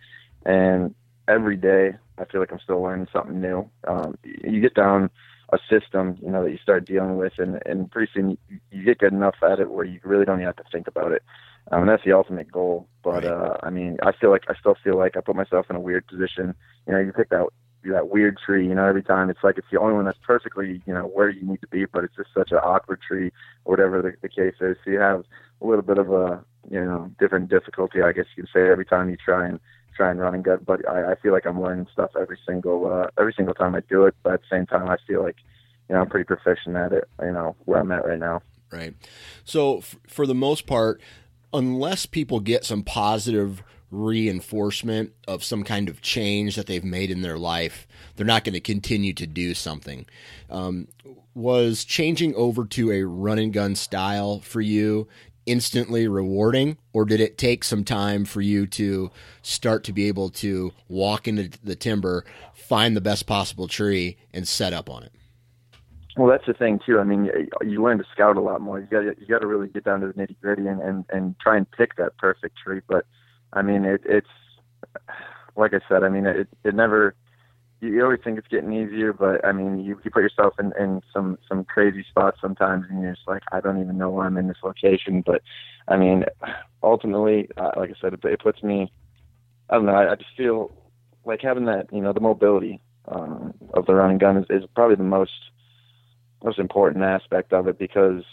and 0.45 0.93
every 1.27 1.57
day 1.57 1.95
I 2.17 2.25
feel 2.25 2.41
like 2.41 2.51
I'm 2.51 2.59
still 2.59 2.81
learning 2.81 3.07
something 3.11 3.39
new. 3.39 3.69
Um, 3.87 4.17
you 4.23 4.61
get 4.61 4.73
down 4.73 5.09
a 5.51 5.59
system, 5.69 6.17
you 6.21 6.29
know, 6.29 6.43
that 6.43 6.51
you 6.51 6.57
start 6.57 6.85
dealing 6.85 7.17
with, 7.17 7.33
and 7.37 7.61
and 7.65 7.89
pretty 7.91 8.11
soon 8.13 8.37
you, 8.49 8.59
you 8.71 8.83
get 8.83 8.99
good 8.99 9.13
enough 9.13 9.35
at 9.43 9.59
it 9.59 9.69
where 9.69 9.85
you 9.85 9.99
really 10.03 10.25
don't 10.25 10.39
even 10.39 10.47
have 10.47 10.55
to 10.57 10.71
think 10.71 10.87
about 10.87 11.11
it. 11.11 11.23
Um, 11.71 11.81
and 11.81 11.89
that's 11.89 12.03
the 12.03 12.13
ultimate 12.13 12.51
goal. 12.51 12.87
But 13.03 13.25
uh, 13.25 13.57
I 13.63 13.69
mean, 13.69 13.97
I 14.03 14.11
feel 14.11 14.31
like 14.31 14.43
I 14.49 14.55
still 14.59 14.75
feel 14.83 14.97
like 14.97 15.15
I 15.15 15.21
put 15.21 15.35
myself 15.35 15.67
in 15.69 15.75
a 15.75 15.79
weird 15.79 16.07
position. 16.07 16.53
You 16.87 16.93
know, 16.93 16.99
you 16.99 17.13
pick 17.13 17.29
that 17.29 17.47
that 17.91 18.09
weird 18.09 18.37
tree. 18.37 18.67
You 18.67 18.75
know, 18.75 18.85
every 18.85 19.03
time 19.03 19.29
it's 19.29 19.43
like 19.43 19.57
it's 19.57 19.67
the 19.71 19.79
only 19.79 19.93
one 19.93 20.05
that's 20.05 20.17
perfectly, 20.25 20.81
you 20.85 20.93
know, 20.93 21.03
where 21.03 21.29
you 21.29 21.43
need 21.43 21.61
to 21.61 21.67
be, 21.67 21.85
but 21.85 22.03
it's 22.03 22.15
just 22.15 22.29
such 22.33 22.51
an 22.51 22.57
awkward 22.57 23.01
tree, 23.01 23.31
or 23.65 23.75
whatever 23.75 24.01
the, 24.01 24.13
the 24.21 24.29
case 24.29 24.55
is. 24.61 24.77
So 24.83 24.91
you 24.91 24.99
have 24.99 25.23
a 25.61 25.65
little 25.65 25.83
bit 25.83 25.97
of 25.97 26.11
a, 26.11 26.43
you 26.69 26.83
know, 26.83 27.11
different 27.19 27.49
difficulty, 27.49 28.01
I 28.01 28.11
guess 28.11 28.25
you 28.35 28.43
could 28.43 28.51
say, 28.53 28.69
every 28.69 28.85
time 28.85 29.09
you 29.09 29.17
try 29.17 29.47
and 29.47 29.59
try 29.95 30.09
and 30.09 30.19
run 30.19 30.33
and 30.33 30.43
gut. 30.43 30.65
But 30.65 30.87
I, 30.89 31.11
I 31.11 31.15
feel 31.15 31.33
like 31.33 31.45
I'm 31.45 31.61
learning 31.61 31.87
stuff 31.91 32.11
every 32.19 32.39
single 32.47 32.91
uh, 32.91 33.07
every 33.19 33.33
single 33.33 33.53
time 33.53 33.75
I 33.75 33.81
do 33.89 34.05
it. 34.05 34.15
But 34.23 34.33
at 34.33 34.41
the 34.41 34.47
same 34.55 34.65
time, 34.65 34.89
I 34.89 34.97
feel 35.07 35.21
like, 35.21 35.37
you 35.89 35.95
know, 35.95 36.01
I'm 36.01 36.09
pretty 36.09 36.25
proficient 36.25 36.75
at 36.75 36.93
it. 36.93 37.07
You 37.21 37.31
know, 37.31 37.55
where 37.65 37.79
I'm 37.79 37.91
at 37.91 38.05
right 38.05 38.19
now. 38.19 38.41
Right. 38.71 38.95
So, 39.43 39.77
f- 39.77 39.97
for 40.07 40.25
the 40.25 40.33
most 40.33 40.65
part, 40.65 40.99
unless 41.53 42.07
people 42.07 42.39
get 42.39 42.65
some 42.65 42.81
positive 42.81 43.61
reinforcement 43.93 45.13
of 45.27 45.43
some 45.43 45.63
kind 45.63 45.87
of 45.87 46.01
change 46.01 46.55
that 46.55 46.65
they've 46.65 46.83
made 46.83 47.11
in 47.11 47.21
their 47.21 47.37
life, 47.37 47.87
they're 48.15 48.25
not 48.25 48.43
going 48.43 48.53
to 48.53 48.59
continue 48.59 49.13
to 49.13 49.27
do 49.27 49.53
something. 49.53 50.05
Um, 50.49 50.87
was 51.35 51.83
changing 51.83 52.35
over 52.35 52.65
to 52.65 52.91
a 52.91 53.03
run 53.03 53.39
and 53.39 53.53
gun 53.53 53.75
style 53.75 54.39
for 54.39 54.61
you 54.61 55.07
instantly 55.45 56.07
rewarding, 56.07 56.77
or 56.93 57.05
did 57.05 57.19
it 57.19 57.37
take 57.37 57.63
some 57.63 57.83
time 57.83 58.25
for 58.25 58.41
you 58.41 58.65
to 58.65 59.11
start 59.41 59.83
to 59.83 59.93
be 59.93 60.07
able 60.07 60.29
to 60.29 60.71
walk 60.87 61.27
into 61.27 61.49
the 61.63 61.75
timber, 61.75 62.25
find 62.53 62.95
the 62.95 63.01
best 63.01 63.27
possible 63.27 63.67
tree, 63.67 64.17
and 64.33 64.47
set 64.47 64.73
up 64.73 64.89
on 64.89 65.03
it? 65.03 65.11
Well, 66.15 66.29
that's 66.29 66.45
the 66.45 66.53
thing 66.53 66.79
too. 66.85 66.99
I 66.99 67.03
mean, 67.03 67.27
you, 67.65 67.83
learn 67.83 67.97
to 67.97 68.03
scout 68.13 68.37
a 68.37 68.41
lot 68.41 68.61
more. 68.61 68.79
You 68.79 68.85
got 68.85 69.01
you 69.19 69.25
got 69.27 69.39
to 69.39 69.47
really 69.47 69.67
get 69.67 69.83
down 69.83 70.01
to 70.01 70.07
the 70.07 70.13
nitty 70.13 70.35
gritty 70.41 70.67
and, 70.67 70.79
and 70.79 71.05
and 71.09 71.35
try 71.39 71.57
and 71.57 71.69
pick 71.71 71.95
that 71.95 72.17
perfect 72.17 72.55
tree. 72.63 72.81
But 72.87 73.05
I 73.53 73.61
mean, 73.61 73.85
it, 73.85 74.01
it's 74.05 74.27
like 75.55 75.73
I 75.73 75.79
said. 75.87 76.03
I 76.03 76.09
mean, 76.09 76.25
it 76.25 76.47
it 76.63 76.75
never. 76.75 77.15
You, 77.79 78.01
always 78.01 78.21
think 78.23 78.37
it's 78.37 78.47
getting 78.47 78.71
easier, 78.71 79.11
but 79.11 79.45
I 79.45 79.51
mean, 79.51 79.79
you, 79.83 79.99
you 80.05 80.09
put 80.09 80.23
yourself 80.23 80.53
in, 80.57 80.71
in 80.79 81.01
some 81.13 81.37
some 81.49 81.65
crazy 81.65 82.05
spots 82.09 82.37
sometimes, 82.39 82.85
and 82.89 83.01
you're 83.01 83.13
just 83.13 83.27
like, 83.27 83.43
I 83.51 83.59
don't 83.59 83.81
even 83.81 83.97
know 83.97 84.09
why 84.09 84.25
I'm 84.25 84.37
in 84.37 84.47
this 84.47 84.63
location. 84.63 85.21
But 85.25 85.41
I 85.89 85.97
mean, 85.97 86.23
ultimately, 86.83 87.49
uh, 87.57 87.71
like 87.75 87.89
I 87.89 87.93
said, 87.99 88.13
it, 88.13 88.23
it 88.23 88.39
puts 88.39 88.63
me. 88.63 88.91
I 89.69 89.75
don't 89.75 89.85
know. 89.85 89.95
I, 89.95 90.13
I 90.13 90.15
just 90.15 90.29
feel 90.37 90.71
like 91.25 91.41
having 91.41 91.65
that, 91.65 91.87
you 91.91 92.01
know, 92.01 92.13
the 92.13 92.21
mobility 92.21 92.81
um, 93.07 93.53
of 93.73 93.85
the 93.85 93.95
running 93.95 94.17
gun 94.17 94.37
is, 94.37 94.45
is 94.49 94.63
probably 94.75 94.95
the 94.95 95.03
most 95.03 95.31
most 96.43 96.59
important 96.59 97.03
aspect 97.03 97.53
of 97.53 97.67
it 97.67 97.79
because 97.79 98.23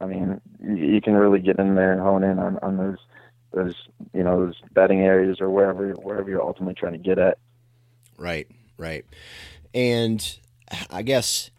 I 0.00 0.06
mean 0.06 0.40
you, 0.60 0.74
you 0.74 1.00
can 1.00 1.14
really 1.14 1.40
get 1.40 1.58
in 1.58 1.74
there 1.74 1.92
and 1.92 2.00
hone 2.00 2.22
in 2.22 2.38
on, 2.38 2.58
on 2.58 2.76
those 2.76 2.98
those 3.52 3.74
you 4.12 4.22
know 4.22 4.46
those 4.46 4.60
bedding 4.72 5.00
areas 5.00 5.40
or 5.40 5.50
wherever 5.50 5.92
wherever 5.92 6.28
you're 6.28 6.42
ultimately 6.42 6.74
trying 6.74 6.92
to 6.92 6.98
get 6.98 7.18
at. 7.18 7.38
Right, 8.18 8.48
right. 8.78 9.04
And 9.74 10.38
I 10.90 11.02
guess 11.02 11.50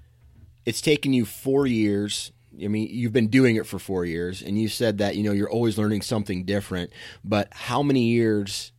it's 0.66 0.82
taken 0.82 1.14
you 1.14 1.26
four 1.26 1.66
years. 1.68 2.32
I 2.64 2.68
mean, 2.68 2.88
you've 2.90 3.14
been 3.14 3.28
doing 3.28 3.56
it 3.56 3.68
for 3.68 3.78
four 3.78 4.06
years, 4.06 4.42
and 4.42 4.60
you 4.60 4.68
said 4.68 4.98
that 4.98 5.16
you 5.16 5.24
know 5.24 5.32
you're 5.32 5.50
always 5.50 5.78
learning 5.78 6.02
something 6.02 6.44
different. 6.44 6.92
But 7.24 7.50
how 7.52 7.84
many 7.84 8.06
years 8.06 8.72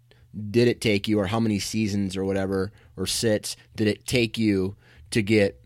did 0.50 0.68
it 0.68 0.80
take 0.80 1.08
you, 1.08 1.18
or 1.18 1.26
how 1.26 1.40
many 1.40 1.58
seasons, 1.58 2.16
or 2.16 2.24
whatever, 2.24 2.72
or 2.96 3.06
sits 3.06 3.56
did 3.76 3.86
it 3.88 4.06
take 4.06 4.38
you 4.38 4.76
to 5.10 5.22
get? 5.22 5.60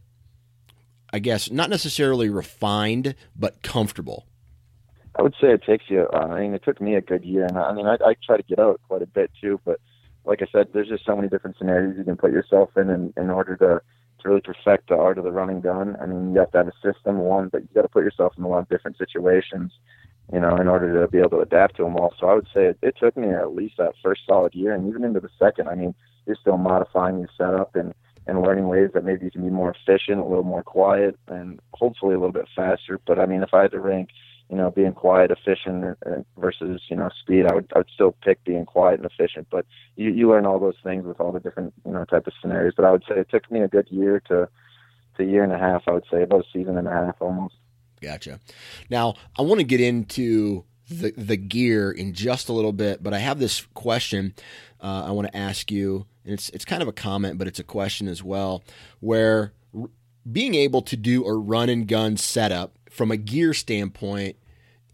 I 1.14 1.18
guess 1.18 1.50
not 1.50 1.68
necessarily 1.68 2.30
refined, 2.30 3.14
but 3.36 3.62
comfortable. 3.62 4.26
I 5.16 5.22
would 5.22 5.34
say 5.40 5.48
it 5.52 5.62
takes 5.62 5.84
you. 5.88 6.08
Uh, 6.12 6.18
I 6.18 6.40
mean, 6.40 6.54
it 6.54 6.64
took 6.64 6.80
me 6.80 6.94
a 6.94 7.00
good 7.00 7.24
year, 7.24 7.44
and 7.44 7.58
I, 7.58 7.72
mean, 7.72 7.86
I, 7.86 7.94
I 8.04 8.14
try 8.24 8.36
to 8.36 8.42
get 8.42 8.58
out 8.58 8.80
quite 8.88 9.02
a 9.02 9.06
bit 9.06 9.30
too. 9.40 9.60
But 9.64 9.80
like 10.24 10.40
I 10.42 10.46
said, 10.50 10.68
there's 10.72 10.88
just 10.88 11.04
so 11.04 11.16
many 11.16 11.28
different 11.28 11.56
scenarios 11.58 11.96
you 11.98 12.04
can 12.04 12.16
put 12.16 12.32
yourself 12.32 12.70
in, 12.76 12.88
in, 12.88 13.12
in 13.16 13.30
order 13.30 13.56
to 13.56 13.82
to 14.22 14.28
really 14.28 14.40
perfect 14.40 14.88
the 14.88 14.96
art 14.96 15.18
of 15.18 15.24
the 15.24 15.32
running 15.32 15.60
gun. 15.60 15.96
I 16.00 16.06
mean, 16.06 16.32
you 16.32 16.38
have 16.38 16.52
to 16.52 16.58
have 16.58 16.68
a 16.68 16.72
system, 16.82 17.18
one, 17.18 17.48
but 17.48 17.62
you 17.62 17.68
got 17.74 17.82
to 17.82 17.88
put 17.88 18.04
yourself 18.04 18.34
in 18.38 18.44
a 18.44 18.48
lot 18.48 18.60
of 18.60 18.68
different 18.68 18.96
situations, 18.96 19.72
you 20.32 20.38
know, 20.38 20.56
in 20.56 20.68
order 20.68 21.00
to 21.00 21.08
be 21.08 21.18
able 21.18 21.30
to 21.30 21.40
adapt 21.40 21.76
to 21.76 21.82
them 21.82 21.96
all. 21.96 22.14
So 22.20 22.28
I 22.28 22.34
would 22.34 22.46
say 22.54 22.66
it, 22.66 22.78
it 22.82 22.96
took 22.98 23.16
me 23.16 23.30
at 23.30 23.54
least 23.54 23.78
that 23.78 23.94
first 24.02 24.22
solid 24.26 24.54
year, 24.54 24.74
and 24.74 24.88
even 24.88 25.04
into 25.04 25.20
the 25.20 25.30
second. 25.38 25.68
I 25.68 25.74
mean, 25.74 25.94
you're 26.26 26.36
still 26.36 26.56
modifying 26.56 27.18
your 27.18 27.28
setup 27.36 27.74
and 27.76 27.94
and 28.24 28.40
learning 28.40 28.68
ways 28.68 28.88
that 28.94 29.04
maybe 29.04 29.24
you 29.24 29.32
can 29.32 29.42
be 29.42 29.50
more 29.50 29.74
efficient, 29.74 30.20
a 30.20 30.24
little 30.24 30.44
more 30.44 30.62
quiet, 30.62 31.18
and 31.26 31.58
hopefully 31.74 32.14
a 32.14 32.18
little 32.18 32.32
bit 32.32 32.46
faster. 32.54 33.00
But 33.04 33.18
I 33.18 33.26
mean, 33.26 33.42
if 33.42 33.52
I 33.52 33.62
had 33.62 33.72
to 33.72 33.80
rank, 33.80 34.10
you 34.52 34.58
know, 34.58 34.70
being 34.70 34.92
quiet, 34.92 35.30
efficient 35.30 35.96
uh, 36.04 36.10
versus 36.36 36.82
you 36.90 36.96
know 36.96 37.08
speed, 37.22 37.46
I 37.46 37.54
would 37.54 37.72
I 37.74 37.78
would 37.78 37.88
still 37.92 38.14
pick 38.22 38.44
being 38.44 38.66
quiet 38.66 39.00
and 39.00 39.10
efficient. 39.10 39.46
But 39.50 39.64
you 39.96 40.10
you 40.10 40.28
learn 40.28 40.44
all 40.44 40.60
those 40.60 40.76
things 40.84 41.06
with 41.06 41.18
all 41.20 41.32
the 41.32 41.40
different 41.40 41.72
you 41.86 41.92
know 41.92 42.04
type 42.04 42.26
of 42.26 42.34
scenarios. 42.38 42.74
But 42.76 42.84
I 42.84 42.90
would 42.90 43.02
say 43.08 43.18
it 43.18 43.30
took 43.30 43.50
me 43.50 43.62
a 43.62 43.68
good 43.68 43.88
year 43.88 44.20
to 44.28 44.50
to 45.16 45.24
year 45.24 45.42
and 45.42 45.54
a 45.54 45.58
half. 45.58 45.84
I 45.86 45.92
would 45.92 46.04
say 46.12 46.22
about 46.22 46.40
a 46.40 46.44
season 46.52 46.76
and 46.76 46.86
a 46.86 46.90
half 46.90 47.16
almost. 47.20 47.54
Gotcha. 48.02 48.40
Now 48.90 49.14
I 49.38 49.40
want 49.40 49.60
to 49.60 49.64
get 49.64 49.80
into 49.80 50.64
the 50.86 51.14
the 51.16 51.38
gear 51.38 51.90
in 51.90 52.12
just 52.12 52.50
a 52.50 52.52
little 52.52 52.74
bit, 52.74 53.02
but 53.02 53.14
I 53.14 53.20
have 53.20 53.38
this 53.38 53.66
question 53.72 54.34
uh, 54.82 55.04
I 55.06 55.12
want 55.12 55.28
to 55.28 55.36
ask 55.36 55.70
you, 55.70 56.04
and 56.26 56.34
it's 56.34 56.50
it's 56.50 56.66
kind 56.66 56.82
of 56.82 56.88
a 56.88 56.92
comment, 56.92 57.38
but 57.38 57.48
it's 57.48 57.58
a 57.58 57.64
question 57.64 58.06
as 58.06 58.22
well. 58.22 58.62
Where 59.00 59.54
being 60.30 60.54
able 60.54 60.82
to 60.82 60.96
do 60.98 61.24
a 61.24 61.32
run 61.32 61.70
and 61.70 61.88
gun 61.88 62.18
setup 62.18 62.76
from 62.90 63.10
a 63.10 63.16
gear 63.16 63.54
standpoint 63.54 64.36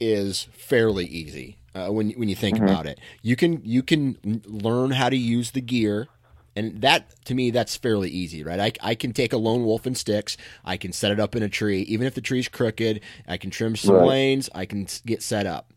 is 0.00 0.48
fairly 0.52 1.06
easy 1.06 1.58
uh, 1.74 1.88
when 1.88 2.10
when 2.12 2.28
you 2.28 2.36
think 2.36 2.58
about 2.58 2.86
it. 2.86 3.00
You 3.22 3.36
can 3.36 3.60
you 3.64 3.82
can 3.82 4.42
learn 4.46 4.92
how 4.92 5.08
to 5.08 5.16
use 5.16 5.50
the 5.52 5.60
gear. 5.60 6.08
And 6.56 6.80
that 6.80 7.24
to 7.26 7.34
me, 7.34 7.50
that's 7.52 7.76
fairly 7.76 8.10
easy, 8.10 8.42
right? 8.42 8.58
I, 8.58 8.90
I 8.90 8.94
can 8.96 9.12
take 9.12 9.32
a 9.32 9.36
lone 9.36 9.64
wolf 9.64 9.86
and 9.86 9.96
sticks. 9.96 10.36
I 10.64 10.76
can 10.76 10.92
set 10.92 11.12
it 11.12 11.20
up 11.20 11.36
in 11.36 11.42
a 11.44 11.48
tree, 11.48 11.82
even 11.82 12.04
if 12.06 12.14
the 12.14 12.20
tree's 12.20 12.48
crooked. 12.48 13.00
I 13.28 13.36
can 13.36 13.50
trim 13.50 13.76
some 13.76 13.94
Right. 13.94 14.06
lanes. 14.08 14.50
I 14.54 14.64
can 14.66 14.88
get 15.06 15.22
set 15.22 15.46
up. 15.46 15.72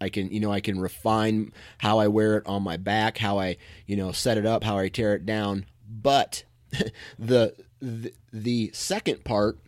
I 0.00 0.08
can, 0.08 0.30
you 0.32 0.40
know, 0.40 0.50
I 0.50 0.60
can 0.60 0.80
refine 0.80 1.52
how 1.78 1.98
I 2.00 2.08
wear 2.08 2.36
it 2.36 2.46
on 2.46 2.64
my 2.64 2.76
back, 2.76 3.18
how 3.18 3.38
I, 3.38 3.58
you 3.86 3.96
know, 3.96 4.10
set 4.10 4.36
it 4.36 4.44
up, 4.44 4.64
how 4.64 4.76
I 4.76 4.88
tear 4.88 5.14
it 5.14 5.24
down. 5.24 5.66
But 5.88 6.42
the 7.18 7.54
the, 7.80 8.12
the 8.32 8.70
second 8.74 9.22
part 9.24 9.58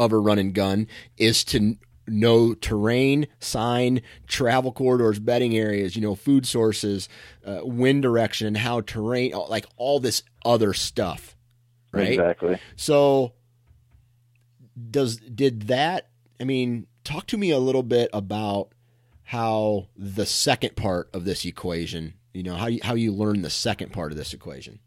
of 0.00 0.12
a 0.12 0.18
run 0.18 0.38
and 0.38 0.52
gun 0.52 0.88
is 1.16 1.44
to 1.44 1.76
n- 2.08 2.20
know 2.20 2.54
terrain, 2.54 3.26
sign, 3.40 4.02
travel 4.26 4.72
corridors, 4.72 5.18
bedding 5.18 5.56
areas, 5.56 5.96
you 5.96 6.02
know, 6.02 6.14
food 6.14 6.46
sources, 6.46 7.08
uh, 7.44 7.60
wind 7.62 8.02
direction, 8.02 8.46
and 8.46 8.56
how 8.58 8.80
terrain, 8.80 9.32
like 9.48 9.66
all 9.76 10.00
this 10.00 10.22
other 10.44 10.72
stuff, 10.72 11.36
right? 11.92 12.12
Exactly. 12.12 12.58
So, 12.76 13.32
does 14.90 15.16
did 15.16 15.62
that? 15.68 16.08
I 16.40 16.44
mean, 16.44 16.86
talk 17.04 17.26
to 17.28 17.38
me 17.38 17.50
a 17.50 17.58
little 17.58 17.82
bit 17.82 18.10
about 18.12 18.68
how 19.24 19.88
the 19.96 20.26
second 20.26 20.76
part 20.76 21.08
of 21.12 21.24
this 21.24 21.44
equation. 21.44 22.14
You 22.32 22.42
know 22.42 22.54
how 22.54 22.66
you, 22.66 22.80
how 22.82 22.94
you 22.94 23.12
learn 23.12 23.42
the 23.42 23.50
second 23.50 23.92
part 23.92 24.12
of 24.12 24.18
this 24.18 24.34
equation. 24.34 24.78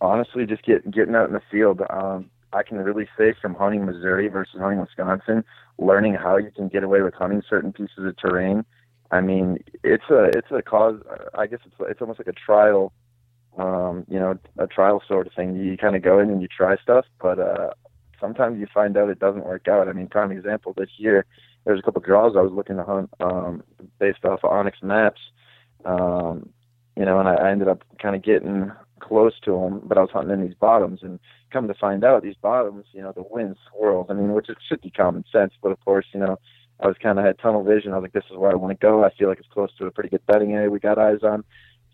Honestly, 0.00 0.46
just 0.46 0.62
get 0.62 0.88
getting 0.90 1.14
out 1.14 1.28
in 1.28 1.34
the 1.34 1.42
field. 1.50 1.82
Um, 1.90 2.30
I 2.52 2.62
can 2.62 2.78
really 2.78 3.08
say 3.18 3.34
from 3.40 3.54
hunting 3.54 3.84
Missouri 3.84 4.28
versus 4.28 4.60
hunting 4.60 4.80
Wisconsin, 4.80 5.44
learning 5.78 6.14
how 6.14 6.36
you 6.36 6.50
can 6.50 6.68
get 6.68 6.82
away 6.82 7.02
with 7.02 7.14
hunting 7.14 7.42
certain 7.48 7.72
pieces 7.72 8.04
of 8.04 8.16
terrain. 8.16 8.64
I 9.10 9.20
mean, 9.20 9.58
it's 9.84 10.10
a 10.10 10.24
it's 10.36 10.50
a 10.50 10.62
cause. 10.62 11.00
I 11.34 11.46
guess 11.46 11.60
it's 11.64 11.74
it's 11.80 12.00
almost 12.00 12.18
like 12.18 12.28
a 12.28 12.32
trial, 12.32 12.92
um, 13.56 14.04
you 14.08 14.18
know, 14.18 14.38
a 14.58 14.66
trial 14.66 15.02
sort 15.06 15.26
of 15.26 15.32
thing. 15.34 15.54
You 15.56 15.76
kind 15.76 15.96
of 15.96 16.02
go 16.02 16.18
in 16.18 16.30
and 16.30 16.42
you 16.42 16.48
try 16.48 16.76
stuff, 16.82 17.04
but 17.20 17.38
uh, 17.38 17.70
sometimes 18.20 18.58
you 18.58 18.66
find 18.72 18.96
out 18.96 19.08
it 19.10 19.18
doesn't 19.18 19.44
work 19.44 19.68
out. 19.68 19.88
I 19.88 19.92
mean, 19.92 20.08
prime 20.08 20.32
example 20.32 20.74
this 20.76 20.90
year, 20.96 21.24
there's 21.64 21.78
a 21.78 21.82
couple 21.82 22.00
draws 22.02 22.36
I 22.36 22.40
was 22.40 22.52
looking 22.52 22.76
to 22.76 22.84
hunt 22.84 23.10
um, 23.20 23.62
based 23.98 24.24
off 24.24 24.40
of 24.42 24.50
onX 24.50 24.82
maps, 24.82 25.20
um, 25.84 26.48
you 26.96 27.04
know, 27.04 27.18
and 27.18 27.28
I, 27.28 27.34
I 27.34 27.50
ended 27.50 27.68
up 27.68 27.84
kind 28.00 28.16
of 28.16 28.22
getting 28.22 28.72
close 29.00 29.38
to 29.44 29.52
them, 29.52 29.82
but 29.84 29.98
I 29.98 30.00
was 30.00 30.10
hunting 30.12 30.34
in 30.34 30.46
these 30.46 30.56
bottoms, 30.58 31.00
and 31.02 31.20
come 31.52 31.68
to 31.68 31.74
find 31.74 32.04
out, 32.04 32.22
these 32.22 32.36
bottoms, 32.40 32.86
you 32.92 33.02
know, 33.02 33.12
the 33.12 33.24
wind 33.28 33.56
swirls. 33.70 34.06
I 34.10 34.14
mean, 34.14 34.32
which 34.32 34.48
it 34.48 34.58
should 34.68 34.80
be 34.80 34.90
common 34.90 35.24
sense, 35.30 35.52
but 35.62 35.70
of 35.70 35.84
course, 35.84 36.06
you 36.12 36.20
know, 36.20 36.38
I 36.80 36.86
was 36.86 36.96
kind 37.02 37.18
of 37.18 37.24
had 37.24 37.38
tunnel 37.38 37.64
vision. 37.64 37.92
I 37.92 37.96
was 37.96 38.02
like, 38.02 38.12
this 38.12 38.30
is 38.30 38.36
where 38.36 38.50
I 38.50 38.54
want 38.54 38.78
to 38.78 38.86
go. 38.86 39.04
I 39.04 39.10
feel 39.10 39.28
like 39.28 39.38
it's 39.38 39.48
close 39.48 39.70
to 39.78 39.86
a 39.86 39.90
pretty 39.90 40.10
good 40.10 40.26
bedding 40.26 40.52
area 40.52 40.70
we 40.70 40.78
got 40.78 40.98
eyes 40.98 41.22
on. 41.22 41.44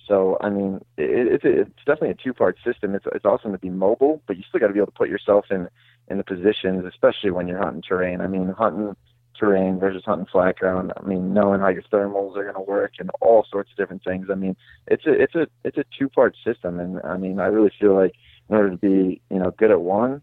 So 0.09 0.37
I 0.41 0.51
mean, 0.51 0.81
it, 0.97 1.33
it's 1.33 1.45
it's 1.45 1.85
definitely 1.87 2.11
a 2.11 2.15
two 2.15 2.33
part 2.33 2.59
system. 2.65 2.95
It's 2.95 3.05
it's 3.15 3.25
awesome 3.25 3.53
to 3.53 3.59
be 3.59 3.71
mobile, 3.71 4.21
but 4.27 4.37
you 4.37 4.43
still 4.49 4.61
got 4.61 4.67
to 4.67 4.73
be 4.73 4.81
able 4.81 4.87
to 4.87 4.99
put 4.99 5.09
yourself 5.09 5.47
in 5.51 5.69
in 6.09 6.19
the 6.19 6.25
positions, 6.25 6.85
especially 6.85 7.31
when 7.31 7.47
you're 7.47 7.62
hunting 7.62 7.83
terrain. 7.83 8.21
I 8.21 8.27
mean, 8.27 8.49
hunting 8.49 8.97
terrain 9.38 9.79
versus 9.79 10.03
hunting 10.05 10.27
flat 10.31 10.59
ground. 10.59 10.92
I 10.97 11.03
mean, 11.05 11.33
knowing 11.35 11.61
how 11.61 11.68
your 11.68 11.83
thermals 11.83 12.37
are 12.37 12.45
going 12.45 12.55
to 12.55 12.61
work 12.61 12.92
and 12.99 13.11
all 13.21 13.47
sorts 13.51 13.71
of 13.71 13.77
different 13.77 14.05
things. 14.05 14.29
I 14.31 14.35
mean, 14.35 14.57
it's 14.87 15.07
a 15.07 15.12
it's 15.12 15.35
a 15.35 15.47
it's 15.64 15.79
a 15.79 15.85
two 15.99 16.09
part 16.09 16.37
system, 16.45 16.81
and 16.81 17.01
I 17.05 17.16
mean, 17.16 17.40
I 17.40 17.47
really 17.47 17.73
feel 17.81 17.95
like 17.95 18.14
in 18.49 18.57
order 18.57 18.71
to 18.71 18.77
be 18.77 19.21
you 19.31 19.38
know 19.38 19.51
good 19.51 19.71
at 19.71 19.81
one, 19.81 20.23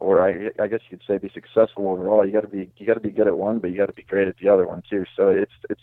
or 0.00 0.22
I 0.26 0.50
I 0.62 0.66
guess 0.66 0.80
you 0.90 0.98
could 0.98 1.06
say 1.06 1.18
be 1.18 1.30
successful 1.32 1.88
overall, 1.88 2.26
you 2.26 2.32
got 2.32 2.42
to 2.42 2.48
be 2.48 2.70
you 2.76 2.86
got 2.86 2.94
to 2.94 3.00
be 3.00 3.10
good 3.10 3.26
at 3.26 3.38
one, 3.38 3.58
but 3.58 3.70
you 3.70 3.76
got 3.76 3.86
to 3.86 3.92
be 3.92 4.02
great 4.02 4.28
at 4.28 4.36
the 4.38 4.48
other 4.48 4.66
one 4.66 4.82
too. 4.88 5.04
So 5.16 5.28
it's 5.28 5.52
it's 5.70 5.82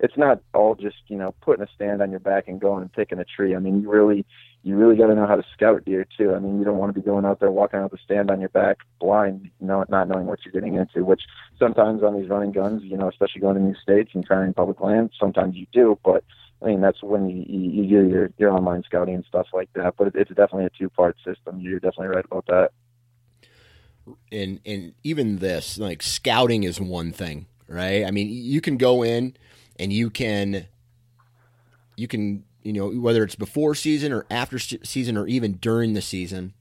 it's 0.00 0.16
not 0.16 0.40
all 0.54 0.74
just 0.74 0.96
you 1.08 1.16
know 1.16 1.34
putting 1.40 1.64
a 1.64 1.68
stand 1.74 2.02
on 2.02 2.10
your 2.10 2.20
back 2.20 2.48
and 2.48 2.60
going 2.60 2.82
and 2.82 2.92
picking 2.92 3.18
a 3.18 3.24
tree. 3.24 3.54
I 3.54 3.58
mean, 3.58 3.80
you 3.80 3.90
really 3.90 4.26
you 4.62 4.76
really 4.76 4.96
got 4.96 5.08
to 5.08 5.14
know 5.14 5.26
how 5.26 5.34
to 5.34 5.44
scout 5.52 5.84
deer 5.84 6.06
too. 6.16 6.34
I 6.34 6.38
mean, 6.38 6.58
you 6.58 6.64
don't 6.64 6.78
want 6.78 6.94
to 6.94 7.00
be 7.00 7.04
going 7.04 7.24
out 7.24 7.40
there 7.40 7.50
walking 7.50 7.80
out 7.80 7.90
the 7.90 7.98
stand 8.04 8.30
on 8.30 8.40
your 8.40 8.48
back 8.50 8.78
blind, 9.00 9.50
you 9.60 9.66
know, 9.66 9.84
not 9.88 10.08
knowing 10.08 10.26
what 10.26 10.38
you're 10.44 10.52
getting 10.52 10.76
into. 10.76 11.04
Which 11.04 11.22
sometimes 11.58 12.02
on 12.02 12.18
these 12.18 12.28
running 12.28 12.52
guns, 12.52 12.82
you 12.84 12.96
know, 12.96 13.08
especially 13.08 13.40
going 13.40 13.56
to 13.56 13.60
new 13.60 13.74
states 13.74 14.10
and 14.14 14.24
trying 14.24 14.54
public 14.54 14.80
land, 14.80 15.10
sometimes 15.18 15.56
you 15.56 15.66
do. 15.72 15.98
But 16.04 16.22
I 16.62 16.66
mean, 16.66 16.80
that's 16.80 17.02
when 17.02 17.28
you 17.28 17.44
you, 17.48 18.02
do 18.02 18.08
your 18.08 18.30
your 18.38 18.52
online 18.52 18.84
scouting 18.84 19.16
and 19.16 19.24
stuff 19.24 19.48
like 19.52 19.72
that. 19.74 19.94
But 19.96 20.14
it's 20.14 20.30
definitely 20.30 20.66
a 20.66 20.70
two 20.70 20.88
part 20.90 21.16
system. 21.24 21.60
You're 21.60 21.80
definitely 21.80 22.14
right 22.14 22.24
about 22.24 22.46
that. 22.46 22.70
And 24.30 24.60
and 24.64 24.94
even 25.02 25.38
this, 25.38 25.76
like 25.76 26.02
scouting, 26.02 26.62
is 26.62 26.80
one 26.80 27.10
thing, 27.10 27.46
right? 27.66 28.04
I 28.04 28.12
mean, 28.12 28.28
you 28.30 28.60
can 28.60 28.76
go 28.76 29.02
in 29.02 29.36
and 29.76 29.92
you 29.92 30.08
can 30.08 30.68
you 31.96 32.06
can 32.06 32.44
you 32.62 32.72
know 32.72 32.88
whether 32.88 33.22
it's 33.22 33.34
before 33.34 33.74
season 33.74 34.12
or 34.12 34.26
after 34.30 34.58
season 34.58 35.16
or 35.16 35.26
even 35.26 35.52
during 35.54 35.94
the 35.94 36.02
season 36.02 36.54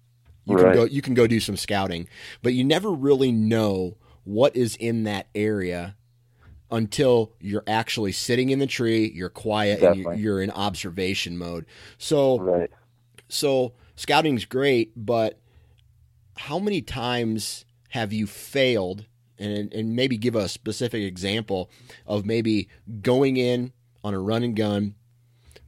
you 0.45 0.55
right. 0.55 0.65
can 0.65 0.73
go 0.73 0.83
you 0.85 1.01
can 1.01 1.13
go 1.13 1.27
do 1.27 1.39
some 1.39 1.57
scouting 1.57 2.07
but 2.41 2.53
you 2.53 2.63
never 2.63 2.91
really 2.91 3.31
know 3.31 3.97
what 4.23 4.55
is 4.55 4.75
in 4.75 5.03
that 5.03 5.27
area 5.33 5.95
until 6.69 7.33
you're 7.39 7.63
actually 7.67 8.11
sitting 8.11 8.49
in 8.49 8.59
the 8.59 8.67
tree 8.67 9.11
you're 9.13 9.29
quiet 9.29 9.81
Definitely. 9.81 10.13
and 10.13 10.21
you're 10.21 10.41
in 10.41 10.51
observation 10.51 11.37
mode 11.37 11.65
so 11.97 12.39
right. 12.39 12.69
so 13.29 13.73
scouting's 13.95 14.45
great 14.45 14.91
but 14.95 15.39
how 16.37 16.59
many 16.59 16.81
times 16.81 17.65
have 17.89 18.13
you 18.13 18.25
failed 18.25 19.05
and 19.37 19.73
and 19.73 19.95
maybe 19.95 20.17
give 20.17 20.35
a 20.35 20.47
specific 20.47 21.03
example 21.03 21.69
of 22.05 22.25
maybe 22.25 22.69
going 23.01 23.37
in 23.37 23.73
on 24.03 24.13
a 24.13 24.19
run 24.19 24.43
and 24.43 24.55
gun 24.55 24.95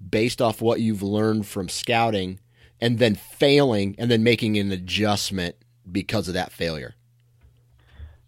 based 0.10 0.42
off 0.42 0.62
what 0.62 0.80
you've 0.80 1.04
learned 1.04 1.48
from 1.48 1.70
scouting 1.70 2.40
and 2.82 3.00
then 3.00 3.16
failing 3.16 3.96
and 3.98 4.10
then 4.12 4.24
making 4.24 4.58
an 4.58 4.72
adjustment 4.72 5.56
because 5.92 6.28
of 6.28 6.34
that 6.34 6.52
failure? 6.52 6.96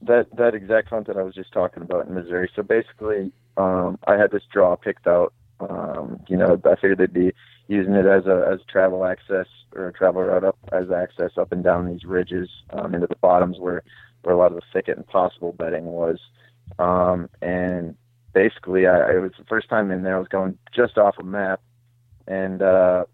That 0.01 0.35
that 0.35 0.53
exact 0.53 0.89
hunt 0.89 1.07
that 1.07 1.17
I 1.17 1.23
was 1.23 1.33
just 1.33 1.51
talking 1.51 1.81
about 1.81 2.07
in 2.07 2.13
Missouri. 2.13 2.49
So 2.55 2.63
basically, 2.63 3.31
um, 3.57 3.97
I 4.07 4.17
had 4.17 4.31
this 4.31 4.43
draw 4.51 4.75
picked 4.75 5.07
out. 5.07 5.33
Um, 5.59 6.19
you 6.27 6.37
know, 6.37 6.61
I 6.65 6.75
figured 6.75 6.97
they'd 6.97 7.13
be 7.13 7.33
using 7.67 7.93
it 7.93 8.05
as 8.05 8.25
a 8.25 8.47
as 8.51 8.59
travel 8.69 9.05
access 9.05 9.47
or 9.73 9.87
a 9.87 9.93
travel 9.93 10.21
route 10.21 10.43
up 10.43 10.57
as 10.71 10.91
access 10.91 11.31
up 11.37 11.51
and 11.51 11.63
down 11.63 11.87
these 11.87 12.03
ridges 12.03 12.49
um, 12.71 12.93
into 12.93 13.07
the 13.07 13.15
bottoms 13.15 13.57
where 13.59 13.83
where 14.23 14.35
a 14.35 14.37
lot 14.37 14.51
of 14.51 14.55
the 14.55 14.63
thicket 14.73 14.97
and 14.97 15.07
possible 15.07 15.53
bedding 15.53 15.85
was. 15.85 16.19
Um, 16.79 17.29
and 17.41 17.95
basically, 18.35 18.85
I, 18.85 19.13
it 19.13 19.21
was 19.21 19.31
the 19.39 19.45
first 19.45 19.69
time 19.69 19.89
in 19.89 20.03
there. 20.03 20.17
I 20.17 20.19
was 20.19 20.27
going 20.27 20.59
just 20.75 20.99
off 20.99 21.15
a 21.17 21.23
map, 21.23 21.61
and 22.27 22.61
uh, 22.61 23.05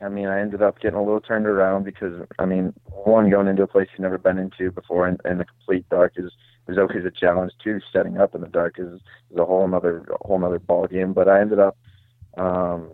I 0.00 0.08
mean, 0.08 0.26
I 0.26 0.40
ended 0.40 0.62
up 0.62 0.78
getting 0.78 0.98
a 0.98 1.02
little 1.02 1.20
turned 1.20 1.46
around 1.46 1.84
because 1.84 2.24
I 2.38 2.44
mean, 2.44 2.72
one 2.84 3.30
going 3.30 3.48
into 3.48 3.62
a 3.62 3.66
place 3.66 3.88
you've 3.92 4.02
never 4.02 4.18
been 4.18 4.38
into 4.38 4.70
before, 4.70 5.08
and, 5.08 5.20
and 5.24 5.40
the 5.40 5.46
complete 5.46 5.88
dark 5.88 6.12
is 6.16 6.30
is 6.68 6.78
always 6.78 7.04
a 7.04 7.10
challenge. 7.10 7.52
Two, 7.64 7.80
setting 7.92 8.18
up 8.18 8.34
in 8.34 8.42
the 8.42 8.48
dark 8.48 8.78
is 8.78 9.00
is 9.32 9.38
a 9.38 9.44
whole 9.44 9.64
another 9.64 10.04
whole 10.20 10.36
another 10.36 10.60
ball 10.60 10.86
game. 10.86 11.14
But 11.14 11.28
I 11.28 11.40
ended 11.40 11.58
up 11.58 11.76
um, 12.36 12.92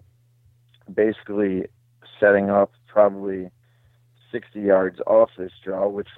basically 0.95 1.67
setting 2.21 2.49
up 2.49 2.71
probably 2.87 3.51
60 4.31 4.61
yards 4.61 5.01
off 5.07 5.31
this 5.37 5.51
draw, 5.65 5.89
which 5.89 6.09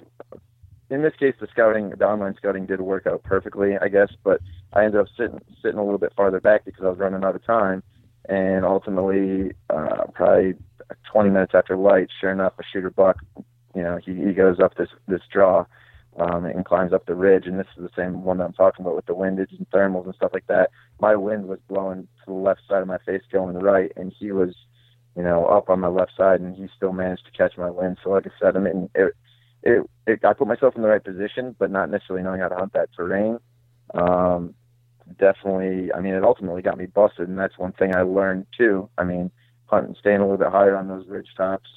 in 0.89 1.01
this 1.01 1.13
case, 1.19 1.33
the 1.39 1.47
scouting, 1.51 1.89
the 1.89 2.05
online 2.05 2.35
scouting 2.35 2.65
did 2.65 2.81
work 2.81 3.05
out 3.07 3.23
perfectly, 3.23 3.77
I 3.77 3.89
guess. 3.89 4.09
But 4.23 4.41
I 4.73 4.85
ended 4.85 5.01
up 5.01 5.07
sitting 5.17 5.39
sitting 5.61 5.79
a 5.79 5.83
little 5.83 5.97
bit 5.97 6.13
farther 6.15 6.39
back 6.39 6.65
because 6.65 6.83
I 6.83 6.89
was 6.89 6.99
running 6.99 7.23
out 7.23 7.35
of 7.35 7.45
time, 7.45 7.83
and 8.27 8.65
ultimately, 8.65 9.53
uh, 9.69 10.05
probably 10.13 10.55
20 11.11 11.29
minutes 11.29 11.53
after 11.55 11.75
light, 11.75 12.09
sure 12.19 12.31
enough, 12.31 12.53
a 12.59 12.63
shooter 12.71 12.89
buck, 12.89 13.17
you 13.75 13.83
know, 13.83 13.99
he, 14.03 14.13
he 14.13 14.33
goes 14.33 14.59
up 14.59 14.75
this 14.75 14.89
this 15.07 15.21
draw. 15.31 15.65
Um, 16.19 16.45
and 16.45 16.65
climbs 16.65 16.93
up 16.93 17.05
the 17.05 17.13
ridge, 17.13 17.45
and 17.45 17.59
this 17.59 17.67
is 17.77 17.83
the 17.83 17.91
same 17.95 18.23
one 18.23 18.39
that 18.39 18.45
I'm 18.45 18.53
talking 18.53 18.83
about 18.83 18.95
with 18.95 19.05
the 19.05 19.13
windage 19.13 19.51
and 19.51 19.69
thermals 19.69 20.05
and 20.05 20.15
stuff 20.15 20.31
like 20.33 20.47
that. 20.47 20.71
My 20.99 21.15
wind 21.15 21.45
was 21.45 21.59
blowing 21.67 22.07
to 22.25 22.25
the 22.25 22.33
left 22.33 22.61
side 22.67 22.81
of 22.81 22.87
my 22.87 22.97
face, 23.05 23.21
going 23.31 23.55
right, 23.55 23.91
and 23.95 24.11
he 24.17 24.31
was, 24.31 24.55
you 25.15 25.21
know, 25.21 25.45
up 25.45 25.69
on 25.69 25.79
my 25.79 25.89
left 25.89 26.13
side, 26.17 26.41
and 26.41 26.55
he 26.55 26.69
still 26.75 26.91
managed 26.91 27.25
to 27.27 27.31
catch 27.37 27.55
my 27.55 27.69
wind. 27.69 27.99
So, 28.03 28.09
like 28.09 28.25
I 28.25 28.31
said, 28.41 28.57
I 28.57 28.59
mean, 28.59 28.89
it, 28.95 29.13
it, 29.61 29.89
it 30.07 30.25
I 30.25 30.33
put 30.33 30.47
myself 30.47 30.75
in 30.75 30.81
the 30.81 30.87
right 30.87 31.03
position, 31.03 31.55
but 31.59 31.69
not 31.69 31.91
necessarily 31.91 32.23
knowing 32.23 32.41
how 32.41 32.47
to 32.47 32.55
hunt 32.55 32.73
that 32.73 32.89
terrain. 32.97 33.37
Um, 33.93 34.53
definitely, 35.19 35.93
I 35.93 36.01
mean, 36.01 36.13
it 36.13 36.23
ultimately 36.23 36.61
got 36.61 36.77
me 36.77 36.85
busted, 36.85 37.27
and 37.27 37.37
that's 37.37 37.57
one 37.57 37.73
thing 37.73 37.95
I 37.95 38.01
learned 38.01 38.47
too. 38.57 38.89
I 38.97 39.03
mean, 39.03 39.31
hunting, 39.65 39.95
staying 39.99 40.17
a 40.19 40.23
little 40.23 40.37
bit 40.37 40.49
higher 40.49 40.75
on 40.75 40.87
those 40.87 41.07
ridge 41.07 41.29
tops, 41.35 41.69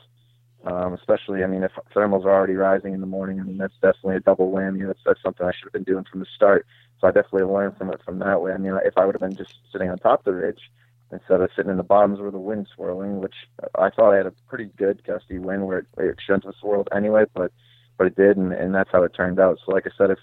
um, 0.65 0.93
especially, 0.93 1.43
I 1.43 1.47
mean, 1.47 1.63
if 1.63 1.73
thermals 1.95 2.25
are 2.25 2.35
already 2.35 2.55
rising 2.55 2.93
in 2.93 3.01
the 3.01 3.07
morning, 3.07 3.41
I 3.41 3.45
mean, 3.45 3.57
that's 3.57 3.75
definitely 3.75 4.17
a 4.17 4.21
double 4.21 4.53
whammy. 4.53 4.87
That's 4.87 5.01
that's 5.05 5.23
something 5.23 5.47
I 5.47 5.53
should 5.53 5.65
have 5.65 5.73
been 5.73 5.85
doing 5.85 6.05
from 6.11 6.21
the 6.21 6.27
start. 6.35 6.67
So 7.01 7.09
I 7.09 7.13
definitely 7.13 7.45
learned 7.45 7.79
from 7.79 7.91
it 7.91 8.01
from 8.05 8.19
that 8.19 8.43
way. 8.43 8.53
I 8.53 8.59
mean, 8.59 8.79
if 8.85 8.99
I 8.99 9.07
would 9.07 9.15
have 9.15 9.23
been 9.23 9.37
just 9.37 9.55
sitting 9.73 9.89
on 9.89 9.99
top 9.99 10.21
of 10.21 10.25
the 10.27 10.35
ridge 10.35 10.71
instead 11.13 11.41
of 11.41 11.51
sitting 11.57 11.71
in 11.71 11.77
the 11.77 11.83
bottoms 11.83 12.21
where 12.21 12.31
the 12.31 12.39
wind's 12.39 12.71
swirling, 12.75 13.21
which 13.21 13.35
I 13.77 13.91
thought 13.91 14.13
I 14.13 14.19
had 14.19 14.27
a 14.27 14.35
pretty 14.49 14.67
good 14.77 15.03
gusty 15.05 15.39
wind 15.39 15.67
where 15.67 15.79
it, 15.79 15.87
it 15.99 16.17
shouldn't 16.25 16.45
have 16.45 16.55
swirled 16.61 16.89
anyway, 16.95 17.25
but 17.35 17.53
but 17.97 18.07
it 18.07 18.17
did, 18.17 18.37
and, 18.37 18.53
and 18.53 18.75
that's 18.75 18.91
how 18.93 19.03
it 19.03 19.15
turned 19.15 19.41
out. 19.41 19.59
So, 19.65 19.73
like 19.73 19.87
I 19.87 19.91
said, 19.97 20.11
if 20.11 20.19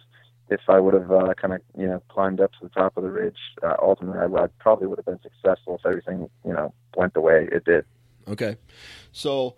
if 0.49 0.61
I 0.67 0.79
would 0.79 0.93
have 0.93 1.11
uh, 1.11 1.33
kind 1.33 1.53
of 1.53 1.61
you 1.77 1.87
know 1.87 2.01
climbed 2.09 2.39
up 2.39 2.51
to 2.53 2.57
the 2.63 2.69
top 2.69 2.97
of 2.97 3.03
the 3.03 3.09
ridge, 3.09 3.37
uh, 3.63 3.75
ultimately 3.81 4.19
I, 4.19 4.43
I 4.43 4.47
probably 4.59 4.87
would 4.87 4.99
have 4.99 5.05
been 5.05 5.19
successful 5.21 5.75
if 5.75 5.85
everything 5.85 6.29
you 6.45 6.53
know 6.53 6.73
went 6.95 7.13
the 7.13 7.21
way 7.21 7.47
it 7.51 7.65
did. 7.65 7.85
Okay, 8.27 8.57
so 9.11 9.55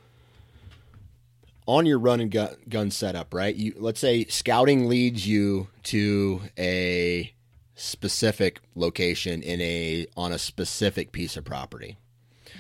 on 1.70 1.86
your 1.86 2.00
run 2.00 2.20
and 2.20 2.32
gun, 2.32 2.56
gun 2.68 2.90
setup, 2.90 3.32
right? 3.32 3.56
You 3.56 3.76
let's 3.78 4.00
say 4.00 4.26
scouting 4.26 4.90
leads 4.90 5.28
you 5.28 5.68
to 5.84 6.42
a 6.58 7.32
specific 7.76 8.60
location 8.74 9.44
in 9.44 9.62
a 9.62 10.08
on 10.18 10.32
a 10.32 10.40
specific 10.40 11.12
piece 11.12 11.38
of 11.38 11.46
property. 11.46 11.98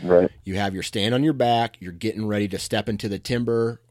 Right. 0.04 0.30
You 0.44 0.56
have 0.58 0.76
your 0.76 0.84
stand 0.84 1.15
on 1.15 1.24
your 1.24 1.34
back. 1.34 1.78
You're 1.80 1.92
getting 1.92 2.28
ready 2.28 2.48
to 2.50 2.60
step 2.60 2.88
into 2.88 3.10
the 3.10 3.18
timber 3.18 3.82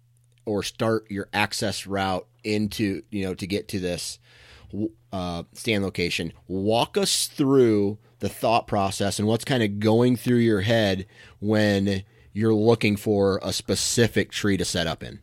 or 0.46 0.62
start 0.62 1.10
your 1.10 1.28
access 1.32 1.84
route 1.84 2.27
into 2.44 3.02
you 3.10 3.24
know 3.24 3.34
to 3.34 3.46
get 3.46 3.68
to 3.68 3.80
this 3.80 4.18
uh, 5.12 5.44
stand 5.52 5.84
location. 5.84 6.32
Walk 6.46 6.96
us 6.96 7.26
through 7.26 7.98
the 8.20 8.28
thought 8.28 8.66
process 8.66 9.18
and 9.18 9.28
what's 9.28 9.44
kind 9.44 9.62
of 9.62 9.78
going 9.78 10.16
through 10.16 10.38
your 10.38 10.62
head 10.62 11.06
when 11.40 12.04
you're 12.32 12.54
looking 12.54 12.96
for 12.96 13.40
a 13.42 13.52
specific 13.52 14.30
tree 14.30 14.56
to 14.56 14.64
set 14.64 14.86
up 14.86 15.02
in. 15.02 15.20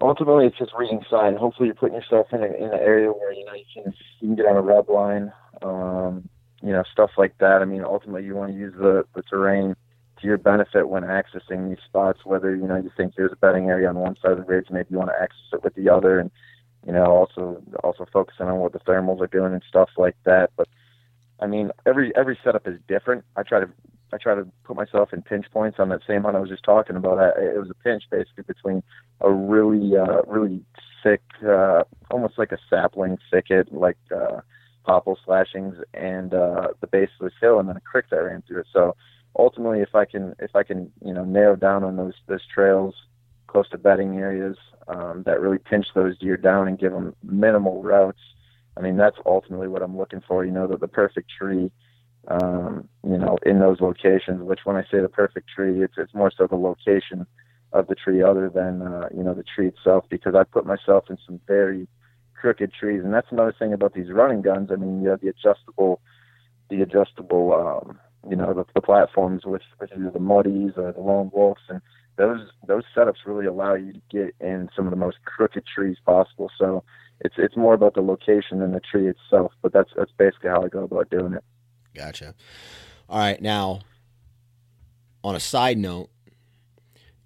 ultimately 0.00 0.46
it's 0.46 0.58
just 0.58 0.72
reading 0.76 1.00
sign. 1.10 1.36
Hopefully, 1.36 1.68
you're 1.68 1.74
putting 1.74 1.96
yourself 1.96 2.26
in, 2.32 2.42
a, 2.42 2.46
in 2.46 2.64
an 2.64 2.80
area 2.80 3.10
where 3.10 3.32
you 3.32 3.44
know 3.44 3.54
you 3.54 3.64
can 3.72 3.94
you 4.20 4.28
can 4.28 4.36
get 4.36 4.46
on 4.46 4.56
a 4.56 4.60
rub 4.60 4.88
line, 4.88 5.32
um, 5.62 6.28
you 6.62 6.72
know, 6.72 6.82
stuff 6.92 7.10
like 7.16 7.36
that. 7.38 7.62
I 7.62 7.64
mean, 7.64 7.84
ultimately, 7.84 8.24
you 8.24 8.34
want 8.34 8.52
to 8.52 8.58
use 8.58 8.74
the 8.76 9.04
the 9.14 9.22
terrain 9.22 9.74
your 10.24 10.38
benefit 10.38 10.88
when 10.88 11.02
accessing 11.02 11.68
these 11.68 11.84
spots. 11.84 12.20
Whether 12.24 12.54
you 12.54 12.66
know 12.66 12.76
you 12.76 12.90
think 12.96 13.14
there's 13.14 13.32
a 13.32 13.36
bedding 13.36 13.68
area 13.68 13.88
on 13.88 13.96
one 13.96 14.16
side 14.20 14.32
of 14.32 14.38
the 14.38 14.44
ridge, 14.44 14.68
maybe 14.70 14.88
you 14.90 14.98
want 14.98 15.10
to 15.10 15.22
access 15.22 15.52
it 15.52 15.64
with 15.64 15.74
the 15.74 15.88
other, 15.88 16.18
and 16.18 16.30
you 16.86 16.92
know 16.92 17.06
also 17.06 17.62
also 17.82 18.06
focusing 18.12 18.46
on 18.46 18.58
what 18.58 18.72
the 18.72 18.80
thermals 18.80 19.20
are 19.20 19.26
doing 19.26 19.52
and 19.52 19.62
stuff 19.68 19.90
like 19.96 20.16
that. 20.24 20.50
But 20.56 20.68
I 21.40 21.46
mean, 21.46 21.70
every 21.86 22.14
every 22.16 22.38
setup 22.42 22.66
is 22.66 22.78
different. 22.88 23.24
I 23.36 23.42
try 23.42 23.60
to 23.60 23.68
I 24.12 24.16
try 24.18 24.34
to 24.34 24.46
put 24.62 24.76
myself 24.76 25.12
in 25.12 25.22
pinch 25.22 25.46
points 25.52 25.78
on 25.78 25.88
that 25.88 26.00
same 26.06 26.22
one 26.22 26.36
I 26.36 26.40
was 26.40 26.50
just 26.50 26.64
talking 26.64 26.96
about. 26.96 27.18
I, 27.18 27.28
it 27.40 27.58
was 27.58 27.70
a 27.70 27.74
pinch 27.74 28.04
basically 28.10 28.44
between 28.46 28.82
a 29.20 29.30
really 29.30 29.96
uh, 29.96 30.22
really 30.26 30.64
thick, 31.02 31.22
uh, 31.46 31.84
almost 32.10 32.38
like 32.38 32.52
a 32.52 32.58
sapling 32.70 33.18
thicket, 33.30 33.72
like 33.72 33.98
uh, 34.14 34.40
popple 34.84 35.18
slashings, 35.24 35.76
and 35.92 36.32
uh, 36.32 36.68
the 36.80 36.86
base 36.86 37.10
of 37.20 37.24
this 37.24 37.38
hill, 37.40 37.58
and 37.58 37.68
then 37.68 37.76
a 37.76 37.80
creek 37.80 38.06
that 38.10 38.16
ran 38.16 38.42
through 38.42 38.60
it. 38.60 38.66
So 38.72 38.96
ultimately, 39.36 39.80
if 39.80 39.94
I 39.94 40.04
can 40.04 40.34
if 40.38 40.54
I 40.54 40.62
can 40.62 40.90
you 41.04 41.12
know 41.12 41.24
narrow 41.24 41.56
down 41.56 41.84
on 41.84 41.96
those 41.96 42.14
those 42.26 42.46
trails 42.52 42.94
close 43.46 43.68
to 43.70 43.78
bedding 43.78 44.18
areas 44.18 44.56
um, 44.88 45.22
that 45.26 45.40
really 45.40 45.58
pinch 45.58 45.86
those 45.94 46.18
deer 46.18 46.36
down 46.36 46.66
and 46.68 46.78
give 46.78 46.92
them 46.92 47.14
minimal 47.22 47.82
routes. 47.82 48.18
I 48.76 48.80
mean, 48.80 48.96
that's 48.96 49.16
ultimately 49.24 49.68
what 49.68 49.82
I'm 49.82 49.96
looking 49.96 50.20
for. 50.26 50.44
You 50.44 50.50
know, 50.50 50.66
the, 50.66 50.76
the 50.76 50.88
perfect 50.88 51.30
tree 51.30 51.70
um, 52.28 52.88
you 53.04 53.18
know, 53.18 53.38
in 53.44 53.60
those 53.60 53.80
locations. 53.80 54.42
Which, 54.42 54.60
when 54.64 54.76
I 54.76 54.82
say 54.82 55.00
the 55.00 55.08
perfect 55.08 55.48
tree, 55.54 55.82
it's 55.82 55.94
it's 55.96 56.14
more 56.14 56.30
so 56.36 56.46
the 56.46 56.56
location 56.56 57.26
of 57.72 57.86
the 57.86 57.94
tree, 57.94 58.22
other 58.22 58.48
than 58.48 58.82
uh, 58.82 59.08
you 59.14 59.22
know 59.22 59.34
the 59.34 59.44
tree 59.44 59.68
itself, 59.68 60.04
because 60.08 60.34
I 60.34 60.44
put 60.44 60.66
myself 60.66 61.04
in 61.10 61.18
some 61.26 61.40
very 61.46 61.88
crooked 62.34 62.72
trees, 62.72 63.02
and 63.04 63.12
that's 63.12 63.30
another 63.30 63.54
thing 63.58 63.72
about 63.72 63.94
these 63.94 64.10
running 64.10 64.42
guns. 64.42 64.70
I 64.72 64.76
mean, 64.76 65.02
you 65.02 65.08
have 65.10 65.20
the 65.20 65.28
adjustable, 65.28 66.00
the 66.70 66.82
adjustable, 66.82 67.52
um, 67.52 67.98
you 68.28 68.36
know, 68.36 68.54
the, 68.54 68.64
the 68.74 68.80
platforms 68.80 69.44
with 69.44 69.62
with 69.80 69.90
either 69.96 70.10
the 70.10 70.20
muddies 70.20 70.72
or 70.76 70.92
the 70.92 71.00
lone 71.00 71.30
wolves, 71.32 71.62
and 71.68 71.80
those 72.16 72.40
those 72.66 72.84
setups 72.96 73.26
really 73.26 73.46
allow 73.46 73.74
you 73.74 73.92
to 73.92 74.00
get 74.10 74.34
in 74.40 74.68
some 74.74 74.86
of 74.86 74.90
the 74.90 74.96
most 74.96 75.18
crooked 75.24 75.64
trees 75.66 75.96
possible. 76.04 76.50
So 76.58 76.84
it's 77.20 77.34
it's 77.38 77.56
more 77.56 77.74
about 77.74 77.94
the 77.94 78.02
location 78.02 78.60
than 78.60 78.72
the 78.72 78.80
tree 78.80 79.08
itself, 79.08 79.52
but 79.62 79.72
that's 79.72 79.90
that's 79.96 80.12
basically 80.18 80.50
how 80.50 80.62
I 80.62 80.68
go 80.68 80.84
about 80.84 81.10
doing 81.10 81.34
it. 81.34 81.44
Gotcha. 81.94 82.34
All 83.08 83.18
right. 83.18 83.40
Now, 83.40 83.80
on 85.22 85.34
a 85.34 85.40
side 85.40 85.78
note, 85.78 86.10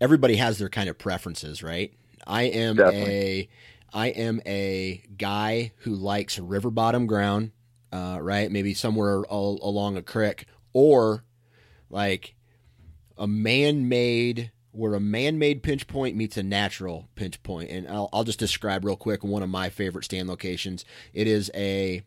everybody 0.01 0.37
has 0.37 0.59
their 0.59 0.69
kind 0.69 0.89
of 0.89 0.99
preferences, 0.99 1.63
right? 1.63 1.93
I 2.27 2.43
am 2.43 2.77
Definitely. 2.77 3.11
a 3.11 3.49
I 3.93 4.07
am 4.09 4.43
a 4.45 5.03
guy 5.17 5.73
who 5.79 5.95
likes 5.95 6.39
river 6.39 6.71
bottom 6.71 7.07
ground, 7.07 7.53
uh, 7.91 8.19
right? 8.21 8.51
Maybe 8.51 8.75
somewhere 8.75 9.25
all, 9.25 9.59
along 9.63 9.97
a 9.97 10.03
creek, 10.03 10.45
or 10.73 11.25
like 11.91 12.35
a 13.17 13.27
man-made 13.27 14.53
where 14.73 14.95
a 14.95 15.01
man-made 15.01 15.63
pinch 15.63 15.87
point 15.87 16.17
meets 16.17 16.37
a 16.37 16.43
natural 16.43 17.09
pinch. 17.17 17.39
And 17.47 17.89
I'll, 17.89 18.09
I'll 18.13 18.25
just 18.25 18.39
describe 18.39 18.85
real 18.85 18.97
quick 18.97 19.25
one 19.25 19.43
of 19.43 19.49
my 19.49 19.71
favorite 19.71 20.05
stand 20.05 20.29
locations. 20.29 20.85
It 21.13 21.27
is 21.27 21.51
a 21.55 22.03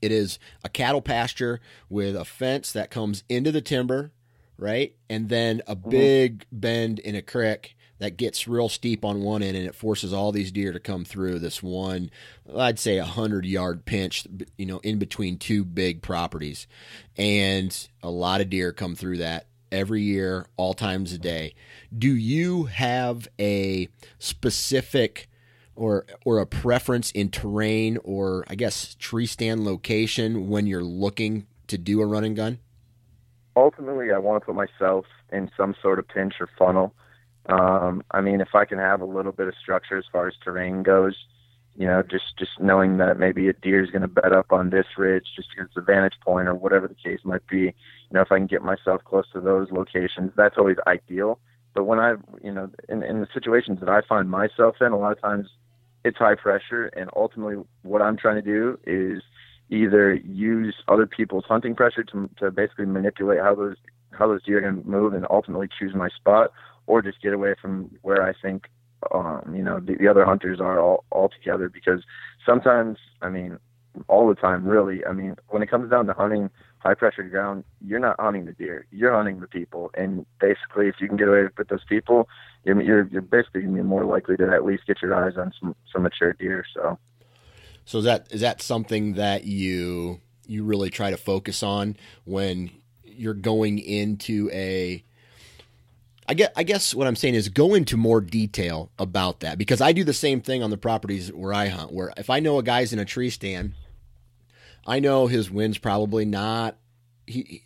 it 0.00 0.12
is 0.12 0.38
a 0.62 0.68
cattle 0.68 1.02
pasture 1.02 1.60
with 1.88 2.14
a 2.14 2.24
fence 2.24 2.72
that 2.72 2.90
comes 2.90 3.24
into 3.28 3.50
the 3.50 3.60
timber, 3.60 4.12
right? 4.56 4.94
And 5.08 5.28
then 5.28 5.62
a 5.66 5.74
mm-hmm. 5.74 5.90
big 5.90 6.46
bend 6.52 6.98
in 6.98 7.14
a 7.14 7.22
creek 7.22 7.76
that 7.98 8.16
gets 8.16 8.48
real 8.48 8.68
steep 8.68 9.04
on 9.04 9.20
one 9.20 9.42
end 9.42 9.56
and 9.56 9.66
it 9.66 9.74
forces 9.74 10.12
all 10.12 10.32
these 10.32 10.52
deer 10.52 10.72
to 10.72 10.80
come 10.80 11.04
through 11.04 11.38
this 11.38 11.62
one 11.62 12.10
i'd 12.56 12.78
say 12.78 12.98
a 12.98 13.04
hundred 13.04 13.44
yard 13.44 13.84
pinch 13.84 14.26
you 14.56 14.66
know 14.66 14.78
in 14.78 14.98
between 14.98 15.38
two 15.38 15.64
big 15.64 16.02
properties 16.02 16.66
and 17.16 17.88
a 18.02 18.10
lot 18.10 18.40
of 18.40 18.50
deer 18.50 18.72
come 18.72 18.94
through 18.94 19.18
that 19.18 19.46
every 19.70 20.02
year 20.02 20.46
all 20.56 20.74
times 20.74 21.12
a 21.12 21.18
day 21.18 21.54
do 21.96 22.14
you 22.14 22.64
have 22.64 23.28
a 23.38 23.88
specific 24.18 25.28
or 25.78 26.04
or 26.24 26.38
a 26.38 26.46
preference 26.46 27.10
in 27.12 27.30
terrain 27.30 27.98
or 28.04 28.44
I 28.48 28.56
guess 28.56 28.94
tree 28.96 29.26
stand 29.26 29.64
location 29.64 30.48
when 30.48 30.66
you're 30.66 30.84
looking 30.84 31.46
to 31.68 31.78
do 31.78 32.00
a 32.00 32.06
run 32.06 32.24
and 32.24 32.36
gun? 32.36 32.58
Ultimately, 33.56 34.12
I 34.12 34.18
want 34.18 34.42
to 34.42 34.46
put 34.46 34.54
myself 34.54 35.06
in 35.32 35.50
some 35.56 35.74
sort 35.80 35.98
of 35.98 36.08
pinch 36.08 36.34
or 36.40 36.48
funnel. 36.58 36.92
Um, 37.48 38.02
I 38.10 38.20
mean, 38.20 38.40
if 38.40 38.54
I 38.54 38.64
can 38.64 38.78
have 38.78 39.00
a 39.00 39.06
little 39.06 39.32
bit 39.32 39.48
of 39.48 39.54
structure 39.60 39.96
as 39.96 40.04
far 40.12 40.28
as 40.28 40.34
terrain 40.44 40.82
goes, 40.82 41.14
you 41.76 41.86
know, 41.86 42.02
just 42.02 42.36
just 42.38 42.50
knowing 42.60 42.98
that 42.98 43.18
maybe 43.18 43.48
a 43.48 43.52
deer 43.52 43.82
is 43.82 43.90
going 43.90 44.02
to 44.02 44.08
bed 44.08 44.32
up 44.32 44.52
on 44.52 44.70
this 44.70 44.86
ridge 44.96 45.26
just 45.36 45.48
because 45.50 45.68
it's 45.68 45.76
a 45.76 45.80
vantage 45.80 46.18
point 46.24 46.48
or 46.48 46.54
whatever 46.54 46.88
the 46.88 46.94
case 46.94 47.20
might 47.24 47.46
be. 47.46 47.58
You 47.58 47.72
know, 48.12 48.20
if 48.20 48.32
I 48.32 48.38
can 48.38 48.48
get 48.48 48.62
myself 48.62 49.02
close 49.04 49.26
to 49.32 49.40
those 49.40 49.70
locations, 49.70 50.32
that's 50.36 50.58
always 50.58 50.76
ideal. 50.86 51.38
But 51.74 51.84
when 51.84 52.00
I, 52.00 52.14
you 52.42 52.50
know, 52.50 52.68
in, 52.88 53.04
in 53.04 53.20
the 53.20 53.28
situations 53.32 53.78
that 53.80 53.88
I 53.88 54.00
find 54.08 54.28
myself 54.28 54.76
in, 54.80 54.90
a 54.90 54.98
lot 54.98 55.12
of 55.12 55.20
times 55.20 55.48
it's 56.04 56.18
high 56.18 56.34
pressure, 56.34 56.86
and 56.96 57.08
ultimately, 57.14 57.62
what 57.82 58.02
I'm 58.02 58.16
trying 58.16 58.36
to 58.36 58.42
do 58.42 58.78
is 58.84 59.22
either 59.70 60.14
use 60.14 60.74
other 60.88 61.06
people's 61.06 61.44
hunting 61.46 61.76
pressure 61.76 62.02
to 62.02 62.28
to 62.38 62.50
basically 62.50 62.86
manipulate 62.86 63.40
how 63.40 63.54
those 63.54 63.76
how 64.10 64.26
those 64.26 64.42
deer 64.42 64.58
are 64.58 64.60
going 64.62 64.82
to 64.82 64.88
move 64.88 65.14
and 65.14 65.26
ultimately 65.30 65.68
choose 65.78 65.94
my 65.94 66.08
spot, 66.08 66.50
or 66.88 67.02
just 67.02 67.22
get 67.22 67.32
away 67.32 67.54
from 67.60 67.90
where 68.02 68.22
I 68.26 68.32
think 68.32 68.68
um, 69.14 69.54
you 69.54 69.62
know 69.62 69.78
the, 69.78 69.94
the 69.94 70.08
other 70.08 70.24
hunters 70.24 70.60
are 70.60 70.80
all 70.80 71.28
together. 71.28 71.68
Because 71.68 72.02
sometimes, 72.44 72.98
I 73.22 73.28
mean, 73.28 73.58
all 74.08 74.28
the 74.28 74.34
time, 74.34 74.66
really. 74.66 75.04
I 75.04 75.12
mean, 75.12 75.36
when 75.48 75.62
it 75.62 75.70
comes 75.70 75.90
down 75.90 76.06
to 76.06 76.12
hunting 76.12 76.50
high 76.78 76.94
pressure 76.94 77.22
ground, 77.24 77.64
you're 77.84 78.00
not 78.00 78.16
hunting 78.18 78.46
the 78.46 78.52
deer, 78.52 78.86
you're 78.90 79.14
hunting 79.14 79.40
the 79.40 79.46
people. 79.46 79.90
And 79.94 80.24
basically, 80.40 80.88
if 80.88 80.96
you 81.00 81.08
can 81.08 81.16
get 81.16 81.28
away 81.28 81.48
with 81.56 81.68
those 81.68 81.84
people, 81.88 82.28
you're 82.64 82.80
you're, 82.80 83.06
you're 83.08 83.22
basically 83.22 83.62
gonna 83.62 83.74
be 83.74 83.82
more 83.82 84.04
likely 84.04 84.36
to 84.38 84.48
at 84.50 84.64
least 84.64 84.86
get 84.86 85.02
your 85.02 85.14
eyes 85.14 85.36
on 85.36 85.52
some 85.60 85.76
some 85.92 86.02
mature 86.02 86.32
deer. 86.32 86.64
So, 86.74 86.98
so 87.84 87.98
is 87.98 88.04
that 88.04 88.28
is 88.30 88.40
that 88.40 88.62
something 88.62 89.14
that 89.14 89.44
you 89.44 90.20
you 90.46 90.64
really 90.64 90.90
try 90.90 91.10
to 91.10 91.18
focus 91.18 91.62
on 91.62 91.96
when 92.24 92.70
you're 93.04 93.34
going 93.34 93.78
into 93.78 94.48
a 94.52 95.04
I 96.30 96.34
guess, 96.34 96.50
I 96.54 96.62
guess 96.62 96.94
what 96.94 97.06
I'm 97.06 97.16
saying 97.16 97.34
is 97.34 97.48
go 97.48 97.74
into 97.74 97.96
more 97.96 98.20
detail 98.20 98.90
about 98.98 99.40
that 99.40 99.56
because 99.56 99.80
I 99.80 99.92
do 99.92 100.04
the 100.04 100.12
same 100.12 100.42
thing 100.42 100.62
on 100.62 100.68
the 100.68 100.76
properties 100.76 101.32
where 101.32 101.54
I 101.54 101.68
hunt. 101.68 101.90
Where 101.90 102.12
if 102.18 102.28
I 102.28 102.40
know 102.40 102.58
a 102.58 102.62
guy's 102.62 102.92
in 102.92 102.98
a 102.98 103.04
tree 103.06 103.30
stand 103.30 103.72
I 104.88 105.00
know 105.00 105.26
his 105.26 105.50
wind's 105.50 105.76
probably 105.76 106.24
not 106.24 106.76
he. 107.26 107.62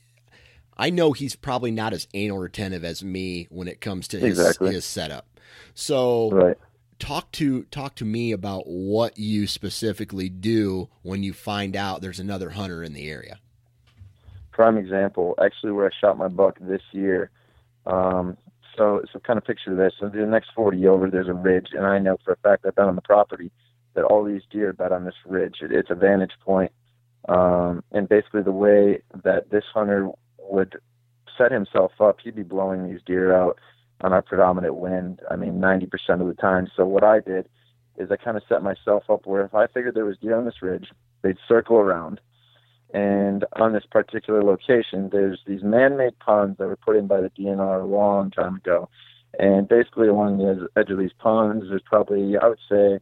I 0.76 0.90
know 0.90 1.12
he's 1.12 1.36
probably 1.36 1.70
not 1.70 1.92
as 1.92 2.08
anal 2.12 2.38
retentive 2.38 2.84
as 2.84 3.04
me 3.04 3.46
when 3.48 3.68
it 3.68 3.80
comes 3.80 4.08
to 4.08 4.18
his, 4.18 4.38
exactly. 4.38 4.74
his 4.74 4.84
setup. 4.84 5.38
So 5.74 6.30
right. 6.30 6.58
talk 6.98 7.30
to 7.32 7.62
talk 7.64 7.94
to 7.96 8.04
me 8.04 8.32
about 8.32 8.64
what 8.66 9.16
you 9.18 9.46
specifically 9.46 10.28
do 10.28 10.88
when 11.02 11.22
you 11.22 11.32
find 11.32 11.76
out 11.76 12.02
there's 12.02 12.18
another 12.18 12.50
hunter 12.50 12.82
in 12.82 12.92
the 12.92 13.08
area. 13.08 13.38
Prime 14.50 14.76
example, 14.76 15.36
actually, 15.42 15.72
where 15.72 15.86
I 15.86 15.90
shot 16.00 16.18
my 16.18 16.28
buck 16.28 16.58
this 16.60 16.82
year. 16.90 17.30
Um, 17.86 18.36
so, 18.76 19.02
so 19.12 19.18
kind 19.20 19.38
of 19.38 19.44
picture 19.44 19.74
this. 19.74 19.94
So 20.00 20.08
the 20.08 20.26
next 20.26 20.50
40 20.54 20.86
over, 20.86 21.10
there's 21.10 21.28
a 21.28 21.34
ridge, 21.34 21.68
and 21.72 21.86
I 21.86 21.98
know 21.98 22.16
for 22.24 22.32
a 22.32 22.36
fact 22.36 22.64
I've 22.66 22.74
been 22.74 22.86
on 22.86 22.96
the 22.96 23.02
property 23.02 23.50
that 23.94 24.04
all 24.04 24.24
these 24.24 24.42
deer 24.50 24.72
bed 24.72 24.92
on 24.92 25.04
this 25.04 25.14
ridge. 25.26 25.56
It, 25.60 25.72
it's 25.72 25.90
a 25.90 25.94
vantage 25.94 26.32
point 26.44 26.72
um, 27.28 27.84
and 27.92 28.08
basically, 28.08 28.42
the 28.42 28.52
way 28.52 29.00
that 29.22 29.50
this 29.50 29.64
hunter 29.72 30.10
would 30.38 30.76
set 31.38 31.52
himself 31.52 31.92
up, 32.00 32.18
he'd 32.22 32.34
be 32.34 32.42
blowing 32.42 32.86
these 32.86 33.00
deer 33.06 33.34
out 33.34 33.58
on 34.00 34.12
our 34.12 34.22
predominant 34.22 34.74
wind. 34.76 35.20
I 35.30 35.36
mean, 35.36 35.54
90% 35.54 36.20
of 36.20 36.26
the 36.26 36.34
time. 36.34 36.68
So 36.76 36.84
what 36.84 37.04
I 37.04 37.20
did 37.20 37.48
is 37.96 38.10
I 38.10 38.16
kind 38.16 38.36
of 38.36 38.42
set 38.48 38.62
myself 38.62 39.04
up 39.08 39.26
where 39.26 39.44
if 39.44 39.54
I 39.54 39.66
figured 39.68 39.94
there 39.94 40.04
was 40.04 40.18
deer 40.18 40.36
on 40.36 40.44
this 40.44 40.62
ridge, 40.62 40.88
they'd 41.22 41.36
circle 41.46 41.76
around. 41.76 42.20
And 42.92 43.44
on 43.54 43.72
this 43.72 43.84
particular 43.90 44.42
location, 44.42 45.08
there's 45.10 45.40
these 45.46 45.62
man-made 45.62 46.18
ponds 46.18 46.58
that 46.58 46.66
were 46.66 46.76
put 46.76 46.96
in 46.96 47.06
by 47.06 47.20
the 47.20 47.30
DNR 47.30 47.82
a 47.82 47.86
long 47.86 48.30
time 48.30 48.56
ago. 48.56 48.88
And 49.38 49.66
basically, 49.66 50.08
along 50.08 50.38
the 50.38 50.68
edge 50.76 50.90
of 50.90 50.98
these 50.98 51.12
ponds, 51.18 51.66
there's 51.68 51.82
probably, 51.86 52.36
I 52.36 52.48
would 52.48 52.58
say, 52.68 52.98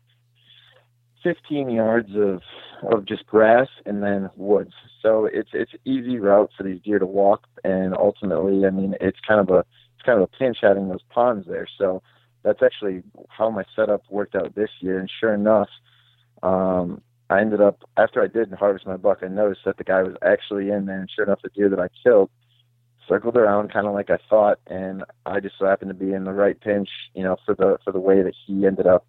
15 1.23 1.71
yards 1.71 2.11
of 2.17 2.41
of 2.91 3.05
just 3.05 3.27
grass 3.27 3.69
and 3.85 4.03
then 4.03 4.31
woods. 4.37 4.73
So 5.03 5.29
it's 5.31 5.51
it's 5.53 5.73
easy 5.85 6.19
route 6.19 6.51
for 6.57 6.63
these 6.63 6.81
deer 6.83 6.99
to 6.99 7.07
walk, 7.07 7.47
and 7.65 7.95
ultimately, 7.95 8.65
I 8.67 8.71
mean, 8.71 8.95
it's 9.01 9.19
kind 9.27 9.41
of 9.41 9.51
a 9.51 9.59
it's 9.59 10.07
kind 10.07 10.19
of 10.19 10.23
a 10.23 10.39
pinch 10.39 10.59
having 10.63 10.89
those 10.89 11.03
ponds 11.11 11.47
there. 11.47 11.67
So 11.79 12.03
that's 12.43 12.63
actually 12.63 13.03
how 13.29 13.51
my 13.51 13.65
setup 13.77 14.03
worked 14.09 14.35
out 14.35 14.55
this 14.55 14.71
year. 14.81 14.99
And 14.99 15.11
sure 15.21 15.35
enough, 15.35 15.69
um, 16.43 17.03
I 17.31 17.41
ended 17.41 17.61
up 17.61 17.79
after 17.97 18.21
I 18.21 18.27
did 18.27 18.53
harvest 18.53 18.87
my 18.87 18.97
buck, 18.97 19.19
I 19.23 19.29
noticed 19.29 19.61
that 19.65 19.77
the 19.77 19.85
guy 19.85 20.03
was 20.03 20.17
actually 20.21 20.71
in 20.71 20.87
there, 20.87 20.99
and 20.99 21.09
sure 21.09 21.25
enough, 21.25 21.41
the 21.43 21.49
deer 21.51 21.69
that 21.69 21.79
I 21.79 21.89
killed 22.03 22.29
circled 23.09 23.37
around 23.37 23.73
kind 23.73 23.87
of 23.87 23.95
like 23.95 24.11
I 24.11 24.19
thought, 24.29 24.59
and 24.67 25.05
I 25.27 25.39
just 25.39 25.55
so 25.59 25.67
happened 25.67 25.91
to 25.91 25.95
be 25.95 26.13
in 26.13 26.25
the 26.25 26.33
right 26.33 26.61
pinch, 26.61 26.89
you 27.15 27.23
know, 27.23 27.37
for 27.47 27.55
the 27.55 27.79
for 27.85 27.93
the 27.93 28.01
way 28.01 28.23
that 28.23 28.35
he 28.47 28.67
ended 28.67 28.89
up, 28.89 29.07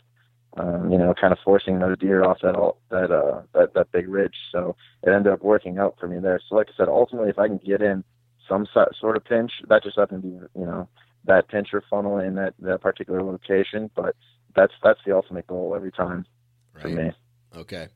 um, 0.57 0.91
you 0.91 0.99
know, 0.99 1.15
kind 1.19 1.33
of 1.33 1.39
forcing 1.43 1.79
those 1.79 1.97
deer 1.97 2.23
off 2.23 2.37
that 2.43 2.55
all 2.55 2.77
that 2.91 3.11
uh 3.11 3.41
that 3.53 3.73
that 3.73 3.91
big 3.91 4.07
ridge. 4.07 4.35
So 4.51 4.75
it 5.01 5.09
ended 5.09 5.33
up 5.33 5.41
working 5.41 5.79
out 5.79 5.95
for 5.99 6.07
me 6.07 6.19
there. 6.19 6.39
So 6.47 6.55
like 6.55 6.67
I 6.69 6.77
said, 6.77 6.89
ultimately, 6.89 7.29
if 7.29 7.39
I 7.39 7.47
can 7.47 7.57
get 7.57 7.81
in 7.81 8.03
some 8.47 8.67
sort 8.99 9.17
of 9.17 9.25
pinch, 9.25 9.51
that 9.67 9.83
just 9.83 9.97
happened 9.97 10.21
to 10.21 10.27
be, 10.27 10.35
you 10.59 10.65
know, 10.65 10.87
that 11.25 11.47
pinch 11.47 11.69
or 11.73 11.83
funnel 11.89 12.19
in 12.19 12.35
that 12.35 12.53
that 12.59 12.81
particular 12.81 13.23
location, 13.23 13.89
but 13.95 14.15
that's 14.55 14.73
that's 14.83 14.99
the 15.07 15.15
ultimate 15.15 15.47
goal 15.47 15.73
every 15.75 15.91
time 15.91 16.25
right. 16.75 16.81
for 16.83 16.89
me. 16.89 17.11
Okay 17.55 17.87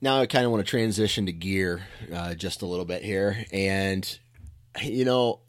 now 0.00 0.20
I 0.20 0.26
kind 0.26 0.44
of 0.44 0.50
want 0.50 0.64
to 0.64 0.70
transition 0.70 1.26
to 1.26 1.32
gear 1.32 1.86
uh, 2.12 2.34
just 2.34 2.62
a 2.62 2.66
little 2.66 2.84
bit 2.84 3.02
here. 3.02 3.44
And, 3.52 4.18
you 4.82 5.04
know, 5.04 5.40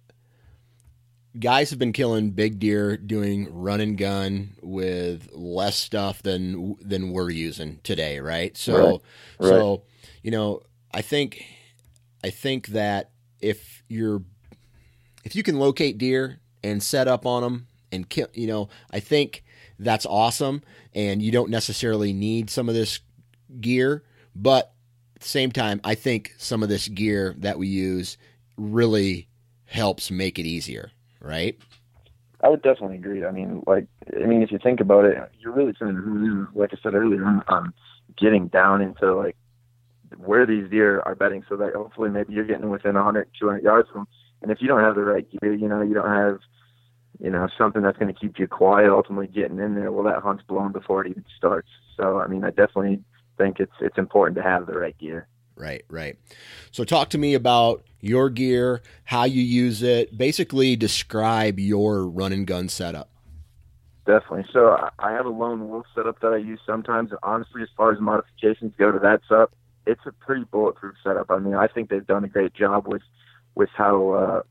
guys 1.39 1.69
have 1.69 1.79
been 1.79 1.93
killing 1.93 2.31
big 2.31 2.59
deer 2.59 2.97
doing 2.97 3.47
run 3.51 3.81
and 3.81 3.97
gun 3.97 4.55
with 4.61 5.29
less 5.33 5.75
stuff 5.75 6.23
than 6.23 6.75
than 6.81 7.11
we're 7.11 7.29
using 7.29 7.79
today, 7.83 8.19
right? 8.19 8.55
So, 8.57 8.73
right. 8.73 9.01
Right. 9.39 9.49
so 9.49 9.83
you 10.23 10.31
know, 10.31 10.61
I 10.93 11.01
think 11.01 11.45
I 12.23 12.29
think 12.29 12.67
that 12.67 13.11
if 13.39 13.83
you're 13.87 14.23
if 15.23 15.35
you 15.35 15.43
can 15.43 15.59
locate 15.59 15.97
deer 15.97 16.39
and 16.63 16.81
set 16.81 17.07
up 17.07 17.25
on 17.25 17.43
them 17.43 17.67
and 17.91 18.09
kill, 18.09 18.27
you 18.33 18.47
know, 18.47 18.69
I 18.91 18.99
think 18.99 19.43
that's 19.79 20.05
awesome. 20.05 20.63
And 20.93 21.21
you 21.21 21.31
don't 21.31 21.49
necessarily 21.49 22.13
need 22.13 22.49
some 22.49 22.67
of 22.67 22.75
this 22.75 22.99
gear 23.61 24.03
but 24.41 24.73
at 25.15 25.21
the 25.21 25.27
same 25.27 25.51
time, 25.51 25.81
I 25.83 25.95
think 25.95 26.33
some 26.37 26.63
of 26.63 26.69
this 26.69 26.87
gear 26.87 27.35
that 27.39 27.57
we 27.57 27.67
use 27.67 28.17
really 28.57 29.27
helps 29.65 30.11
make 30.11 30.37
it 30.39 30.45
easier, 30.45 30.91
right? 31.19 31.57
I 32.41 32.49
would 32.49 32.61
definitely 32.61 32.97
agree. 32.97 33.25
I 33.25 33.31
mean, 33.31 33.63
like, 33.65 33.87
I 34.15 34.25
mean, 34.25 34.43
if 34.43 34.51
you 34.51 34.59
think 34.59 34.79
about 34.79 35.05
it, 35.05 35.17
you're 35.39 35.53
really 35.53 35.73
trying 35.73 35.95
to, 35.95 36.47
like 36.53 36.71
I 36.71 36.77
said 36.83 36.93
earlier, 36.93 37.25
on 37.47 37.73
getting 38.15 38.47
down 38.47 38.81
into 38.81 39.15
like 39.15 39.35
where 40.17 40.45
these 40.45 40.69
deer 40.69 41.01
are 41.01 41.15
bedding, 41.15 41.43
so 41.49 41.57
that 41.57 41.73
hopefully 41.73 42.09
maybe 42.09 42.33
you're 42.33 42.45
getting 42.45 42.69
within 42.69 42.93
100, 42.93 43.27
200 43.39 43.63
yards 43.63 43.89
from. 43.89 44.01
Them. 44.01 44.07
And 44.43 44.51
if 44.51 44.61
you 44.61 44.67
don't 44.67 44.81
have 44.81 44.95
the 44.95 45.01
right 45.01 45.27
gear, 45.29 45.53
you 45.53 45.67
know, 45.67 45.81
you 45.81 45.95
don't 45.95 46.07
have, 46.07 46.39
you 47.19 47.31
know, 47.31 47.47
something 47.57 47.81
that's 47.81 47.97
going 47.97 48.13
to 48.13 48.19
keep 48.19 48.37
you 48.37 48.47
quiet, 48.47 48.91
ultimately 48.91 49.25
getting 49.27 49.57
in 49.57 49.73
there. 49.73 49.91
Well, 49.91 50.05
that 50.05 50.21
hunt's 50.21 50.43
blown 50.43 50.71
before 50.71 51.03
it 51.03 51.09
even 51.09 51.25
starts. 51.35 51.69
So, 51.97 52.19
I 52.19 52.27
mean, 52.27 52.43
I 52.43 52.49
definitely 52.49 53.03
think 53.37 53.59
it's 53.59 53.73
it's 53.79 53.97
important 53.97 54.35
to 54.37 54.43
have 54.43 54.65
the 54.65 54.73
right 54.73 54.97
gear. 54.97 55.27
Right, 55.55 55.83
right. 55.89 56.17
So 56.71 56.83
talk 56.83 57.09
to 57.09 57.17
me 57.17 57.33
about 57.33 57.83
your 57.99 58.29
gear, 58.29 58.81
how 59.05 59.23
you 59.23 59.41
use 59.41 59.81
it. 59.81 60.15
Basically, 60.15 60.75
describe 60.75 61.59
your 61.59 62.07
run 62.07 62.31
and 62.31 62.45
gun 62.45 62.69
setup. 62.69 63.09
Definitely. 64.05 64.45
So 64.53 64.77
I 64.99 65.11
have 65.11 65.25
a 65.25 65.29
lone 65.29 65.67
wolf 65.67 65.85
setup 65.93 66.21
that 66.21 66.31
I 66.31 66.37
use 66.37 66.59
sometimes. 66.65 67.11
Honestly, 67.23 67.61
as 67.61 67.69
far 67.75 67.91
as 67.91 67.99
modifications 67.99 68.73
go 68.77 68.91
to 68.91 68.99
that 68.99 69.21
setup, 69.27 69.51
it's 69.85 70.01
a 70.05 70.11
pretty 70.11 70.45
bulletproof 70.45 70.95
setup. 71.03 71.29
I 71.29 71.39
mean, 71.39 71.55
I 71.55 71.67
think 71.67 71.89
they've 71.89 72.05
done 72.05 72.23
a 72.23 72.29
great 72.29 72.53
job 72.53 72.87
with 72.87 73.01
with 73.55 73.69
how 73.75 74.11
uh, 74.11 74.41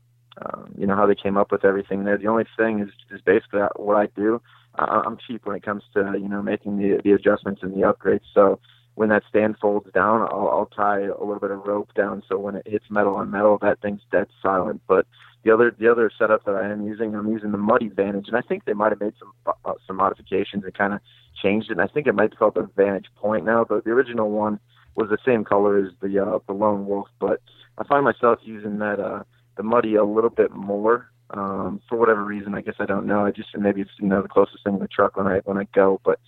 um, 0.45 0.73
you 0.77 0.85
know 0.85 0.95
how 0.95 1.07
they 1.07 1.15
came 1.15 1.37
up 1.37 1.51
with 1.51 1.65
everything 1.65 2.03
there. 2.03 2.17
The 2.17 2.27
only 2.27 2.45
thing 2.57 2.79
is 2.81 2.89
is 3.09 3.21
basically 3.21 3.61
what 3.77 3.95
I 3.95 4.07
do. 4.15 4.41
I'm 4.75 5.17
cheap 5.25 5.47
when 5.47 5.55
it 5.55 5.63
comes 5.63 5.83
to 5.95 6.13
you 6.19 6.27
know 6.27 6.43
making 6.43 6.77
the 6.77 7.01
the 7.03 7.13
adjustments 7.13 7.61
and 7.63 7.73
the 7.73 7.81
upgrades. 7.81 8.25
So 8.33 8.59
when 8.97 9.09
that 9.09 9.21
stand 9.29 9.55
folds 9.61 9.91
down, 9.93 10.21
I'll, 10.21 10.49
I'll 10.49 10.71
tie 10.75 11.01
a 11.01 11.19
little 11.19 11.39
bit 11.39 11.51
of 11.51 11.67
rope 11.67 11.93
down 11.93 12.23
so 12.27 12.39
when 12.39 12.55
it 12.55 12.67
hits 12.67 12.85
metal 12.89 13.13
on 13.13 13.29
metal, 13.29 13.59
that 13.61 13.79
thing's 13.79 14.01
dead 14.11 14.25
silent. 14.41 14.81
But 14.87 15.05
the 15.43 15.53
other 15.53 15.71
the 15.77 15.87
other 15.87 16.09
setup 16.17 16.45
that 16.45 16.55
I 16.55 16.67
am 16.67 16.83
using, 16.83 17.13
I'm 17.13 17.31
using 17.31 17.51
the 17.51 17.59
Muddy 17.59 17.89
Vantage, 17.89 18.27
and 18.27 18.35
I 18.35 18.41
think 18.41 18.65
they 18.65 18.73
might 18.73 18.91
have 18.91 18.99
made 18.99 19.13
some 19.19 19.53
uh, 19.65 19.73
some 19.85 19.97
modifications 19.97 20.63
and 20.63 20.73
kind 20.73 20.95
of 20.95 20.99
changed 21.39 21.69
it. 21.69 21.73
And 21.73 21.81
I 21.81 21.85
think 21.85 22.07
it 22.07 22.15
might 22.15 22.31
be 22.31 22.37
called 22.37 22.55
the 22.55 22.67
Vantage 22.75 23.05
Point 23.15 23.45
now, 23.45 23.63
but 23.69 23.83
the 23.83 23.91
original 23.91 24.31
one 24.31 24.59
was 24.95 25.09
the 25.09 25.19
same 25.23 25.43
color 25.43 25.77
as 25.77 25.91
the 26.01 26.19
uh, 26.19 26.39
the 26.47 26.53
Lone 26.53 26.87
Wolf. 26.87 27.07
But 27.19 27.39
I 27.77 27.83
find 27.83 28.03
myself 28.03 28.39
using 28.41 28.79
that 28.79 28.99
uh, 28.99 29.23
the 29.57 29.63
Muddy 29.63 29.93
a 29.93 30.03
little 30.03 30.31
bit 30.31 30.51
more 30.55 31.11
um, 31.29 31.81
for 31.87 31.99
whatever 31.99 32.23
reason. 32.23 32.55
I 32.55 32.61
guess 32.61 32.77
I 32.79 32.87
don't 32.87 33.05
know. 33.05 33.27
I 33.27 33.29
just 33.29 33.55
maybe 33.55 33.81
it's 33.81 33.91
you 33.99 34.07
know 34.07 34.23
the 34.23 34.27
closest 34.27 34.63
thing 34.63 34.73
to 34.73 34.79
the 34.79 34.87
truck 34.87 35.17
when 35.17 35.27
I 35.27 35.41
when 35.45 35.59
I 35.59 35.67
go, 35.75 36.01
but 36.03 36.19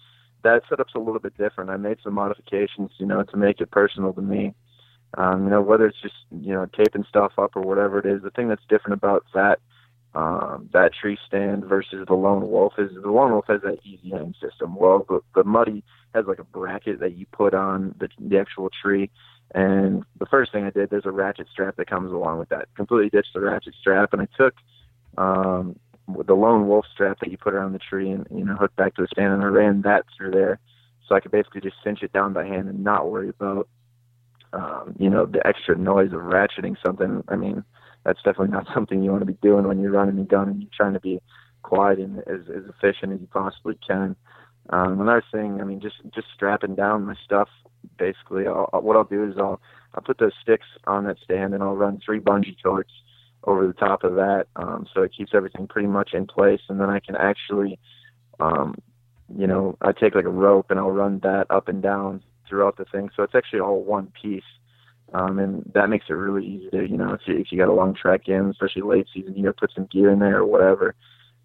that 0.43 0.63
setup's 0.69 0.95
a 0.95 0.99
little 0.99 1.19
bit 1.19 1.37
different. 1.37 1.69
I 1.69 1.77
made 1.77 1.97
some 2.03 2.13
modifications, 2.13 2.91
you 2.97 3.05
know, 3.05 3.23
to 3.23 3.37
make 3.37 3.61
it 3.61 3.71
personal 3.71 4.13
to 4.13 4.21
me. 4.21 4.53
Um, 5.17 5.45
you 5.45 5.49
know, 5.49 5.61
whether 5.61 5.87
it's 5.87 6.01
just 6.01 6.15
you 6.31 6.53
know 6.53 6.67
taping 6.67 7.05
stuff 7.07 7.33
up 7.37 7.55
or 7.55 7.61
whatever 7.61 7.99
it 7.99 8.05
is. 8.05 8.21
The 8.21 8.29
thing 8.31 8.47
that's 8.47 8.61
different 8.69 8.93
about 8.93 9.25
that 9.33 9.59
um, 10.15 10.69
that 10.73 10.91
tree 10.93 11.17
stand 11.27 11.65
versus 11.65 12.05
the 12.07 12.15
lone 12.15 12.49
wolf 12.49 12.73
is 12.77 12.91
the 12.93 13.11
lone 13.11 13.31
wolf 13.31 13.45
has 13.47 13.61
that 13.61 13.77
easy 13.83 14.09
hang 14.09 14.33
system. 14.41 14.75
Well, 14.75 15.05
the, 15.07 15.21
the 15.35 15.43
muddy 15.43 15.83
has 16.15 16.25
like 16.25 16.39
a 16.39 16.43
bracket 16.43 16.99
that 16.99 17.15
you 17.15 17.25
put 17.31 17.53
on 17.53 17.93
the, 17.99 18.09
the 18.19 18.39
actual 18.39 18.69
tree. 18.81 19.11
And 19.53 20.03
the 20.19 20.25
first 20.25 20.51
thing 20.51 20.63
I 20.63 20.71
did, 20.71 20.89
there's 20.89 21.05
a 21.05 21.11
ratchet 21.11 21.47
strap 21.51 21.75
that 21.75 21.89
comes 21.89 22.11
along 22.11 22.39
with 22.39 22.49
that. 22.49 22.67
Completely 22.75 23.09
ditched 23.09 23.33
the 23.33 23.41
ratchet 23.41 23.73
strap, 23.79 24.13
and 24.13 24.21
I 24.21 24.27
took 24.37 24.53
um, 25.17 25.79
the 26.25 26.33
lone 26.33 26.67
wolf 26.67 26.85
strap 26.91 27.19
that 27.19 27.31
you 27.31 27.37
put 27.37 27.53
around 27.53 27.73
the 27.73 27.79
tree 27.79 28.09
and 28.09 28.27
you 28.31 28.43
know 28.45 28.55
hook 28.55 28.75
back 28.75 28.95
to 28.95 29.01
the 29.01 29.07
stand, 29.11 29.33
and 29.33 29.43
I 29.43 29.47
ran 29.47 29.81
that 29.83 30.05
through 30.15 30.31
there, 30.31 30.59
so 31.07 31.15
I 31.15 31.19
could 31.19 31.31
basically 31.31 31.61
just 31.61 31.77
cinch 31.83 32.03
it 32.03 32.13
down 32.13 32.33
by 32.33 32.45
hand 32.45 32.69
and 32.69 32.83
not 32.83 33.09
worry 33.09 33.29
about 33.29 33.67
um, 34.53 34.95
you 34.99 35.09
know 35.09 35.25
the 35.25 35.45
extra 35.45 35.77
noise 35.77 36.13
of 36.13 36.19
ratcheting 36.21 36.75
something. 36.85 37.23
I 37.27 37.35
mean, 37.35 37.63
that's 38.05 38.21
definitely 38.23 38.49
not 38.49 38.67
something 38.73 39.03
you 39.03 39.11
want 39.11 39.21
to 39.21 39.31
be 39.31 39.37
doing 39.41 39.67
when 39.67 39.79
you're 39.79 39.91
running 39.91 40.19
a 40.19 40.23
gun 40.23 40.49
and 40.49 40.61
you're 40.61 40.71
trying 40.75 40.93
to 40.93 40.99
be 40.99 41.21
quiet 41.61 41.99
and 41.99 42.19
as, 42.19 42.41
as 42.49 42.63
efficient 42.69 43.13
as 43.13 43.19
you 43.19 43.27
possibly 43.31 43.77
can. 43.85 44.15
Um, 44.71 45.01
another 45.01 45.23
thing, 45.31 45.61
I 45.61 45.63
mean, 45.63 45.81
just 45.81 45.97
just 46.13 46.27
strapping 46.35 46.75
down 46.75 47.05
my 47.05 47.15
stuff. 47.23 47.49
Basically, 47.97 48.45
I'll, 48.45 48.69
what 48.81 48.97
I'll 48.97 49.03
do 49.03 49.23
is 49.29 49.35
I'll 49.37 49.59
I'll 49.95 50.03
put 50.03 50.19
those 50.19 50.33
sticks 50.41 50.67
on 50.85 51.05
that 51.05 51.17
stand 51.23 51.53
and 51.53 51.63
I'll 51.63 51.75
run 51.75 51.99
three 52.05 52.19
bungee 52.19 52.55
cords 52.61 52.91
over 53.43 53.65
the 53.65 53.73
top 53.73 54.03
of 54.03 54.15
that, 54.15 54.47
um, 54.55 54.87
so 54.93 55.01
it 55.01 55.13
keeps 55.15 55.31
everything 55.33 55.67
pretty 55.67 55.87
much 55.87 56.13
in 56.13 56.27
place. 56.27 56.61
And 56.69 56.79
then 56.79 56.89
I 56.89 56.99
can 56.99 57.15
actually, 57.15 57.79
um, 58.39 58.75
you 59.35 59.47
know, 59.47 59.77
I 59.81 59.91
take 59.91 60.15
like 60.15 60.25
a 60.25 60.29
rope 60.29 60.71
and 60.71 60.79
I'll 60.79 60.91
run 60.91 61.19
that 61.23 61.47
up 61.49 61.67
and 61.67 61.81
down 61.81 62.21
throughout 62.47 62.77
the 62.77 62.85
thing, 62.85 63.09
so 63.15 63.23
it's 63.23 63.35
actually 63.35 63.59
all 63.59 63.83
one 63.83 64.11
piece. 64.21 64.43
Um, 65.13 65.39
and 65.39 65.71
that 65.73 65.89
makes 65.89 66.05
it 66.09 66.13
really 66.13 66.45
easy 66.45 66.69
to, 66.69 66.87
you 66.87 66.97
know, 66.97 67.13
if 67.13 67.21
you, 67.25 67.37
if 67.37 67.51
you 67.51 67.57
got 67.57 67.69
a 67.69 67.73
long 67.73 67.95
trek 67.95 68.27
in, 68.27 68.49
especially 68.49 68.83
late 68.83 69.07
season, 69.11 69.35
you 69.35 69.43
to 69.45 69.53
put 69.53 69.71
some 69.73 69.87
gear 69.91 70.11
in 70.11 70.19
there 70.19 70.37
or 70.37 70.45
whatever. 70.45 70.93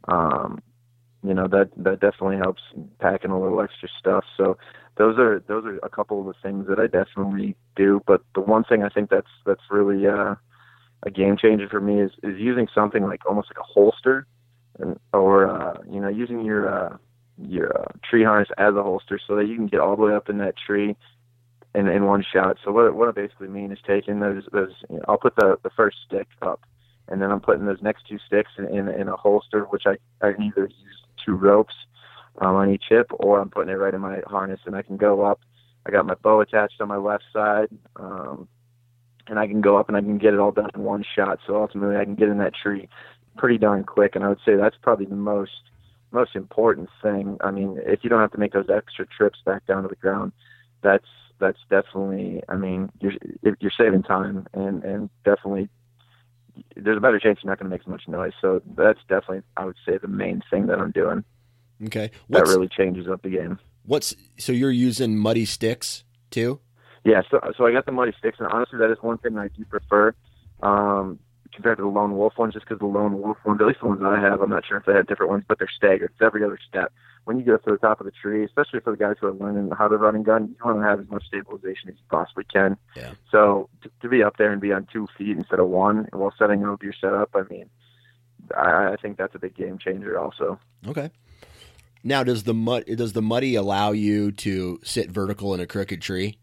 Um, 0.07 0.61
you 1.23 1.33
know, 1.33 1.49
that, 1.49 1.71
that 1.79 2.01
definitely 2.01 2.37
helps 2.37 2.61
packing 2.99 3.31
a 3.31 3.41
little 3.41 3.63
extra 3.63 3.89
stuff. 3.99 4.25
So 4.37 4.59
those 4.97 5.19
are, 5.19 5.43
those 5.49 5.65
are 5.65 5.79
a 5.83 5.89
couple 5.89 6.21
of 6.21 6.27
the 6.27 6.35
things 6.43 6.67
that 6.69 6.79
I 6.79 6.89
definitely 6.89 7.57
do. 7.75 8.03
But 8.07 8.21
the 8.35 8.43
one 8.43 8.65
thing 8.65 8.83
I 8.83 8.91
think 8.91 9.09
that's, 9.09 9.31
that's 9.47 9.63
really, 9.71 10.07
uh, 10.07 10.35
a 11.05 11.11
game 11.11 11.37
changer 11.37 11.69
for 11.69 11.81
me 11.81 12.01
is, 12.01 12.11
is 12.23 12.39
using 12.39 12.67
something 12.75 13.05
like 13.05 13.25
almost 13.27 13.49
like 13.51 13.59
a 13.59 13.73
holster, 13.73 14.27
and, 14.79 14.99
or 15.13 15.49
uh, 15.49 15.79
you 15.89 16.01
know 16.01 16.09
using 16.09 16.45
your 16.45 16.69
uh, 16.69 16.97
your 17.39 17.81
uh, 17.81 17.93
tree 18.09 18.25
harness 18.25 18.49
as 18.59 18.75
a 18.75 18.83
holster 18.83 19.21
so 19.27 19.37
that 19.37 19.47
you 19.47 19.57
can 19.57 19.67
get 19.67 19.81
all 19.81 19.97
the 19.97 20.03
way 20.03 20.15
up 20.15 20.29
in 20.29 20.39
that 20.39 20.55
tree 20.57 20.97
in, 21.75 21.89
in 21.89 22.05
one 22.05 22.25
shot. 22.33 22.57
So 22.65 22.73
what 22.73 22.95
what 22.95 23.09
I 23.09 23.13
basically 23.13 23.49
mean 23.49 23.73
is 23.73 23.79
taking 23.87 24.21
those 24.21 24.45
those 24.53 24.73
you 24.89 24.97
know, 24.97 25.05
I'll 25.09 25.19
put 25.19 25.37
the 25.37 25.59
the 25.63 25.71
first 25.71 25.99
stick 26.07 26.29
up, 26.43 26.63
and 27.09 27.21
then 27.21 27.31
I'm 27.31 27.41
putting 27.41 27.67
those 27.67 27.83
next 27.83 28.07
two 28.09 28.19
sticks 28.27 28.53
in 28.59 28.67
in, 28.67 28.89
in 28.89 29.09
a 29.09 29.17
holster, 29.17 29.65
which 29.65 29.85
I 29.87 29.97
I 30.23 30.31
either 30.31 30.67
use 30.67 31.03
two 31.25 31.35
ropes 31.35 31.75
um, 32.39 32.57
on 32.57 32.71
each 32.71 32.85
hip, 32.89 33.11
or 33.13 33.41
I'm 33.41 33.51
putting 33.51 33.73
it 33.73 33.79
right 33.79 33.95
in 33.95 34.01
my 34.01 34.21
harness, 34.27 34.61
and 34.67 34.75
I 34.75 34.83
can 34.83 34.97
go 34.97 35.23
up. 35.23 35.41
I 35.87 35.91
got 35.91 36.07
my 36.07 36.15
bow 36.15 36.41
attached 36.41 36.81
on 36.81 36.89
my 36.89 36.97
left 36.97 37.25
side. 37.33 37.69
Um, 37.97 38.49
and 39.27 39.39
I 39.39 39.47
can 39.47 39.61
go 39.61 39.77
up 39.77 39.89
and 39.89 39.97
I 39.97 40.01
can 40.01 40.19
get 40.19 40.35
it 40.35 40.41
all 40.41 40.53
done 40.53 40.71
in 40.75 40.83
one 40.83 41.05
shot. 41.15 41.39
So 41.47 41.61
ultimately, 41.61 41.97
I 41.97 42.05
can 42.05 42.15
get 42.15 42.29
in 42.29 42.39
that 42.39 42.55
tree 42.55 42.89
pretty 43.37 43.59
darn 43.59 43.85
quick. 43.85 44.15
And 44.15 44.25
I 44.25 44.29
would 44.29 44.41
say 44.45 44.57
that's 44.57 44.77
probably 44.81 45.07
the 45.07 45.17
most 45.17 45.53
most 46.13 46.37
important 46.37 46.89
thing. 47.03 47.39
I 47.41 47.51
mean, 47.51 47.79
if 47.85 48.05
you 48.05 48.11
don't 48.11 48.21
have 48.21 48.33
to 48.33 48.39
make 48.39 48.53
those 48.53 48.71
extra 48.73 49.07
trips 49.07 49.41
back 49.45 49.67
down 49.67 49.83
to 49.83 49.89
the 49.89 49.97
ground, 49.97 50.33
that's 50.83 51.09
that's 51.39 51.59
definitely. 51.71 52.43
I 52.49 52.57
mean, 52.57 52.91
you're 53.01 53.15
you're 53.61 53.73
saving 53.77 54.03
time 54.03 54.47
and 54.53 54.85
and 54.85 55.11
definitely 55.25 55.69
there's 56.77 56.97
a 56.97 57.01
better 57.01 57.19
chance 57.19 57.41
you're 57.43 57.51
not 57.51 57.59
going 57.59 57.71
to 57.71 57.75
make 57.75 57.83
as 57.83 57.87
much 57.87 58.07
noise. 58.07 58.33
So 58.41 58.63
that's 58.77 59.01
definitely, 59.09 59.43
I 59.57 59.65
would 59.65 59.77
say, 59.87 59.99
the 59.99 60.09
main 60.09 60.43
thing 60.51 60.67
that 60.67 60.79
I'm 60.79 60.93
doing. 60.93 61.25
Okay, 61.87 62.11
What's, 62.29 62.49
that 62.49 62.55
really 62.55 62.69
changes 62.69 63.09
up 63.09 63.23
the 63.23 63.31
game. 63.31 63.59
What's 63.85 64.15
so 64.39 64.53
you're 64.53 64.71
using 64.71 65.19
muddy 65.19 65.45
sticks 65.45 66.05
too? 66.31 66.61
Yeah, 67.05 67.23
so 67.31 67.41
so 67.57 67.67
I 67.67 67.73
got 67.73 67.87
the 67.87 67.93
muddy 67.93 68.13
sticks, 68.19 68.39
and 68.41 68.49
honestly, 68.49 68.79
that 68.79 68.91
is 68.91 68.99
one 69.03 69.19
thing 69.19 69.37
I 69.39 69.49
do 69.49 69.65
prefer 69.67 70.15
um, 70.63 71.19
compared 71.53 71.77
to 71.77 71.83
the 71.83 71.89
lone 71.89 72.17
wolf 72.17 72.33
ones, 72.39 72.55
just 72.55 72.67
because 72.67 72.79
the 72.81 72.87
lone 72.87 73.21
wolf 73.21 73.37
ones, 73.45 73.61
at 73.61 73.67
least 73.67 73.81
the 73.81 73.89
ones 73.89 74.01
I 74.05 74.19
have, 74.19 74.41
I'm 74.41 74.51
not 74.51 74.65
sure 74.67 74.79
if 74.79 74.87
they 74.87 74.95
have 74.95 75.07
different 75.07 75.31
ones, 75.31 75.45
but 75.47 75.59
they're 75.59 75.69
staggered. 75.69 76.11
It's 76.15 76.23
every 76.23 76.43
other 76.43 76.59
step. 76.67 76.93
when 77.25 77.39
you 77.39 77.45
go 77.45 77.57
to 77.57 77.71
the 77.71 77.79
top 77.79 78.01
of 78.01 78.07
the 78.07 78.13
tree, 78.13 78.45
especially 78.45 78.81
for 78.81 78.91
the 78.91 78.97
guys 78.97 79.17
who 79.21 79.27
are 79.27 79.33
learning 79.33 79.71
how 79.77 79.89
to 79.89 79.97
run 79.97 80.15
and 80.15 80.25
gun, 80.25 80.49
you 80.49 80.65
want 80.65 80.79
to 80.79 80.83
have 80.83 81.01
as 81.01 81.09
much 81.09 81.25
stabilization 81.27 81.89
as 81.89 81.95
you 81.95 82.05
possibly 82.11 82.45
can. 82.45 82.77
Yeah. 82.97 83.13
So 83.31 83.69
to, 83.83 83.91
to 84.03 84.09
be 84.09 84.23
up 84.23 84.37
there 84.37 84.53
and 84.53 84.61
be 84.61 84.73
on 84.73 84.87
two 84.93 85.07
feet 85.17 85.37
instead 85.37 85.59
of 85.59 85.69
one 85.69 86.09
while 86.13 86.35
setting 86.39 86.65
up 86.65 86.83
your 86.83 86.93
setup, 86.93 87.31
I 87.35 87.43
mean, 87.51 87.71
I, 88.57 88.93
I 88.93 88.97
think 89.01 89.17
that's 89.17 89.35
a 89.35 89.39
big 89.39 89.55
game 89.55 89.79
changer. 89.79 90.19
Also. 90.19 90.59
Okay. 90.87 91.11
Now, 92.03 92.23
does 92.23 92.43
the 92.43 92.53
mud 92.53 92.85
does 92.87 93.15
the 93.15 93.23
muddy 93.23 93.55
allow 93.55 93.93
you 93.93 94.31
to 94.33 94.81
sit 94.85 95.11
vertical 95.11 95.55
in 95.55 95.61
a 95.61 95.67
crooked 95.67 96.03
tree? 96.03 96.39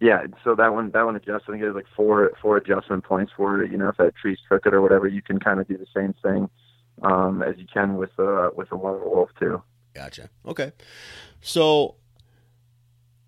Yeah, 0.00 0.26
so 0.44 0.54
that 0.54 0.74
one 0.74 0.90
that 0.90 1.04
one 1.04 1.16
adjusts. 1.16 1.44
I 1.48 1.52
think 1.52 1.62
there's 1.62 1.74
like 1.74 1.86
four 1.96 2.32
four 2.42 2.58
adjustment 2.58 3.04
points 3.04 3.32
for 3.36 3.62
it. 3.62 3.70
You 3.70 3.78
know, 3.78 3.88
if 3.88 3.96
that 3.96 4.14
tree's 4.14 4.38
crooked 4.46 4.74
or 4.74 4.82
whatever, 4.82 5.08
you 5.08 5.22
can 5.22 5.40
kind 5.40 5.58
of 5.58 5.66
do 5.66 5.78
the 5.78 5.86
same 5.94 6.14
thing 6.22 6.50
um, 7.02 7.42
as 7.42 7.56
you 7.58 7.66
can 7.72 7.96
with 7.96 8.10
a 8.18 8.50
with 8.54 8.70
a 8.72 8.76
lone 8.76 9.00
wolf 9.02 9.30
too. 9.38 9.62
Gotcha. 9.94 10.28
Okay. 10.44 10.72
So, 11.40 11.96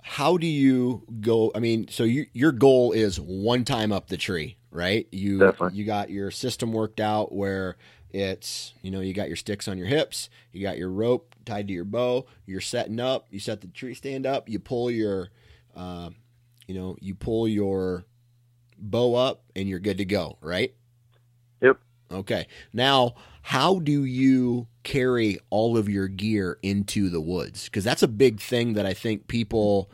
how 0.03 0.37
do 0.37 0.47
you 0.47 1.05
go? 1.21 1.51
I 1.55 1.61
mean, 1.61 1.89
so 1.89 2.05
you, 2.05 2.27
your 2.35 2.53
goal 2.53 2.93
is 2.93 3.19
one 3.19 3.64
time 3.64 3.91
up 3.91 4.09
the 4.09 4.19
tree, 4.19 4.59
right? 4.71 5.07
You 5.11 5.39
Definitely. 5.39 5.79
you 5.79 5.85
got 5.87 6.11
your 6.11 6.31
system 6.31 6.73
worked 6.73 7.01
out 7.01 7.33
where 7.35 7.79
it's 8.11 8.75
you 8.83 8.91
know 8.91 9.01
you 9.01 9.14
got 9.14 9.29
your 9.29 9.37
sticks 9.37 9.69
on 9.69 9.79
your 9.79 9.87
hips, 9.87 10.29
you 10.53 10.62
got 10.62 10.77
your 10.77 10.91
rope 10.91 11.35
tied 11.47 11.69
to 11.69 11.75
your 11.75 11.85
bow, 11.85 12.27
you're 12.45 12.61
setting 12.61 13.01
up, 13.01 13.27
you 13.31 13.41
set 13.41 13.62
the 13.62 13.69
tree 13.69 13.95
stand 13.95 14.27
up, 14.27 14.49
you 14.49 14.59
pull 14.59 14.91
your, 14.91 15.31
uh, 15.75 16.11
you 16.69 16.75
know, 16.75 16.97
you 17.01 17.14
pull 17.14 17.49
your 17.49 18.05
bow 18.79 19.14
up, 19.14 19.43
and 19.57 19.69
you're 19.69 19.81
good 19.81 19.99
to 19.99 20.05
go, 20.05 20.39
right? 20.41 20.73
Yep. 21.61 21.79
Okay. 22.12 22.47
Now, 22.73 23.14
how 23.43 23.81
do 23.81 24.05
you 24.05 24.69
carry 24.85 25.39
all 25.51 25.77
of 25.77 25.89
your 25.89 26.09
gear 26.09 26.59
into 26.62 27.09
the 27.09 27.21
woods? 27.21 27.64
Because 27.64 27.85
that's 27.85 28.03
a 28.03 28.09
big 28.09 28.41
thing 28.41 28.75
that 28.75 28.87
I 28.87 28.95
think 28.95 29.27
people, 29.27 29.91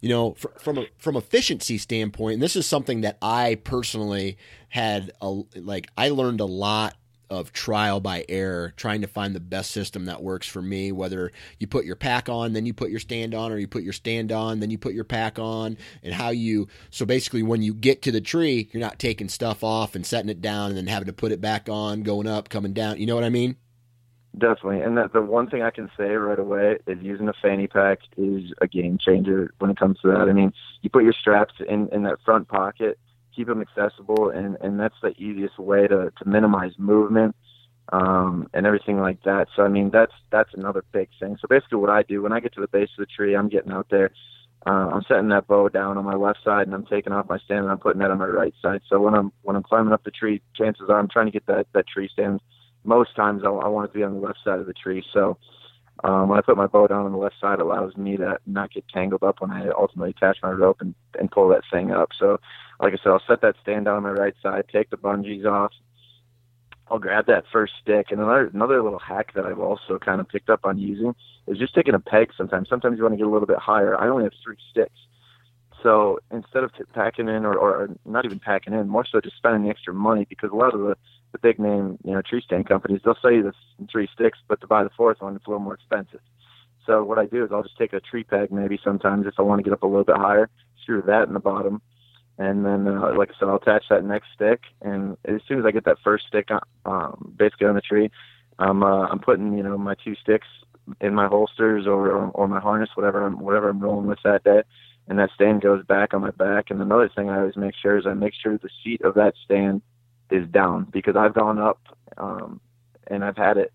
you 0.00 0.08
know, 0.08 0.34
fr- 0.34 0.48
from 0.58 0.78
a 0.78 0.86
from 0.98 1.16
efficiency 1.16 1.78
standpoint, 1.78 2.34
and 2.34 2.42
this 2.42 2.56
is 2.56 2.66
something 2.66 3.00
that 3.00 3.18
I 3.20 3.56
personally 3.64 4.38
had 4.68 5.10
a 5.20 5.40
like 5.56 5.88
I 5.96 6.10
learned 6.10 6.40
a 6.40 6.46
lot 6.46 6.96
of 7.30 7.52
trial 7.52 8.00
by 8.00 8.24
error, 8.28 8.72
trying 8.76 9.00
to 9.00 9.06
find 9.06 9.34
the 9.34 9.40
best 9.40 9.70
system 9.70 10.06
that 10.06 10.22
works 10.22 10.46
for 10.46 10.60
me. 10.60 10.92
Whether 10.92 11.30
you 11.58 11.66
put 11.66 11.84
your 11.84 11.96
pack 11.96 12.28
on, 12.28 12.52
then 12.52 12.66
you 12.66 12.74
put 12.74 12.90
your 12.90 13.00
stand 13.00 13.34
on, 13.34 13.52
or 13.52 13.58
you 13.58 13.68
put 13.68 13.82
your 13.82 13.92
stand 13.92 14.32
on, 14.32 14.60
then 14.60 14.70
you 14.70 14.78
put 14.78 14.94
your 14.94 15.04
pack 15.04 15.38
on, 15.38 15.78
and 16.02 16.12
how 16.12 16.30
you. 16.30 16.68
So 16.90 17.06
basically, 17.06 17.42
when 17.42 17.62
you 17.62 17.72
get 17.72 18.02
to 18.02 18.12
the 18.12 18.20
tree, 18.20 18.68
you're 18.72 18.80
not 18.80 18.98
taking 18.98 19.28
stuff 19.28 19.62
off 19.62 19.94
and 19.94 20.04
setting 20.04 20.28
it 20.28 20.40
down, 20.40 20.68
and 20.68 20.76
then 20.76 20.86
having 20.86 21.06
to 21.06 21.12
put 21.12 21.32
it 21.32 21.40
back 21.40 21.68
on, 21.68 22.02
going 22.02 22.26
up, 22.26 22.48
coming 22.48 22.72
down. 22.72 22.98
You 22.98 23.06
know 23.06 23.14
what 23.14 23.24
I 23.24 23.30
mean? 23.30 23.56
Definitely, 24.36 24.82
and 24.82 24.96
that 24.96 25.12
the 25.12 25.22
one 25.22 25.50
thing 25.50 25.62
I 25.62 25.70
can 25.70 25.90
say 25.96 26.10
right 26.10 26.38
away 26.38 26.78
is 26.86 26.98
using 27.02 27.28
a 27.28 27.32
fanny 27.42 27.66
pack 27.66 27.98
is 28.16 28.52
a 28.60 28.68
game 28.68 28.96
changer 28.96 29.52
when 29.58 29.72
it 29.72 29.76
comes 29.76 29.98
to 30.00 30.08
that. 30.08 30.28
I 30.28 30.32
mean, 30.32 30.52
you 30.82 30.90
put 30.90 31.02
your 31.02 31.12
straps 31.12 31.54
in 31.68 31.88
in 31.88 32.04
that 32.04 32.18
front 32.24 32.46
pocket 32.46 32.98
keep 33.40 33.48
them 33.48 33.62
accessible, 33.62 34.30
and 34.30 34.56
and 34.60 34.78
that's 34.78 34.94
the 35.02 35.10
easiest 35.16 35.58
way 35.58 35.86
to 35.86 36.12
to 36.18 36.28
minimize 36.28 36.72
movement 36.78 37.34
um, 37.92 38.48
and 38.52 38.66
everything 38.66 39.00
like 39.00 39.22
that. 39.24 39.48
So 39.56 39.62
I 39.62 39.68
mean, 39.68 39.90
that's 39.90 40.12
that's 40.30 40.52
another 40.54 40.84
big 40.92 41.08
thing. 41.18 41.38
So 41.40 41.48
basically, 41.48 41.78
what 41.78 41.90
I 41.90 42.02
do 42.02 42.22
when 42.22 42.32
I 42.32 42.40
get 42.40 42.52
to 42.54 42.60
the 42.60 42.68
base 42.68 42.90
of 42.98 43.06
the 43.06 43.06
tree, 43.06 43.34
I'm 43.34 43.48
getting 43.48 43.72
out 43.72 43.86
there. 43.90 44.10
Uh, 44.66 44.90
I'm 44.92 45.02
setting 45.08 45.28
that 45.30 45.46
bow 45.46 45.70
down 45.70 45.96
on 45.96 46.04
my 46.04 46.16
left 46.16 46.40
side, 46.44 46.66
and 46.66 46.74
I'm 46.74 46.84
taking 46.84 47.14
off 47.14 47.30
my 47.30 47.38
stand, 47.38 47.60
and 47.60 47.70
I'm 47.70 47.78
putting 47.78 48.00
that 48.00 48.10
on 48.10 48.18
my 48.18 48.26
right 48.26 48.52
side. 48.60 48.82
So 48.90 49.00
when 49.00 49.14
I'm 49.14 49.32
when 49.42 49.56
I'm 49.56 49.62
climbing 49.62 49.94
up 49.94 50.04
the 50.04 50.10
tree, 50.10 50.42
chances 50.54 50.90
are 50.90 50.98
I'm 50.98 51.08
trying 51.08 51.26
to 51.26 51.32
get 51.32 51.46
that 51.46 51.66
that 51.72 51.88
tree 51.88 52.10
stand. 52.12 52.40
Most 52.84 53.16
times, 53.16 53.42
I, 53.44 53.48
I 53.48 53.68
want 53.68 53.88
it 53.88 53.92
to 53.92 53.98
be 53.98 54.04
on 54.04 54.14
the 54.14 54.20
left 54.20 54.38
side 54.44 54.58
of 54.58 54.66
the 54.66 54.74
tree. 54.74 55.02
So 55.14 55.38
um, 56.02 56.28
when 56.28 56.38
I 56.38 56.42
put 56.42 56.56
my 56.56 56.66
bow 56.66 56.86
down 56.86 57.04
on 57.04 57.12
the 57.12 57.18
left 57.18 57.36
side, 57.40 57.58
it 57.58 57.62
allows 57.62 57.96
me 57.96 58.16
to 58.16 58.38
not 58.46 58.72
get 58.72 58.88
tangled 58.88 59.22
up 59.22 59.40
when 59.40 59.50
I 59.50 59.68
ultimately 59.68 60.10
attach 60.10 60.38
my 60.42 60.50
rope 60.50 60.80
and, 60.80 60.94
and 61.18 61.30
pull 61.30 61.48
that 61.48 61.62
thing 61.70 61.90
up. 61.90 62.10
So, 62.18 62.38
like 62.80 62.94
I 62.94 62.96
said, 62.96 63.10
I'll 63.10 63.22
set 63.28 63.42
that 63.42 63.56
stand 63.62 63.84
down 63.84 63.96
on 63.96 64.02
my 64.02 64.10
right 64.10 64.34
side, 64.42 64.64
take 64.72 64.90
the 64.90 64.96
bungees 64.96 65.44
off. 65.44 65.72
I'll 66.90 66.98
grab 66.98 67.26
that 67.26 67.44
first 67.52 67.74
stick. 67.82 68.06
And 68.10 68.20
another 68.20 68.50
another 68.52 68.82
little 68.82 68.98
hack 68.98 69.34
that 69.34 69.44
I've 69.44 69.60
also 69.60 69.98
kind 69.98 70.20
of 70.20 70.28
picked 70.28 70.50
up 70.50 70.60
on 70.64 70.78
using 70.78 71.14
is 71.46 71.58
just 71.58 71.74
taking 71.74 71.94
a 71.94 72.00
peg 72.00 72.30
sometimes. 72.36 72.68
Sometimes 72.68 72.96
you 72.96 73.04
want 73.04 73.12
to 73.12 73.18
get 73.18 73.26
a 73.26 73.30
little 73.30 73.46
bit 73.46 73.58
higher. 73.58 73.96
I 73.96 74.08
only 74.08 74.24
have 74.24 74.32
three 74.42 74.56
sticks. 74.70 74.98
So 75.82 76.18
instead 76.30 76.64
of 76.64 76.72
packing 76.92 77.28
in 77.28 77.44
or, 77.44 77.56
or 77.56 77.88
not 78.04 78.24
even 78.24 78.38
packing 78.38 78.74
in, 78.74 78.88
more 78.88 79.04
so 79.04 79.20
just 79.20 79.36
spending 79.36 79.62
the 79.64 79.70
extra 79.70 79.94
money 79.94 80.26
because 80.28 80.50
a 80.50 80.56
lot 80.56 80.74
of 80.74 80.80
the, 80.80 80.96
the 81.32 81.38
big 81.38 81.58
name, 81.58 81.98
you 82.04 82.12
know, 82.12 82.22
tree 82.22 82.42
stand 82.44 82.68
companies, 82.68 83.00
they'll 83.04 83.16
sell 83.20 83.32
you 83.32 83.42
the 83.42 83.52
three 83.90 84.08
sticks, 84.12 84.38
but 84.48 84.60
to 84.60 84.66
buy 84.66 84.84
the 84.84 84.90
fourth 84.96 85.20
one, 85.20 85.36
it's 85.36 85.46
a 85.46 85.50
little 85.50 85.62
more 85.62 85.74
expensive. 85.74 86.20
So 86.86 87.04
what 87.04 87.18
I 87.18 87.26
do 87.26 87.44
is 87.44 87.50
I'll 87.52 87.62
just 87.62 87.78
take 87.78 87.92
a 87.92 88.00
tree 88.00 88.24
peg 88.24 88.50
maybe 88.50 88.78
sometimes 88.82 89.26
if 89.26 89.34
I 89.38 89.42
want 89.42 89.58
to 89.58 89.62
get 89.62 89.72
up 89.72 89.82
a 89.82 89.86
little 89.86 90.04
bit 90.04 90.16
higher, 90.16 90.48
screw 90.82 91.02
that 91.06 91.28
in 91.28 91.34
the 91.34 91.40
bottom. 91.40 91.82
And 92.38 92.64
then, 92.64 92.88
uh, 92.88 93.12
like 93.16 93.30
I 93.30 93.32
said, 93.38 93.48
I'll 93.48 93.56
attach 93.56 93.84
that 93.90 94.02
next 94.02 94.28
stick. 94.34 94.60
And 94.80 95.16
as 95.26 95.42
soon 95.46 95.58
as 95.58 95.66
I 95.66 95.72
get 95.72 95.84
that 95.84 95.98
first 96.02 96.26
stick, 96.26 96.48
on, 96.50 96.60
um, 96.86 97.34
basically 97.36 97.66
on 97.66 97.74
the 97.74 97.82
tree, 97.82 98.10
I'm, 98.58 98.82
uh, 98.82 99.06
I'm 99.08 99.18
putting, 99.18 99.52
you 99.52 99.62
know, 99.62 99.76
my 99.76 99.94
two 100.02 100.14
sticks 100.16 100.46
in 101.00 101.14
my 101.14 101.26
holsters 101.26 101.86
or, 101.86 102.10
or, 102.10 102.30
or 102.30 102.48
my 102.48 102.60
harness, 102.60 102.88
whatever 102.94 103.26
I'm, 103.26 103.38
whatever 103.38 103.68
I'm 103.68 103.80
rolling 103.80 104.06
with 104.06 104.20
that 104.24 104.42
day 104.42 104.62
and 105.10 105.18
that 105.18 105.30
stand 105.34 105.60
goes 105.60 105.84
back 105.84 106.14
on 106.14 106.22
my 106.22 106.30
back. 106.30 106.70
And 106.70 106.80
another 106.80 107.10
thing 107.14 107.28
I 107.28 107.40
always 107.40 107.56
make 107.56 107.74
sure 107.74 107.98
is 107.98 108.06
I 108.06 108.14
make 108.14 108.32
sure 108.32 108.56
the 108.56 108.70
seat 108.82 109.02
of 109.02 109.14
that 109.14 109.34
stand 109.44 109.82
is 110.30 110.48
down 110.48 110.86
because 110.90 111.16
I've 111.16 111.34
gone 111.34 111.58
up 111.58 111.80
um, 112.16 112.60
and 113.06 113.24
I've 113.24 113.36
had 113.36 113.56
it 113.56 113.72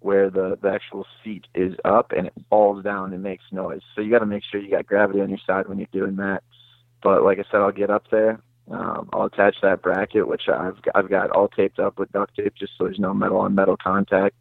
where 0.00 0.30
the, 0.30 0.58
the 0.60 0.68
actual 0.68 1.06
seat 1.22 1.46
is 1.54 1.74
up 1.84 2.12
and 2.12 2.26
it 2.26 2.32
falls 2.48 2.84
down 2.84 3.12
and 3.12 3.22
makes 3.22 3.44
noise. 3.50 3.80
So 3.94 4.00
you 4.00 4.10
got 4.10 4.20
to 4.20 4.26
make 4.26 4.44
sure 4.44 4.60
you 4.60 4.70
got 4.70 4.86
gravity 4.86 5.20
on 5.20 5.28
your 5.28 5.40
side 5.46 5.68
when 5.68 5.78
you're 5.78 5.88
doing 5.92 6.16
that. 6.16 6.42
But 7.02 7.24
like 7.24 7.38
I 7.38 7.44
said, 7.50 7.60
I'll 7.60 7.72
get 7.72 7.90
up 7.90 8.04
there. 8.10 8.40
Um, 8.70 9.08
I'll 9.12 9.24
attach 9.24 9.56
that 9.62 9.80
bracket, 9.80 10.28
which 10.28 10.48
I've 10.48 10.76
I've 10.94 11.08
got 11.08 11.30
all 11.30 11.48
taped 11.48 11.78
up 11.78 11.98
with 11.98 12.12
duct 12.12 12.36
tape, 12.36 12.54
just 12.54 12.72
so 12.76 12.84
there's 12.84 12.98
no 12.98 13.14
metal 13.14 13.38
on 13.38 13.54
metal 13.54 13.78
contact. 13.78 14.36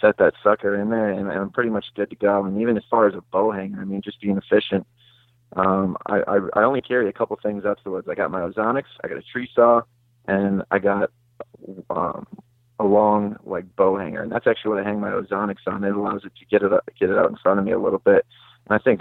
Set 0.00 0.16
that 0.16 0.34
sucker 0.42 0.74
in 0.74 0.90
there, 0.90 1.10
and, 1.10 1.28
and 1.28 1.38
I'm 1.38 1.50
pretty 1.50 1.70
much 1.70 1.86
good 1.94 2.10
to 2.10 2.16
go. 2.16 2.44
And 2.44 2.60
even 2.60 2.76
as 2.76 2.82
far 2.90 3.06
as 3.06 3.14
a 3.14 3.20
bow 3.20 3.52
hanger, 3.52 3.80
I 3.80 3.84
mean, 3.84 4.02
just 4.02 4.20
being 4.20 4.36
efficient 4.36 4.84
um, 5.56 5.96
I, 6.06 6.20
I, 6.26 6.38
I 6.54 6.62
only 6.64 6.82
carry 6.82 7.08
a 7.08 7.12
couple 7.12 7.38
things 7.42 7.64
woods. 7.84 8.08
I 8.08 8.14
got 8.14 8.30
my 8.30 8.40
ozonics, 8.40 8.84
I 9.02 9.08
got 9.08 9.18
a 9.18 9.22
tree 9.22 9.48
saw, 9.54 9.82
and 10.28 10.62
I 10.70 10.78
got 10.78 11.10
um, 11.90 12.26
a 12.78 12.84
long 12.84 13.36
like 13.44 13.64
bow 13.74 13.96
hanger, 13.96 14.22
and 14.22 14.30
that's 14.30 14.46
actually 14.46 14.76
what 14.76 14.84
I 14.84 14.88
hang 14.88 15.00
my 15.00 15.10
ozonics 15.10 15.66
on. 15.66 15.82
It 15.82 15.96
allows 15.96 16.24
it 16.24 16.32
to 16.38 16.46
get 16.46 16.62
it 16.62 16.72
up, 16.72 16.88
get 17.00 17.10
it 17.10 17.18
out 17.18 17.30
in 17.30 17.36
front 17.36 17.58
of 17.58 17.64
me 17.64 17.72
a 17.72 17.78
little 17.80 17.98
bit. 17.98 18.24
And 18.68 18.78
I 18.78 18.78
think 18.78 19.00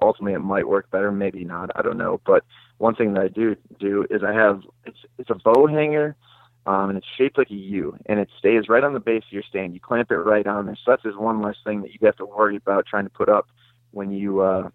ultimately 0.00 0.34
it 0.34 0.38
might 0.38 0.68
work 0.68 0.90
better, 0.90 1.10
maybe 1.10 1.44
not. 1.44 1.70
I 1.74 1.82
don't 1.82 1.98
know. 1.98 2.20
But 2.24 2.44
one 2.78 2.94
thing 2.94 3.14
that 3.14 3.22
I 3.22 3.28
do 3.28 3.56
do 3.78 4.06
is 4.08 4.22
I 4.22 4.32
have 4.32 4.62
it's 4.86 4.98
it's 5.18 5.30
a 5.30 5.34
bow 5.34 5.66
hanger, 5.66 6.16
um, 6.64 6.90
and 6.90 6.96
it's 6.98 7.06
shaped 7.18 7.36
like 7.36 7.50
a 7.50 7.54
U, 7.54 7.98
and 8.06 8.20
it 8.20 8.28
stays 8.38 8.68
right 8.68 8.84
on 8.84 8.94
the 8.94 9.00
base 9.00 9.24
of 9.26 9.32
your 9.32 9.42
stand. 9.42 9.74
You 9.74 9.80
clamp 9.80 10.12
it 10.12 10.16
right 10.16 10.46
on 10.46 10.66
there, 10.66 10.76
so 10.76 10.92
that's 10.92 11.02
just 11.02 11.18
one 11.18 11.42
less 11.42 11.56
thing 11.64 11.82
that 11.82 11.90
you 11.90 11.98
have 12.04 12.16
to 12.16 12.26
worry 12.26 12.56
about 12.56 12.86
trying 12.86 13.04
to 13.04 13.10
put 13.10 13.28
up 13.28 13.48
when 13.90 14.12
you 14.12 14.40
uh, 14.40 14.70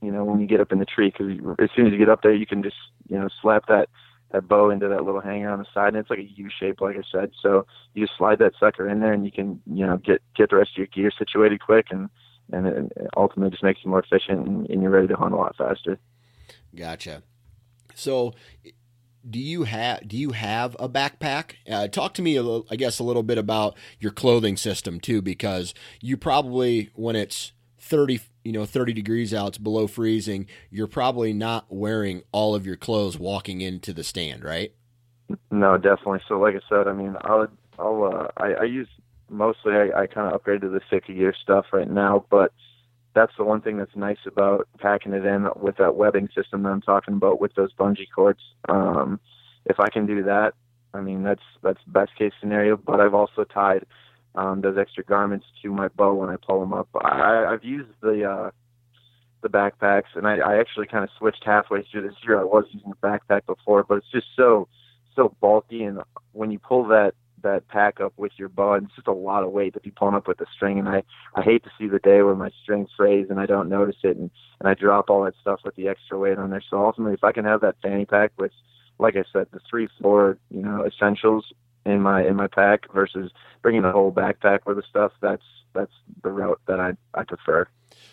you 0.00 0.10
know, 0.10 0.24
when 0.24 0.40
you 0.40 0.46
get 0.46 0.60
up 0.60 0.72
in 0.72 0.78
the 0.78 0.86
tree, 0.86 1.10
because 1.10 1.32
as 1.58 1.68
soon 1.76 1.86
as 1.86 1.92
you 1.92 1.98
get 1.98 2.08
up 2.08 2.22
there, 2.22 2.32
you 2.32 2.46
can 2.46 2.62
just, 2.62 2.76
you 3.08 3.18
know, 3.18 3.28
slap 3.42 3.66
that 3.66 3.88
that 4.32 4.48
bow 4.48 4.70
into 4.70 4.88
that 4.88 5.04
little 5.04 5.20
hanger 5.20 5.50
on 5.50 5.58
the 5.58 5.66
side, 5.74 5.88
and 5.88 5.96
it's 5.96 6.10
like 6.10 6.20
a 6.20 6.30
U 6.36 6.48
shape, 6.48 6.80
like 6.80 6.96
I 6.96 7.02
said. 7.10 7.32
So 7.42 7.66
you 7.94 8.06
just 8.06 8.16
slide 8.16 8.38
that 8.38 8.52
sucker 8.58 8.88
in 8.88 9.00
there, 9.00 9.12
and 9.12 9.24
you 9.24 9.32
can, 9.32 9.60
you 9.66 9.86
know, 9.86 9.96
get 9.96 10.22
get 10.36 10.50
the 10.50 10.56
rest 10.56 10.72
of 10.72 10.78
your 10.78 10.86
gear 10.86 11.10
situated 11.16 11.60
quick, 11.60 11.86
and 11.90 12.08
and 12.52 12.66
it 12.66 12.92
ultimately 13.16 13.50
just 13.50 13.62
makes 13.62 13.80
you 13.84 13.90
more 13.90 14.00
efficient, 14.00 14.46
and, 14.46 14.68
and 14.68 14.82
you're 14.82 14.90
ready 14.90 15.08
to 15.08 15.16
hunt 15.16 15.34
a 15.34 15.36
lot 15.36 15.56
faster. 15.56 15.98
Gotcha. 16.74 17.22
So, 17.94 18.34
do 19.28 19.38
you 19.38 19.64
have 19.64 20.06
do 20.06 20.16
you 20.16 20.30
have 20.30 20.76
a 20.78 20.88
backpack? 20.88 21.54
Uh, 21.70 21.88
talk 21.88 22.14
to 22.14 22.22
me, 22.22 22.38
little, 22.38 22.66
I 22.70 22.76
guess, 22.76 22.98
a 22.98 23.04
little 23.04 23.22
bit 23.22 23.38
about 23.38 23.76
your 23.98 24.12
clothing 24.12 24.56
system 24.56 25.00
too, 25.00 25.22
because 25.22 25.74
you 26.00 26.16
probably 26.16 26.90
when 26.94 27.16
it's 27.16 27.52
thirty 27.78 28.20
you 28.44 28.52
know 28.52 28.64
30 28.64 28.92
degrees 28.92 29.34
out 29.34 29.48
it's 29.48 29.58
below 29.58 29.86
freezing 29.86 30.46
you're 30.70 30.86
probably 30.86 31.32
not 31.32 31.66
wearing 31.68 32.22
all 32.32 32.54
of 32.54 32.66
your 32.66 32.76
clothes 32.76 33.18
walking 33.18 33.60
into 33.60 33.92
the 33.92 34.04
stand 34.04 34.44
right? 34.44 34.74
No 35.50 35.76
definitely. 35.76 36.20
So 36.26 36.38
like 36.38 36.54
i 36.54 36.60
said 36.68 36.88
i 36.88 36.92
mean 36.92 37.16
i'll 37.22 37.48
i'll 37.78 38.04
uh, 38.04 38.28
I, 38.36 38.52
I 38.52 38.64
use 38.64 38.88
mostly 39.28 39.74
i, 39.74 40.02
I 40.02 40.06
kind 40.06 40.32
of 40.32 40.40
upgraded 40.40 40.62
to 40.62 40.68
the 40.70 40.80
thicker 40.90 41.12
gear 41.12 41.34
stuff 41.40 41.66
right 41.72 41.88
now 41.90 42.24
but 42.30 42.52
that's 43.14 43.32
the 43.36 43.44
one 43.44 43.60
thing 43.60 43.76
that's 43.76 43.94
nice 43.96 44.18
about 44.26 44.68
packing 44.78 45.12
it 45.12 45.24
in 45.24 45.48
with 45.56 45.76
that 45.76 45.96
webbing 45.96 46.28
system 46.34 46.62
that 46.62 46.70
i'm 46.70 46.82
talking 46.82 47.14
about 47.14 47.40
with 47.40 47.54
those 47.54 47.72
bungee 47.74 48.06
cords. 48.14 48.40
Um 48.68 49.20
if 49.66 49.78
i 49.78 49.88
can 49.88 50.06
do 50.06 50.22
that 50.24 50.54
i 50.94 51.00
mean 51.00 51.22
that's 51.22 51.42
that's 51.62 51.80
best 51.86 52.16
case 52.16 52.32
scenario 52.40 52.76
but 52.76 53.00
i've 53.00 53.14
also 53.14 53.44
tied 53.44 53.84
um, 54.34 54.60
those 54.60 54.78
extra 54.78 55.04
garments 55.04 55.46
to 55.62 55.70
my 55.70 55.88
bow 55.88 56.14
when 56.14 56.30
I 56.30 56.36
pull 56.36 56.60
them 56.60 56.72
up. 56.72 56.88
I, 56.94 57.46
I've 57.46 57.64
used 57.64 57.90
the 58.00 58.24
uh, 58.24 58.50
the 59.42 59.48
backpacks, 59.48 60.14
and 60.14 60.26
I, 60.26 60.36
I 60.38 60.58
actually 60.58 60.86
kind 60.86 61.04
of 61.04 61.10
switched 61.18 61.44
halfway 61.44 61.82
through 61.82 62.02
this 62.02 62.16
year. 62.22 62.38
I 62.38 62.44
was 62.44 62.64
using 62.72 62.92
a 62.92 63.06
backpack 63.06 63.46
before, 63.46 63.84
but 63.84 63.98
it's 63.98 64.10
just 64.12 64.26
so 64.36 64.68
so 65.16 65.34
bulky, 65.40 65.82
and 65.82 66.00
when 66.32 66.50
you 66.50 66.58
pull 66.58 66.86
that 66.88 67.14
that 67.42 67.66
pack 67.68 68.00
up 68.00 68.12
with 68.16 68.32
your 68.36 68.48
bow. 68.48 68.74
It's 68.74 68.94
just 68.94 69.06
a 69.06 69.12
lot 69.12 69.42
of 69.42 69.50
weight 69.50 69.74
to 69.74 69.80
be 69.80 69.90
pulling 69.90 70.14
up 70.14 70.28
with 70.28 70.38
the 70.38 70.46
string. 70.54 70.78
And 70.78 70.88
I 70.88 71.02
I 71.34 71.42
hate 71.42 71.64
to 71.64 71.70
see 71.78 71.88
the 71.88 71.98
day 71.98 72.22
where 72.22 72.34
my 72.34 72.50
string 72.62 72.86
frays 72.96 73.26
and 73.30 73.40
I 73.40 73.46
don't 73.46 73.68
notice 73.68 73.96
it 74.02 74.16
and 74.16 74.30
and 74.60 74.68
I 74.68 74.74
drop 74.74 75.10
all 75.10 75.24
that 75.24 75.34
stuff 75.40 75.60
with 75.64 75.74
the 75.76 75.88
extra 75.88 76.18
weight 76.18 76.38
on 76.38 76.50
there. 76.50 76.62
So 76.68 76.84
ultimately, 76.84 77.14
if 77.14 77.24
I 77.24 77.32
can 77.32 77.44
have 77.44 77.60
that 77.62 77.76
fanny 77.82 78.04
pack 78.04 78.32
with, 78.38 78.52
like 78.98 79.16
I 79.16 79.24
said, 79.32 79.46
the 79.52 79.60
three 79.68 79.88
four 80.00 80.38
you 80.50 80.62
know 80.62 80.84
essentials 80.86 81.46
in 81.84 82.00
my 82.00 82.26
in 82.26 82.36
my 82.36 82.46
pack 82.46 82.92
versus 82.92 83.30
bringing 83.62 83.84
a 83.84 83.92
whole 83.92 84.12
backpack 84.12 84.60
with 84.66 84.76
the 84.76 84.82
stuff, 84.88 85.12
that's 85.20 85.42
that's 85.72 85.92
the 86.22 86.30
route 86.30 86.60
that 86.66 86.80
I 86.80 86.92
I 87.14 87.24
prefer. 87.24 87.68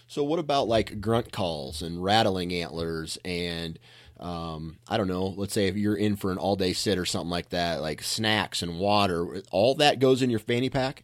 So 0.08 0.24
what 0.24 0.40
about 0.40 0.68
like 0.68 1.02
grunt 1.02 1.32
calls 1.32 1.82
and 1.82 2.04
rattling 2.04 2.54
antlers 2.54 3.18
and 3.26 3.78
um, 4.20 4.78
I 4.88 4.98
don't 4.98 5.08
know, 5.08 5.28
let's 5.38 5.54
say 5.54 5.68
if 5.68 5.76
you're 5.76 5.96
in 5.96 6.16
for 6.16 6.32
an 6.32 6.38
all 6.38 6.56
day 6.56 6.74
sit 6.74 6.98
or 6.98 7.06
something 7.06 7.30
like 7.30 7.50
that, 7.50 7.82
like 7.82 8.02
snacks 8.02 8.64
and 8.64 8.80
water, 8.80 9.44
all 9.52 9.76
that 9.76 10.00
goes 10.00 10.22
in 10.22 10.30
your 10.30 10.40
fanny 10.40 10.70
pack? 10.70 11.04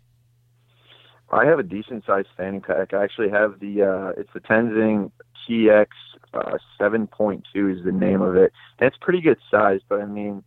I 1.32 1.46
have 1.46 1.60
a 1.60 1.64
decent 1.64 2.06
sized 2.06 2.30
fanny 2.38 2.60
pack. 2.60 2.94
I 2.94 3.04
actually 3.04 3.30
have 3.30 3.60
the 3.60 3.84
uh, 3.84 4.20
it's 4.20 4.30
the 4.34 4.40
Tenzing 4.40 5.12
TX 5.48 5.88
uh, 6.34 6.58
7.2 6.80 7.44
is 7.78 7.84
the 7.84 7.92
name 7.92 8.22
of 8.22 8.36
it, 8.36 8.52
and 8.80 8.88
it's 8.88 8.98
pretty 9.02 9.22
good 9.22 9.38
size. 9.50 9.82
But 9.88 10.02
I 10.02 10.06
mean, 10.06 10.44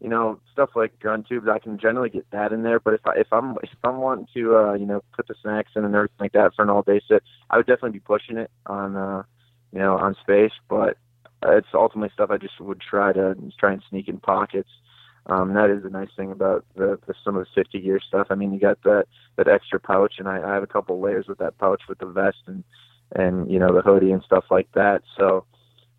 you 0.00 0.08
know, 0.08 0.38
stuff 0.52 0.70
like 0.74 0.98
grunt 1.00 1.26
tubes, 1.26 1.48
I 1.48 1.58
can 1.58 1.78
generally 1.78 2.10
get 2.10 2.30
that 2.30 2.52
in 2.52 2.62
there. 2.62 2.80
But 2.80 2.94
if 2.94 3.06
I 3.06 3.12
if 3.16 3.32
I'm 3.32 3.56
if 3.62 3.70
I'm 3.82 3.98
wanting 3.98 4.28
to 4.34 4.56
uh, 4.56 4.72
you 4.74 4.86
know 4.86 5.02
put 5.14 5.26
the 5.26 5.34
snacks 5.40 5.72
in 5.74 5.84
and 5.84 5.94
everything 5.94 6.16
like 6.20 6.32
that 6.32 6.54
for 6.54 6.62
an 6.62 6.70
all 6.70 6.82
day 6.82 7.00
sit, 7.08 7.22
I 7.50 7.56
would 7.56 7.66
definitely 7.66 7.92
be 7.92 8.00
pushing 8.00 8.36
it 8.36 8.50
on 8.66 8.96
uh, 8.96 9.22
you 9.72 9.78
know 9.78 9.96
on 9.96 10.14
space. 10.22 10.52
But 10.68 10.98
it's 11.42 11.68
ultimately 11.72 12.10
stuff 12.12 12.30
I 12.30 12.36
just 12.36 12.60
would 12.60 12.80
try 12.80 13.12
to 13.12 13.36
try 13.58 13.72
and 13.72 13.82
sneak 13.88 14.08
in 14.08 14.18
pockets. 14.18 14.70
Um, 15.28 15.54
that 15.54 15.70
is 15.70 15.82
the 15.82 15.90
nice 15.90 16.10
thing 16.16 16.30
about 16.30 16.64
the, 16.76 16.98
the 17.06 17.14
some 17.24 17.36
of 17.36 17.44
the 17.44 17.50
safety 17.54 17.80
gear 17.80 17.98
stuff. 18.06 18.28
I 18.30 18.34
mean, 18.36 18.52
you 18.52 18.60
got 18.60 18.82
that 18.82 19.06
that 19.36 19.48
extra 19.48 19.80
pouch, 19.80 20.14
and 20.18 20.28
I, 20.28 20.42
I 20.42 20.54
have 20.54 20.62
a 20.62 20.68
couple 20.68 21.00
layers 21.00 21.26
with 21.26 21.38
that 21.38 21.58
pouch 21.58 21.82
with 21.88 21.98
the 21.98 22.06
vest 22.06 22.38
and 22.46 22.62
and 23.14 23.50
you 23.50 23.58
know 23.58 23.74
the 23.74 23.82
hoodie 23.82 24.12
and 24.12 24.22
stuff 24.22 24.44
like 24.50 24.68
that. 24.74 25.02
So 25.16 25.44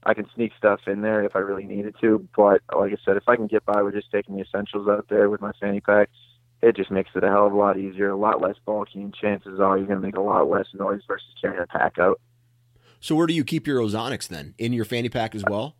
I 0.08 0.14
can 0.14 0.26
sneak 0.34 0.54
stuff 0.58 0.80
in 0.88 1.02
there 1.02 1.22
if 1.26 1.36
I 1.36 1.40
really 1.40 1.66
needed 1.66 1.96
to. 2.00 2.26
But 2.36 2.62
like 2.74 2.94
I 2.94 2.98
said, 3.04 3.18
if 3.18 3.28
I 3.28 3.36
can 3.36 3.48
get 3.48 3.66
by 3.66 3.82
with 3.82 3.94
just 3.94 4.10
taking 4.10 4.38
the 4.38 4.42
essentials 4.42 4.88
out 4.88 5.08
there 5.10 5.30
with 5.30 5.42
my 5.42 5.52
fanny 5.60 5.82
pack, 5.82 6.10
it 6.62 6.78
just 6.78 6.90
makes 6.90 7.10
it 7.14 7.26
a 7.26 7.28
hell 7.28 7.48
of 7.48 7.54
a 7.54 7.58
lot 7.58 7.78
easier, 7.78 8.10
a 8.10 8.16
lot 8.16 8.42
less 8.42 8.56
bulky, 8.66 9.02
and 9.02 9.14
chances 9.14 9.60
are 9.60 9.78
you're 9.78 9.86
going 9.86 10.00
to 10.00 10.06
make 10.06 10.16
a 10.16 10.22
lot 10.22 10.50
less 10.50 10.68
noise 10.74 11.02
versus 11.06 11.28
carrying 11.42 11.62
a 11.62 11.68
pack 11.68 12.00
out. 12.00 12.22
So 13.02 13.16
where 13.16 13.28
do 13.28 13.34
you 13.34 13.44
keep 13.44 13.68
your 13.68 13.82
ozonics 13.82 14.30
then? 14.30 14.56
In 14.58 14.72
your 14.72 14.86
fanny 14.86 15.10
pack 15.10 15.36
as 15.36 15.44
well? 15.48 15.76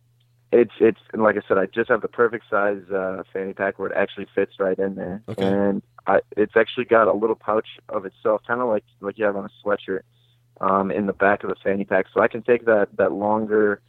It's 0.52 0.72
it's 0.78 1.00
like 1.14 1.36
I 1.36 1.40
said, 1.48 1.56
I 1.56 1.66
just 1.66 1.90
have 1.90 2.02
the 2.02 2.08
perfect 2.08 2.44
size 2.50 2.82
uh, 2.94 3.22
fanny 3.32 3.54
pack 3.54 3.78
where 3.78 3.90
it 3.90 3.96
actually 3.96 4.26
fits 4.34 4.52
right 4.58 4.78
in 4.78 4.94
there, 4.94 5.22
okay. 5.28 5.44
and 5.44 5.82
I, 6.06 6.20
it's 6.36 6.56
actually 6.56 6.84
got 6.84 7.08
a 7.08 7.12
little 7.12 7.36
pouch 7.36 7.66
of 7.88 8.06
itself, 8.06 8.42
kind 8.46 8.60
of 8.60 8.68
like 8.68 8.84
like 9.00 9.18
you 9.18 9.24
have 9.24 9.36
on 9.36 9.44
a 9.44 9.66
sweatshirt, 9.66 10.02
um, 10.60 10.90
in 10.90 11.06
the 11.06 11.12
back 11.12 11.42
of 11.44 11.50
the 11.50 11.56
fanny 11.62 11.84
pack. 11.84 12.06
So 12.14 12.22
I 12.22 12.28
can 12.28 12.42
take 12.42 12.64
that 12.64 12.88
that 12.96 13.12
longer 13.12 13.82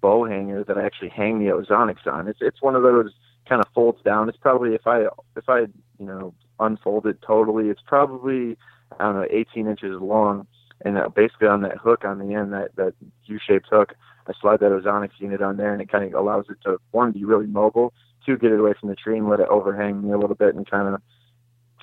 bow 0.00 0.24
hanger 0.24 0.64
that 0.64 0.78
I 0.78 0.84
actually 0.84 1.10
hang 1.10 1.38
the 1.38 1.46
ozonics 1.46 2.06
on. 2.06 2.28
It's 2.28 2.40
it's 2.40 2.62
one 2.62 2.74
of 2.74 2.82
those 2.82 3.12
kind 3.48 3.60
of 3.60 3.68
folds 3.74 4.02
down. 4.02 4.28
It's 4.28 4.38
probably 4.38 4.74
if 4.74 4.86
I 4.86 5.06
if 5.36 5.48
I 5.48 5.60
you 5.98 6.06
know 6.06 6.34
unfold 6.60 7.06
it 7.06 7.20
totally, 7.22 7.68
it's 7.68 7.82
probably 7.86 8.56
I 8.98 9.04
don't 9.04 9.16
know 9.16 9.26
18 9.30 9.66
inches 9.66 10.00
long 10.00 10.46
and 10.84 10.98
uh, 10.98 11.08
basically 11.08 11.48
on 11.48 11.62
that 11.62 11.78
hook 11.78 12.04
on 12.04 12.18
the 12.18 12.34
end, 12.34 12.52
that 12.52 12.74
that 12.76 12.94
U-shaped 13.24 13.68
hook, 13.70 13.94
I 14.26 14.32
slide 14.40 14.60
that 14.60 14.72
ozonics 14.72 15.18
unit 15.18 15.40
on 15.40 15.56
there, 15.56 15.72
and 15.72 15.80
it 15.80 15.90
kind 15.90 16.04
of 16.04 16.14
allows 16.14 16.46
it 16.50 16.58
to 16.64 16.78
one 16.90 17.12
be 17.12 17.24
really 17.24 17.46
mobile, 17.46 17.92
two 18.24 18.36
get 18.36 18.52
it 18.52 18.60
away 18.60 18.74
from 18.78 18.88
the 18.88 18.94
tree 18.94 19.16
and 19.16 19.28
let 19.28 19.40
it 19.40 19.48
overhang 19.48 20.02
me 20.02 20.12
a 20.12 20.18
little 20.18 20.36
bit 20.36 20.54
and 20.54 20.68
kind 20.68 20.94
of 20.94 21.00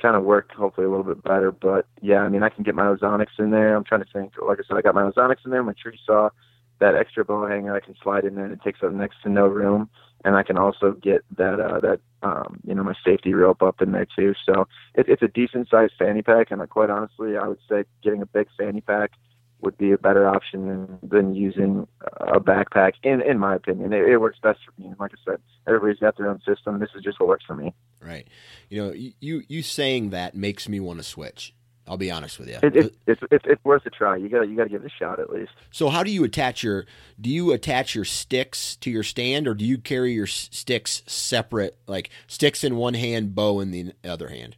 kind 0.01 0.15
of 0.15 0.23
work 0.23 0.51
hopefully 0.51 0.85
a 0.85 0.89
little 0.89 1.05
bit 1.05 1.23
better. 1.23 1.51
But 1.51 1.87
yeah, 2.01 2.19
I 2.19 2.29
mean 2.29 2.43
I 2.43 2.49
can 2.49 2.63
get 2.63 2.75
my 2.75 2.83
ozonics 2.83 3.39
in 3.39 3.51
there. 3.51 3.75
I'm 3.75 3.83
trying 3.83 4.03
to 4.03 4.11
think. 4.11 4.33
Like 4.45 4.59
I 4.59 4.63
said, 4.67 4.77
I 4.77 4.81
got 4.81 4.95
my 4.95 5.09
ozonics 5.09 5.45
in 5.45 5.51
there, 5.51 5.63
my 5.63 5.73
tree 5.73 5.99
saw, 6.05 6.29
that 6.79 6.95
extra 6.95 7.23
bow 7.23 7.47
hanger 7.47 7.75
I 7.75 7.79
can 7.79 7.95
slide 8.01 8.25
in 8.25 8.35
there, 8.35 8.45
and 8.45 8.53
it 8.53 8.61
takes 8.63 8.83
up 8.83 8.91
next 8.91 9.21
to 9.23 9.29
no 9.29 9.47
room 9.47 9.89
and 10.23 10.35
I 10.35 10.43
can 10.43 10.57
also 10.57 10.91
get 10.91 11.23
that 11.37 11.59
uh, 11.59 11.79
that 11.81 11.99
um, 12.21 12.59
you 12.65 12.73
know 12.73 12.83
my 12.83 12.95
safety 13.05 13.33
rope 13.33 13.61
up 13.61 13.81
in 13.81 13.91
there 13.91 14.07
too. 14.17 14.33
So 14.45 14.67
it, 14.95 15.07
it's 15.09 15.21
a 15.21 15.27
decent 15.27 15.69
sized 15.69 15.93
fanny 15.99 16.21
pack, 16.21 16.51
and 16.51 16.67
quite 16.69 16.89
honestly, 16.89 17.37
I 17.37 17.47
would 17.47 17.59
say 17.69 17.83
getting 18.03 18.21
a 18.21 18.25
big 18.25 18.47
fanny 18.57 18.81
pack 18.81 19.11
would 19.61 19.77
be 19.77 19.93
a 19.93 19.97
better 19.97 20.27
option 20.27 20.67
than, 20.67 20.99
than 21.01 21.35
using 21.35 21.87
a 22.19 22.39
backpack. 22.39 22.93
In 23.03 23.21
in 23.21 23.39
my 23.39 23.55
opinion, 23.55 23.93
it, 23.93 24.07
it 24.07 24.17
works 24.17 24.39
best 24.41 24.59
for 24.65 24.81
me. 24.81 24.93
Like 24.99 25.11
I 25.13 25.31
said, 25.31 25.41
everybody's 25.67 25.99
got 25.99 26.17
their 26.17 26.29
own 26.29 26.41
system. 26.45 26.79
This 26.79 26.89
is 26.95 27.03
just 27.03 27.19
what 27.19 27.29
works 27.29 27.45
for 27.45 27.55
me. 27.55 27.73
Right. 28.01 28.27
You 28.69 28.83
know, 28.83 28.93
you 28.93 29.43
you 29.47 29.61
saying 29.61 30.11
that 30.11 30.35
makes 30.35 30.69
me 30.69 30.79
want 30.79 30.99
to 30.99 31.03
switch. 31.03 31.53
I'll 31.87 31.97
be 31.97 32.11
honest 32.11 32.39
with 32.39 32.47
you. 32.47 32.59
It, 32.63 32.75
it, 32.75 32.95
it's, 33.05 33.21
it's 33.29 33.45
it's 33.45 33.63
worth 33.65 33.85
a 33.85 33.89
try. 33.89 34.15
You 34.15 34.29
got 34.29 34.47
you 34.47 34.55
got 34.55 34.63
to 34.63 34.69
give 34.69 34.83
it 34.83 34.87
a 34.87 35.03
shot 35.03 35.19
at 35.19 35.29
least. 35.29 35.51
So 35.71 35.89
how 35.89 36.03
do 36.03 36.11
you 36.11 36.23
attach 36.23 36.63
your 36.63 36.85
do 37.19 37.29
you 37.29 37.51
attach 37.51 37.93
your 37.93 38.05
sticks 38.05 38.77
to 38.77 38.89
your 38.89 39.03
stand 39.03 39.47
or 39.47 39.53
do 39.53 39.65
you 39.65 39.77
carry 39.77 40.13
your 40.13 40.27
sticks 40.27 41.03
separate 41.07 41.77
like 41.85 42.09
sticks 42.27 42.63
in 42.63 42.77
one 42.77 42.93
hand, 42.93 43.35
bow 43.35 43.59
in 43.59 43.71
the 43.71 43.93
other 44.03 44.29
hand? 44.29 44.55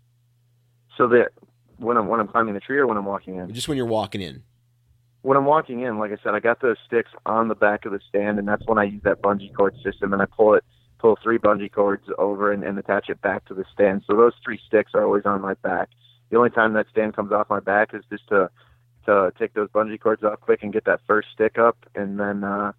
So 0.98 1.08
that 1.08 1.30
when 1.78 1.98
I'm 1.98 2.08
when 2.08 2.20
I'm 2.20 2.28
climbing 2.28 2.54
the 2.54 2.60
tree 2.60 2.78
or 2.78 2.86
when 2.86 2.98
I'm 2.98 3.06
walking 3.06 3.38
in? 3.38 3.52
Just 3.54 3.68
when 3.68 3.78
you're 3.78 3.88
walking 3.88 4.22
in. 4.22 4.44
When 5.24 5.36
I'm 5.36 5.46
walking 5.46 5.82
in, 5.82 5.98
like 5.98 6.12
I 6.12 6.18
said, 6.24 6.36
I 6.36 6.40
got 6.40 6.62
those 6.62 6.78
sticks 6.86 7.10
on 7.26 7.48
the 7.48 7.56
back 7.56 7.86
of 7.86 7.92
the 7.92 8.00
stand, 8.08 8.38
and 8.38 8.48
that's 8.48 8.64
when 8.68 8.78
I 8.78 8.84
use 8.84 9.02
that 9.06 9.24
bungee 9.24 9.52
cord 9.52 9.76
system, 9.84 10.14
and 10.14 10.22
I 10.22 10.26
pull 10.26 10.54
it 10.54 10.64
pull 11.00 11.18
three 11.24 11.40
bungee 11.40 11.72
cords 11.72 12.04
over 12.20 12.52
and, 12.52 12.64
and 12.64 12.78
attach 12.78 13.10
it 13.10 13.20
back 13.22 13.46
to 13.46 13.56
the 13.56 13.66
stand. 13.74 14.04
So 14.06 14.16
those 14.16 14.34
three 14.44 14.60
sticks 14.68 14.92
are 14.94 15.04
always 15.04 15.26
on 15.26 15.42
my 15.42 15.56
back 15.56 15.90
the 16.30 16.38
only 16.38 16.50
time 16.50 16.74
that 16.74 16.88
stand 16.90 17.16
comes 17.16 17.32
off 17.32 17.50
my 17.50 17.60
back 17.60 17.94
is 17.94 18.04
just 18.10 18.28
to 18.30 18.50
to 19.06 19.32
take 19.38 19.54
those 19.54 19.70
bungee 19.70 20.00
cords 20.00 20.24
off 20.24 20.40
quick 20.42 20.64
and 20.64 20.74
get 20.74 20.86
that 20.86 21.00
first 21.08 21.28
stick 21.34 21.58
up, 21.58 21.78
and 21.96 22.20
then 22.20 22.44
uh, 22.44 22.72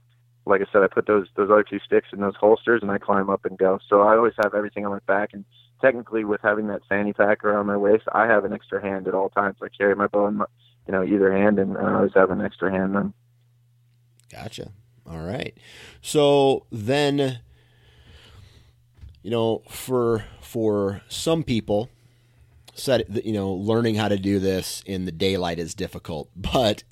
like 0.45 0.61
I 0.61 0.65
said, 0.73 0.83
I 0.83 0.89
put 0.89 1.07
those 1.07 1.29
those 1.37 1.51
other 1.51 1.65
two 1.65 1.81
sticks 1.81 2.09
in 2.13 2.21
those 2.21 2.37
holsters 2.37 2.83
and 2.83 2.91
I 2.91 2.99
climb 2.99 3.31
up 3.31 3.45
and 3.45 3.59
go. 3.59 3.79
So 3.89 4.03
I 4.03 4.17
always 4.17 4.35
have 4.43 4.55
everything 4.55 4.85
on 4.85 4.93
my 4.93 5.01
back, 5.07 5.31
and 5.33 5.45
technically 5.81 6.25
with 6.25 6.41
having 6.43 6.69
that 6.69 6.83
fanny 6.89 7.13
pack 7.13 7.45
around 7.45 7.67
my 7.67 7.77
waist, 7.77 8.05
I 8.13 8.27
have 8.27 8.45
an 8.45 8.53
extra 8.53 8.81
hand 8.81 9.09
at 9.09 9.15
all 9.15 9.29
times. 9.29 9.57
I 9.63 9.69
carry 9.69 9.95
my 9.95 10.07
bow 10.07 10.27
in 10.27 10.37
my, 10.37 10.47
you 10.87 10.93
know 10.93 11.05
either 11.05 11.33
hand, 11.33 11.59
and 11.59 11.77
I 11.77 11.95
always 11.95 12.15
have 12.15 12.31
an 12.31 12.41
extra 12.41 12.71
hand 12.71 12.95
then. 12.95 13.13
Gotcha. 14.31 14.73
All 15.09 15.21
right. 15.21 15.57
So 16.01 16.67
then, 16.73 17.41
you 19.23 19.31
know, 19.31 19.63
for 19.69 20.25
for 20.41 21.03
some 21.09 21.45
people, 21.45 21.91
set 22.79 23.25
you 23.25 23.33
know 23.33 23.53
learning 23.53 23.97
how 23.97 24.09
to 24.09 24.19
do 24.19 24.39
this 24.39 24.83
in 24.87 25.05
the 25.05 25.13
daylight 25.13 25.59
is 25.59 25.75
difficult, 25.75 26.31
but 26.37 26.85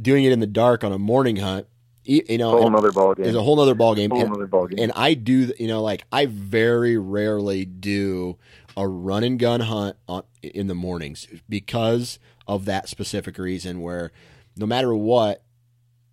doing 0.00 0.24
it 0.24 0.32
in 0.32 0.40
the 0.40 0.46
dark 0.46 0.84
on 0.84 0.92
a 0.92 0.98
morning 0.98 1.36
hunt, 1.36 1.66
you 2.04 2.38
know, 2.38 2.50
whole 2.50 2.76
other 2.76 2.92
ball 2.92 3.14
game. 3.14 3.26
is 3.26 3.34
a 3.34 3.42
whole 3.42 3.60
other 3.60 3.74
ball 3.74 3.94
game. 3.94 4.10
Whole 4.10 4.20
and, 4.20 4.34
other 4.34 4.46
ball 4.46 4.66
game. 4.66 4.78
And 4.78 4.92
I 4.96 5.14
do, 5.14 5.52
you 5.58 5.68
know, 5.68 5.82
like 5.82 6.04
I 6.10 6.26
very 6.26 6.96
rarely 6.96 7.64
do 7.64 8.38
a 8.76 8.88
run 8.88 9.22
and 9.22 9.38
gun 9.38 9.60
hunt 9.60 9.96
on, 10.08 10.24
in 10.42 10.66
the 10.66 10.74
mornings 10.74 11.26
because 11.48 12.18
of 12.46 12.64
that 12.64 12.88
specific 12.88 13.38
reason. 13.38 13.80
Where 13.80 14.10
no 14.56 14.66
matter 14.66 14.94
what, 14.94 15.42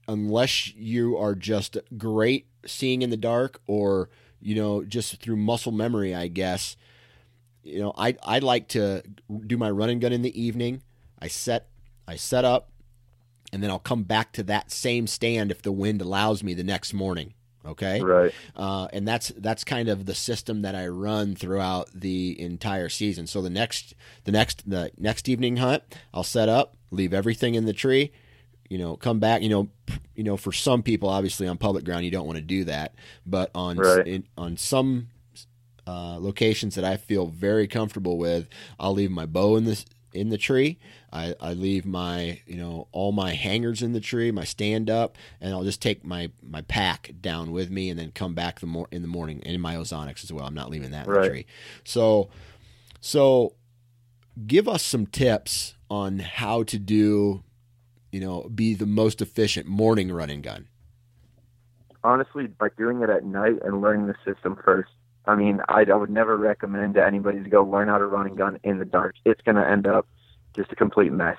unless 0.07 0.73
you 0.75 1.17
are 1.17 1.36
just 1.36 1.77
great 1.97 2.47
seeing 2.65 3.01
in 3.01 3.09
the 3.09 3.17
dark 3.17 3.61
or 3.65 4.09
you 4.39 4.55
know 4.55 4.84
just 4.84 5.21
through 5.21 5.38
muscle 5.38 5.71
memory, 5.71 6.13
I 6.13 6.27
guess 6.27 6.77
you 7.70 7.80
know, 7.80 7.93
I 7.97 8.15
I 8.24 8.39
like 8.39 8.70
to 8.70 9.03
do 9.47 9.57
my 9.57 9.70
run 9.70 9.89
and 9.89 10.01
gun 10.01 10.13
in 10.13 10.22
the 10.22 10.41
evening. 10.41 10.82
I 11.20 11.28
set 11.28 11.67
I 12.07 12.15
set 12.15 12.45
up, 12.45 12.72
and 13.53 13.61
then 13.61 13.70
I'll 13.70 13.80
come 13.80 14.03
back 14.03 14.34
to 14.34 14.43
that 14.43 14.72
same 14.72 15.07
stand 15.07 15.51
if 15.51 15.61
the 15.61 15.72
wind 15.72 16.01
allows 16.01 16.43
me 16.43 16.53
the 16.53 16.63
next 16.63 16.93
morning. 16.93 17.34
Okay, 17.65 18.01
right. 18.01 18.34
Uh, 18.55 18.88
and 18.93 19.07
that's 19.07 19.30
that's 19.38 19.63
kind 19.63 19.89
of 19.89 20.05
the 20.05 20.15
system 20.15 20.61
that 20.61 20.76
I 20.76 20.88
run 20.88 21.36
throughout 21.36 21.89
the 21.93 22.39
entire 22.39 22.89
season. 22.89 23.28
So 23.28 23.41
the 23.41 23.49
next 23.49 23.93
the 24.24 24.32
next 24.32 24.70
the 24.70 24.91
next 24.97 25.28
evening 25.28 25.57
hunt, 25.57 25.84
I'll 26.13 26.24
set 26.24 26.47
up, 26.49 26.78
leave 26.89 27.13
everything 27.13 27.55
in 27.55 27.65
the 27.65 27.74
tree. 27.74 28.11
You 28.70 28.78
know, 28.78 28.95
come 28.95 29.20
back. 29.20 29.41
You 29.41 29.49
know, 29.49 29.70
you 30.15 30.24
know, 30.24 30.38
for 30.38 30.51
some 30.51 30.84
people, 30.84 31.09
obviously 31.09 31.47
on 31.47 31.57
public 31.57 31.84
ground, 31.84 32.05
you 32.05 32.11
don't 32.11 32.26
want 32.26 32.38
to 32.38 32.43
do 32.43 32.63
that. 32.63 32.95
But 33.26 33.51
on 33.53 33.78
right. 33.78 34.07
in, 34.07 34.28
on 34.38 34.55
some 34.55 35.09
uh, 35.90 36.20
locations 36.20 36.76
that 36.76 36.86
I 36.86 36.98
feel 36.98 37.26
very 37.26 37.68
comfortable 37.68 38.20
with. 38.20 38.48
I'll 38.80 38.94
leave 38.94 39.10
my 39.10 39.26
bow 39.26 39.56
in 39.56 39.66
the 39.66 39.84
in 40.14 40.30
the 40.30 40.38
tree. 40.38 40.78
I, 41.12 41.34
I 41.42 41.54
leave 41.54 41.84
my 41.84 42.42
you 42.46 42.58
know 42.58 42.88
all 42.92 43.12
my 43.12 43.34
hangers 43.34 43.82
in 43.82 43.94
the 43.94 44.00
tree, 44.00 44.30
my 44.30 44.44
stand 44.44 44.92
up, 44.92 45.18
and 45.42 45.52
I'll 45.52 45.64
just 45.64 45.82
take 45.82 46.06
my 46.06 46.30
my 46.44 46.62
pack 46.62 47.12
down 47.22 47.52
with 47.52 47.72
me, 47.72 47.90
and 47.90 48.00
then 48.00 48.12
come 48.12 48.36
back 48.36 48.60
the 48.60 48.68
mor- 48.68 48.88
in 48.92 49.02
the 49.02 49.08
morning 49.08 49.42
and 49.44 49.56
in 49.56 49.62
my 49.62 49.76
ozonics 49.76 50.24
as 50.24 50.32
well. 50.32 50.46
I'm 50.46 50.54
not 50.54 50.70
leaving 50.70 50.92
that 50.92 51.08
in 51.08 51.12
right. 51.12 51.24
the 51.24 51.30
tree. 51.30 51.46
So 51.84 52.30
so 53.02 53.56
give 54.46 54.68
us 54.68 54.84
some 54.84 55.08
tips 55.08 55.74
on 55.90 56.20
how 56.20 56.62
to 56.64 56.78
do 56.78 57.44
you 58.12 58.20
know 58.20 58.44
be 58.44 58.76
the 58.76 58.86
most 58.86 59.24
efficient 59.24 59.66
morning 59.66 60.12
run 60.12 60.30
and 60.30 60.44
gun 60.44 60.68
honestly 62.04 62.46
by 62.46 62.70
doing 62.78 63.02
it 63.02 63.10
at 63.10 63.26
night 63.26 63.58
and 63.64 63.82
learning 63.82 64.06
the 64.06 64.16
system 64.24 64.56
first 64.64 64.90
I 65.30 65.36
mean, 65.36 65.61
I, 65.69 65.86
I 65.89 65.95
would 65.95 66.09
never 66.09 66.36
recommend 66.36 66.95
to 66.95 67.05
anybody 67.05 67.43
to 67.43 67.49
go 67.49 67.63
learn 67.63 67.88
how 67.88 67.99
to 67.99 68.05
run 68.05 68.25
and 68.25 68.36
gun 68.36 68.59
in 68.63 68.80
the 68.80 68.86
dark. 68.86 69.15
It's 69.25 69.41
going 69.41 69.57
to 69.57 69.67
end 69.67 69.86
up 69.86 70.07
just 70.55 70.71
a 70.71 70.75
complete 70.75 71.11
mess. 71.11 71.38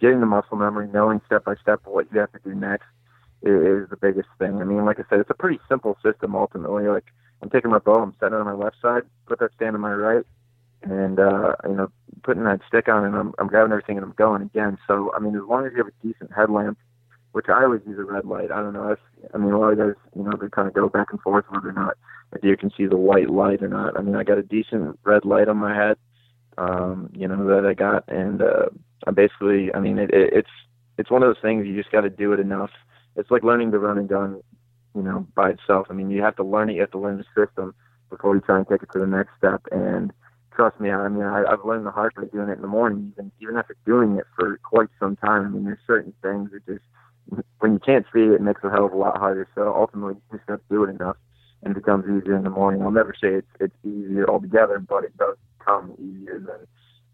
Getting 0.00 0.20
the 0.20 0.26
muscle 0.26 0.56
memory, 0.56 0.88
knowing 0.92 1.20
step 1.26 1.44
by 1.44 1.54
step 1.56 1.80
what 1.84 2.06
you 2.10 2.20
have 2.20 2.32
to 2.32 2.38
do 2.42 2.54
next 2.54 2.86
is, 3.42 3.84
is 3.84 3.90
the 3.90 3.98
biggest 4.00 4.28
thing. 4.38 4.60
I 4.60 4.64
mean, 4.64 4.84
like 4.86 4.98
I 4.98 5.04
said, 5.10 5.20
it's 5.20 5.30
a 5.30 5.34
pretty 5.34 5.60
simple 5.68 5.98
system 6.02 6.34
ultimately. 6.34 6.88
Like 6.88 7.04
I'm 7.42 7.50
taking 7.50 7.70
my 7.70 7.78
bow, 7.78 8.02
I'm 8.02 8.14
setting 8.18 8.38
it 8.38 8.40
on 8.40 8.46
my 8.46 8.54
left 8.54 8.76
side, 8.80 9.02
put 9.26 9.40
that 9.40 9.52
stand 9.54 9.76
on 9.76 9.82
my 9.82 9.92
right, 9.92 10.24
and 10.82 11.20
uh, 11.20 11.54
you 11.64 11.74
know, 11.74 11.90
putting 12.22 12.44
that 12.44 12.60
stick 12.66 12.88
on, 12.88 13.04
and 13.04 13.14
I'm, 13.14 13.34
I'm 13.38 13.46
grabbing 13.48 13.72
everything 13.72 13.98
and 13.98 14.06
I'm 14.06 14.14
going 14.16 14.42
again. 14.42 14.78
So 14.86 15.12
I 15.14 15.18
mean, 15.18 15.36
as 15.36 15.42
long 15.46 15.66
as 15.66 15.72
you 15.72 15.78
have 15.78 15.88
a 15.88 16.06
decent 16.06 16.32
headlamp, 16.34 16.78
which 17.32 17.46
I 17.48 17.64
always 17.64 17.82
use 17.86 17.98
a 17.98 18.04
red 18.04 18.24
light. 18.24 18.50
I 18.50 18.60
don't 18.62 18.72
know 18.72 18.90
if 18.90 18.98
I 19.34 19.38
mean 19.38 19.52
a 19.52 19.58
lot 19.58 19.72
of 19.72 19.78
guys, 19.78 19.94
you 20.16 20.22
know, 20.22 20.32
they 20.40 20.48
kind 20.48 20.68
of 20.68 20.74
go 20.74 20.88
back 20.88 21.08
and 21.10 21.20
forth 21.20 21.44
whether 21.48 21.68
or 21.68 21.72
not 21.72 21.96
a 22.32 22.38
deer 22.38 22.56
can 22.56 22.70
see 22.76 22.86
the 22.86 22.96
white 22.96 23.30
light 23.30 23.62
or 23.62 23.68
not. 23.68 23.98
I 23.98 24.02
mean, 24.02 24.16
I 24.16 24.24
got 24.24 24.38
a 24.38 24.42
decent 24.42 24.98
red 25.04 25.24
light 25.24 25.48
on 25.48 25.56
my 25.56 25.74
head, 25.74 25.96
um, 26.58 27.10
you 27.14 27.26
know, 27.26 27.46
that 27.46 27.66
I 27.66 27.74
got, 27.74 28.04
and 28.08 28.42
uh, 28.42 28.66
I 29.06 29.10
basically, 29.12 29.72
I 29.74 29.80
mean, 29.80 29.98
it, 29.98 30.10
it, 30.10 30.32
it's 30.32 30.50
it's 30.98 31.10
one 31.10 31.22
of 31.22 31.28
those 31.28 31.42
things 31.42 31.66
you 31.66 31.76
just 31.76 31.92
got 31.92 32.02
to 32.02 32.10
do 32.10 32.32
it 32.32 32.40
enough. 32.40 32.70
It's 33.16 33.30
like 33.30 33.42
learning 33.42 33.70
to 33.72 33.78
run 33.78 33.98
and 33.98 34.08
gun, 34.08 34.40
you 34.94 35.02
know, 35.02 35.26
by 35.34 35.50
itself. 35.50 35.86
I 35.90 35.94
mean, 35.94 36.10
you 36.10 36.22
have 36.22 36.36
to 36.36 36.44
learn 36.44 36.70
it. 36.70 36.74
You 36.74 36.80
have 36.82 36.90
to 36.92 36.98
learn 36.98 37.18
the 37.18 37.46
system 37.46 37.74
before 38.10 38.34
you 38.34 38.40
try 38.40 38.58
and 38.58 38.68
take 38.68 38.82
it 38.82 38.90
to 38.92 38.98
the 38.98 39.06
next 39.06 39.30
step. 39.38 39.62
And 39.70 40.12
trust 40.54 40.80
me, 40.80 40.90
I 40.90 41.08
mean, 41.08 41.22
I, 41.22 41.44
I've 41.44 41.64
learned 41.64 41.86
the 41.86 41.90
hard 41.90 42.12
way 42.16 42.26
doing 42.32 42.48
it 42.48 42.56
in 42.56 42.62
the 42.62 42.68
morning, 42.68 43.12
even 43.12 43.32
even 43.40 43.56
after 43.56 43.76
doing 43.86 44.16
it 44.16 44.26
for 44.36 44.58
quite 44.62 44.88
some 44.98 45.16
time. 45.16 45.46
I 45.46 45.48
mean, 45.48 45.64
there's 45.64 45.78
certain 45.86 46.12
things 46.20 46.50
that 46.52 46.66
just 46.66 46.84
when 47.58 47.72
you 47.72 47.78
can't 47.78 48.06
see 48.12 48.20
it, 48.20 48.32
it 48.32 48.40
makes 48.40 48.60
it 48.62 48.68
a 48.68 48.70
hell 48.70 48.86
of 48.86 48.92
a 48.92 48.96
lot 48.96 49.18
harder. 49.18 49.48
So 49.54 49.74
ultimately, 49.74 50.14
you 50.14 50.38
just 50.38 50.48
have 50.48 50.60
to 50.60 50.64
do 50.70 50.84
it 50.84 50.90
enough, 50.90 51.16
and 51.62 51.72
it 51.72 51.74
becomes 51.74 52.04
easier 52.04 52.36
in 52.36 52.44
the 52.44 52.50
morning. 52.50 52.82
I'll 52.82 52.90
never 52.90 53.14
say 53.20 53.28
it's 53.28 53.48
it's 53.60 53.74
easier 53.84 54.28
altogether, 54.28 54.78
but 54.78 55.04
it 55.04 55.16
does 55.16 55.36
come 55.64 55.94
easier 55.98 56.40
than 56.40 56.66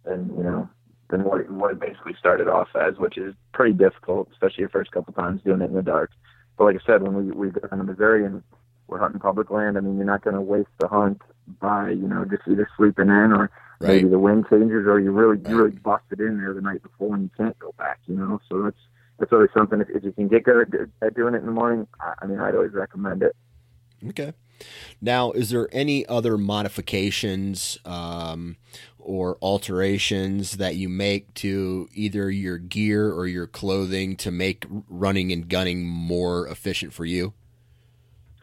than 0.05 0.37
you 0.37 0.43
know 0.43 0.69
than 1.11 1.25
what 1.25 1.41
it, 1.41 1.51
what 1.51 1.71
it 1.71 1.81
basically 1.81 2.15
started 2.19 2.49
off 2.49 2.69
as, 2.75 2.97
which 2.99 3.19
is 3.19 3.35
pretty 3.53 3.75
difficult, 3.75 4.29
especially 4.33 4.65
the 4.65 4.71
first 4.71 4.91
couple 4.93 5.13
times 5.13 5.43
doing 5.45 5.61
it 5.61 5.67
in 5.67 5.75
the 5.75 5.83
dark. 5.83 6.11
But 6.57 6.65
like 6.65 6.77
I 6.77 6.87
said, 6.87 7.03
when 7.03 7.15
we 7.15 7.33
we 7.33 7.51
go 7.51 7.67
down 7.67 7.79
to 7.79 7.85
Missouri 7.85 8.25
and 8.25 8.43
we're 8.87 8.99
hunting 8.99 9.21
public 9.21 9.51
land, 9.51 9.77
I 9.77 9.81
mean, 9.81 9.97
you're 9.97 10.07
not 10.07 10.23
going 10.23 10.37
to 10.37 10.43
waste 10.43 10.69
the 10.79 10.89
hunt 10.89 11.23
by 11.61 11.91
you 11.91 12.09
know 12.09 12.25
just 12.25 12.43
either 12.49 12.69
sleeping 12.77 13.09
in 13.09 13.33
or 13.33 13.51
right. 13.81 13.97
maybe 13.97 14.09
the 14.09 14.19
wind 14.19 14.47
changes 14.49 14.87
or 14.87 15.01
you 15.01 15.11
really 15.11 15.37
right. 15.37 15.51
you 15.51 15.57
really 15.57 15.77
busted 15.79 16.21
in 16.21 16.39
there 16.39 16.55
the 16.55 16.61
night 16.61 16.83
before 16.83 17.15
and 17.15 17.25
you 17.25 17.31
can't 17.37 17.59
go 17.59 17.75
back. 17.77 17.99
You 18.07 18.17
know, 18.17 18.41
so 18.49 18.63
that's 18.63 18.77
that's 19.19 19.33
always 19.33 19.51
something. 19.57 19.81
If, 19.81 19.89
if 19.91 20.05
you 20.05 20.13
can 20.13 20.29
get 20.29 20.45
good 20.45 20.91
at 21.03 21.15
doing 21.15 21.35
it 21.35 21.39
in 21.39 21.47
the 21.47 21.53
morning, 21.53 21.87
I, 22.01 22.15
I 22.23 22.27
mean, 22.27 22.41
I'd 22.41 22.55
always 22.55 22.73
recommend 22.73 23.23
it. 23.23 23.35
Okay. 24.09 24.33
Now, 25.01 25.33
is 25.33 25.51
there 25.51 25.69
any 25.73 26.07
other 26.07 26.39
modifications 26.39 27.79
um, 27.85 28.57
or 28.99 29.37
alterations 29.43 30.57
that 30.59 30.77
you 30.77 30.89
make 30.89 31.33
to 31.35 31.89
either 31.93 32.31
your 32.31 32.59
gear 32.59 33.13
or 33.13 33.27
your 33.27 33.47
clothing 33.47 34.17
to 34.17 34.31
make 34.31 34.65
running 34.89 35.33
and 35.33 35.49
gunning 35.49 35.87
more 35.87 36.47
efficient 36.49 36.93
for 36.93 37.05
you? 37.05 37.35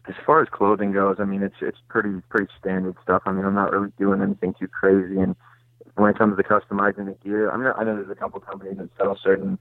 As 0.07 0.15
far 0.25 0.41
as 0.41 0.49
clothing 0.49 0.91
goes, 0.91 1.17
I 1.19 1.25
mean, 1.25 1.43
it's 1.43 1.55
it's 1.61 1.77
pretty 1.87 2.21
pretty 2.29 2.51
standard 2.59 2.95
stuff. 3.03 3.21
I 3.25 3.31
mean, 3.31 3.45
I'm 3.45 3.53
not 3.53 3.71
really 3.71 3.91
doing 3.99 4.21
anything 4.21 4.55
too 4.59 4.67
crazy. 4.67 5.19
And 5.19 5.35
when 5.95 6.09
it 6.09 6.17
comes 6.17 6.37
to 6.37 6.43
customizing 6.43 7.05
the 7.05 7.15
gear, 7.23 7.51
I 7.51 7.57
mean, 7.57 7.71
I 7.77 7.83
know 7.83 7.95
there's 7.95 8.09
a 8.09 8.15
couple 8.15 8.39
companies 8.39 8.77
that 8.77 8.89
sell 8.97 9.17
certain 9.23 9.59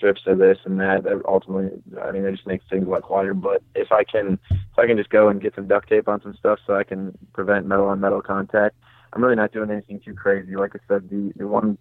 strips 0.00 0.22
of 0.26 0.38
this 0.38 0.56
and 0.64 0.80
that. 0.80 1.04
That 1.04 1.20
ultimately, 1.28 1.78
I 2.02 2.10
mean, 2.10 2.24
it 2.24 2.32
just 2.32 2.46
makes 2.46 2.64
things 2.70 2.86
a 2.86 2.90
lot 2.90 3.02
quieter. 3.02 3.34
But 3.34 3.62
if 3.74 3.92
I 3.92 4.02
can, 4.02 4.38
if 4.50 4.78
I 4.78 4.86
can 4.86 4.96
just 4.96 5.10
go 5.10 5.28
and 5.28 5.42
get 5.42 5.54
some 5.54 5.68
duct 5.68 5.90
tape 5.90 6.08
on 6.08 6.22
some 6.22 6.34
stuff 6.38 6.58
so 6.66 6.74
I 6.74 6.84
can 6.84 7.16
prevent 7.34 7.66
metal 7.66 7.86
on 7.86 8.00
metal 8.00 8.22
contact, 8.22 8.76
I'm 9.12 9.22
really 9.22 9.36
not 9.36 9.52
doing 9.52 9.70
anything 9.70 10.00
too 10.00 10.14
crazy. 10.14 10.56
Like 10.56 10.74
I 10.74 10.78
said, 10.88 11.10
the 11.10 11.32
the 11.36 11.46
one 11.46 11.76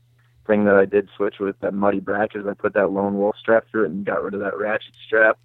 thing 0.46 0.66
that 0.66 0.76
I 0.76 0.86
did 0.86 1.08
switch 1.16 1.36
with 1.40 1.58
that 1.62 1.74
muddy 1.74 2.02
bracket 2.02 2.42
is 2.42 2.48
I 2.48 2.56
put 2.56 2.74
that 2.74 2.92
lone 2.92 3.18
wolf 3.18 3.36
strap 3.40 3.66
through 3.72 3.86
it 3.86 3.92
and 3.92 4.06
got 4.06 4.22
rid 4.22 4.34
of 4.34 4.42
that 4.42 4.58
ratchet 4.58 4.96
strap. 5.06 5.38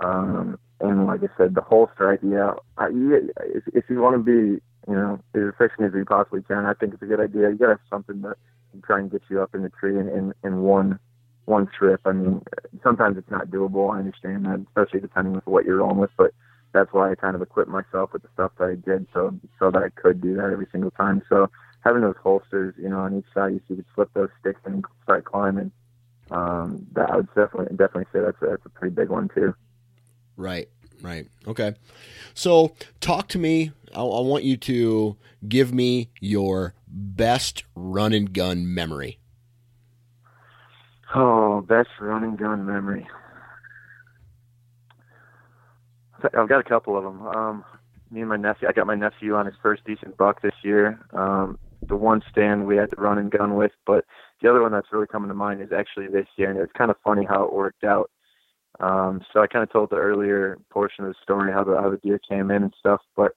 Um, 0.00 0.58
and 0.80 1.06
like 1.06 1.20
I 1.24 1.28
said, 1.36 1.56
the 1.56 1.62
holster 1.62 2.12
idea. 2.12 2.54
I, 2.76 2.88
if, 2.92 3.64
if 3.74 3.84
you 3.90 4.00
want 4.00 4.14
to 4.14 4.22
be, 4.22 4.62
you 4.86 4.94
know, 4.94 5.18
as 5.34 5.42
efficient 5.42 5.88
as 5.88 5.92
you 5.94 6.04
possibly 6.04 6.42
can, 6.42 6.66
I 6.66 6.74
think 6.74 6.94
it's 6.94 7.02
a 7.02 7.06
good 7.06 7.20
idea. 7.20 7.50
You 7.50 7.58
got 7.58 7.66
to 7.66 7.72
have 7.72 7.80
something 7.90 8.20
that 8.22 8.36
can 8.70 8.82
try 8.82 9.00
and 9.00 9.10
get 9.10 9.22
you 9.28 9.42
up 9.42 9.54
in 9.54 9.62
the 9.62 9.70
tree 9.70 9.98
in, 9.98 10.32
in 10.44 10.60
one 10.60 11.00
one 11.48 11.66
trip. 11.66 12.00
I 12.04 12.12
mean, 12.12 12.42
sometimes 12.82 13.16
it's 13.16 13.30
not 13.30 13.48
doable. 13.48 13.94
I 13.94 13.98
understand 13.98 14.44
that, 14.46 14.64
especially 14.68 15.00
depending 15.00 15.34
with 15.34 15.46
what 15.46 15.64
you're 15.64 15.82
on 15.82 15.98
with. 15.98 16.10
But 16.16 16.32
that's 16.72 16.92
why 16.92 17.10
I 17.10 17.14
kind 17.14 17.34
of 17.34 17.42
equipped 17.42 17.70
myself 17.70 18.12
with 18.12 18.22
the 18.22 18.28
stuff 18.34 18.52
that 18.58 18.64
I 18.64 18.74
did, 18.74 19.06
so 19.12 19.34
so 19.58 19.70
that 19.70 19.82
I 19.82 19.88
could 19.88 20.20
do 20.20 20.36
that 20.36 20.50
every 20.50 20.66
single 20.70 20.90
time. 20.90 21.22
So 21.28 21.50
having 21.80 22.02
those 22.02 22.16
holsters, 22.22 22.74
you 22.78 22.88
know, 22.88 23.00
on 23.00 23.16
each 23.16 23.32
side, 23.34 23.52
you, 23.52 23.60
so 23.60 23.74
you 23.74 23.76
could 23.76 23.86
slip 23.94 24.12
those 24.14 24.28
sticks 24.40 24.60
and 24.64 24.84
start 25.02 25.24
climbing. 25.24 25.72
Um, 26.30 26.86
that 26.92 27.08
I 27.10 27.16
would 27.16 27.28
definitely 27.28 27.76
definitely 27.76 28.04
say 28.12 28.20
that's 28.20 28.36
a, 28.42 28.46
that's 28.46 28.66
a 28.66 28.68
pretty 28.68 28.94
big 28.94 29.08
one 29.08 29.30
too. 29.34 29.54
Right. 30.36 30.68
Right. 31.00 31.26
Okay. 31.46 31.74
So 32.34 32.74
talk 33.00 33.28
to 33.28 33.38
me. 33.38 33.72
I, 33.94 34.00
I 34.00 34.20
want 34.20 34.44
you 34.44 34.56
to 34.56 35.16
give 35.48 35.72
me 35.72 36.10
your 36.20 36.74
best 36.86 37.64
run 37.74 38.12
and 38.12 38.32
gun 38.32 38.72
memory. 38.72 39.18
Oh, 41.14 41.62
best 41.62 41.88
run 42.00 42.22
and 42.22 42.38
gun 42.38 42.66
memory. 42.66 43.06
I've 46.22 46.48
got 46.48 46.60
a 46.60 46.68
couple 46.68 46.96
of 46.96 47.04
them. 47.04 47.26
Um, 47.26 47.64
me 48.10 48.20
and 48.20 48.28
my 48.28 48.36
nephew, 48.36 48.68
I 48.68 48.72
got 48.72 48.86
my 48.86 48.94
nephew 48.94 49.34
on 49.34 49.46
his 49.46 49.54
first 49.62 49.84
decent 49.84 50.16
buck 50.16 50.42
this 50.42 50.54
year. 50.62 50.98
Um, 51.12 51.58
the 51.86 51.96
one 51.96 52.22
stand 52.30 52.66
we 52.66 52.76
had 52.76 52.90
to 52.90 52.96
run 52.96 53.18
and 53.18 53.30
gun 53.30 53.54
with, 53.54 53.72
but 53.86 54.04
the 54.42 54.50
other 54.50 54.60
one 54.60 54.72
that's 54.72 54.92
really 54.92 55.06
coming 55.06 55.28
to 55.28 55.34
mind 55.34 55.62
is 55.62 55.72
actually 55.72 56.08
this 56.08 56.26
year, 56.36 56.50
and 56.50 56.58
it's 56.58 56.72
kind 56.72 56.90
of 56.90 56.96
funny 57.04 57.24
how 57.24 57.44
it 57.44 57.52
worked 57.52 57.84
out. 57.84 58.10
Um, 58.80 59.22
so 59.32 59.40
I 59.40 59.46
kind 59.46 59.62
of 59.62 59.72
told 59.72 59.90
the 59.90 59.96
earlier 59.96 60.58
portion 60.70 61.04
of 61.04 61.10
the 61.10 61.16
story 61.22 61.52
how 61.52 61.64
the 61.64 61.76
how 61.80 61.90
the 61.90 61.96
deer 61.96 62.20
came 62.28 62.50
in 62.50 62.64
and 62.64 62.74
stuff, 62.78 63.00
but 63.16 63.32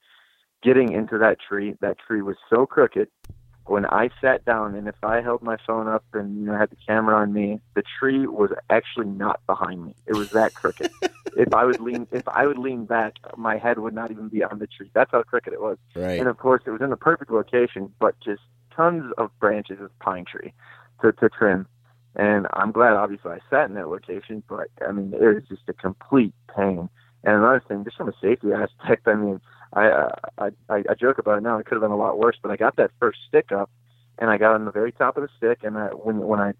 getting 0.61 0.91
into 0.91 1.17
that 1.17 1.37
tree, 1.39 1.75
that 1.81 1.97
tree 1.99 2.21
was 2.21 2.35
so 2.49 2.65
crooked 2.65 3.07
when 3.71 3.85
I 3.85 4.09
sat 4.19 4.43
down 4.43 4.75
and 4.75 4.87
if 4.89 5.01
I 5.01 5.21
held 5.21 5.41
my 5.41 5.55
phone 5.65 5.87
up 5.87 6.03
and 6.13 6.37
you 6.37 6.45
know 6.45 6.57
had 6.57 6.69
the 6.69 6.77
camera 6.85 7.15
on 7.15 7.31
me, 7.31 7.61
the 7.73 7.83
tree 7.99 8.27
was 8.27 8.51
actually 8.69 9.07
not 9.07 9.39
behind 9.47 9.85
me. 9.85 9.95
It 10.05 10.13
was 10.13 10.29
that 10.31 10.53
crooked. 10.53 10.91
if 11.37 11.53
I 11.53 11.63
would 11.63 11.79
lean 11.79 12.05
if 12.11 12.27
I 12.27 12.45
would 12.45 12.57
lean 12.57 12.85
back, 12.85 13.13
my 13.37 13.57
head 13.57 13.79
would 13.79 13.93
not 13.93 14.11
even 14.11 14.27
be 14.27 14.43
on 14.43 14.59
the 14.59 14.67
tree. 14.67 14.91
That's 14.93 15.11
how 15.11 15.23
crooked 15.23 15.53
it 15.53 15.61
was. 15.61 15.77
Right. 15.95 16.19
And 16.19 16.27
of 16.27 16.37
course 16.37 16.63
it 16.65 16.71
was 16.71 16.81
in 16.81 16.89
the 16.89 16.97
perfect 16.97 17.31
location, 17.31 17.93
but 17.97 18.19
just 18.19 18.41
tons 18.75 19.11
of 19.17 19.31
branches 19.39 19.79
of 19.79 19.97
pine 19.99 20.25
tree 20.25 20.53
to, 21.01 21.13
to 21.13 21.29
trim. 21.29 21.65
And 22.17 22.47
I'm 22.51 22.73
glad 22.73 22.93
obviously 22.93 23.31
I 23.31 23.39
sat 23.49 23.69
in 23.69 23.75
that 23.75 23.87
location, 23.87 24.43
but 24.49 24.67
I 24.85 24.91
mean 24.91 25.13
it 25.13 25.21
was 25.21 25.43
just 25.47 25.63
a 25.69 25.73
complete 25.73 26.33
pain. 26.53 26.89
And 27.23 27.35
another 27.35 27.63
thing, 27.65 27.85
just 27.85 27.97
from 27.97 28.09
a 28.09 28.13
safety 28.21 28.51
aspect, 28.51 29.07
I 29.07 29.13
mean, 29.15 29.39
I, 29.73 30.09
I 30.37 30.49
I 30.69 30.83
I 30.89 30.93
joke 30.99 31.17
about 31.17 31.37
it 31.37 31.41
now. 31.41 31.57
It 31.57 31.65
could 31.65 31.75
have 31.75 31.81
been 31.81 31.91
a 31.91 31.97
lot 31.97 32.19
worse, 32.19 32.37
but 32.41 32.51
I 32.51 32.57
got 32.57 32.75
that 32.75 32.91
first 32.99 33.19
stick 33.27 33.51
up, 33.51 33.69
and 34.19 34.29
I 34.29 34.37
got 34.37 34.53
on 34.53 34.65
the 34.65 34.71
very 34.71 34.91
top 34.91 35.17
of 35.17 35.23
the 35.23 35.29
stick, 35.37 35.59
and 35.63 35.77
I, 35.77 35.87
when 35.87 36.19
when 36.19 36.39
I 36.39 36.53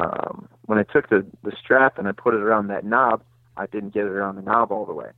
um, 0.00 0.48
when 0.66 0.78
I 0.78 0.82
took 0.82 1.08
the 1.08 1.24
the 1.42 1.52
strap 1.62 1.98
and 1.98 2.08
I 2.08 2.12
put 2.12 2.34
it 2.34 2.40
around 2.40 2.68
that 2.68 2.84
knob, 2.84 3.22
I 3.56 3.66
didn't 3.66 3.94
get 3.94 4.04
it 4.04 4.10
around 4.10 4.36
the 4.36 4.42
knob 4.42 4.72
all 4.72 4.86
the 4.86 4.94
way. 4.94 5.10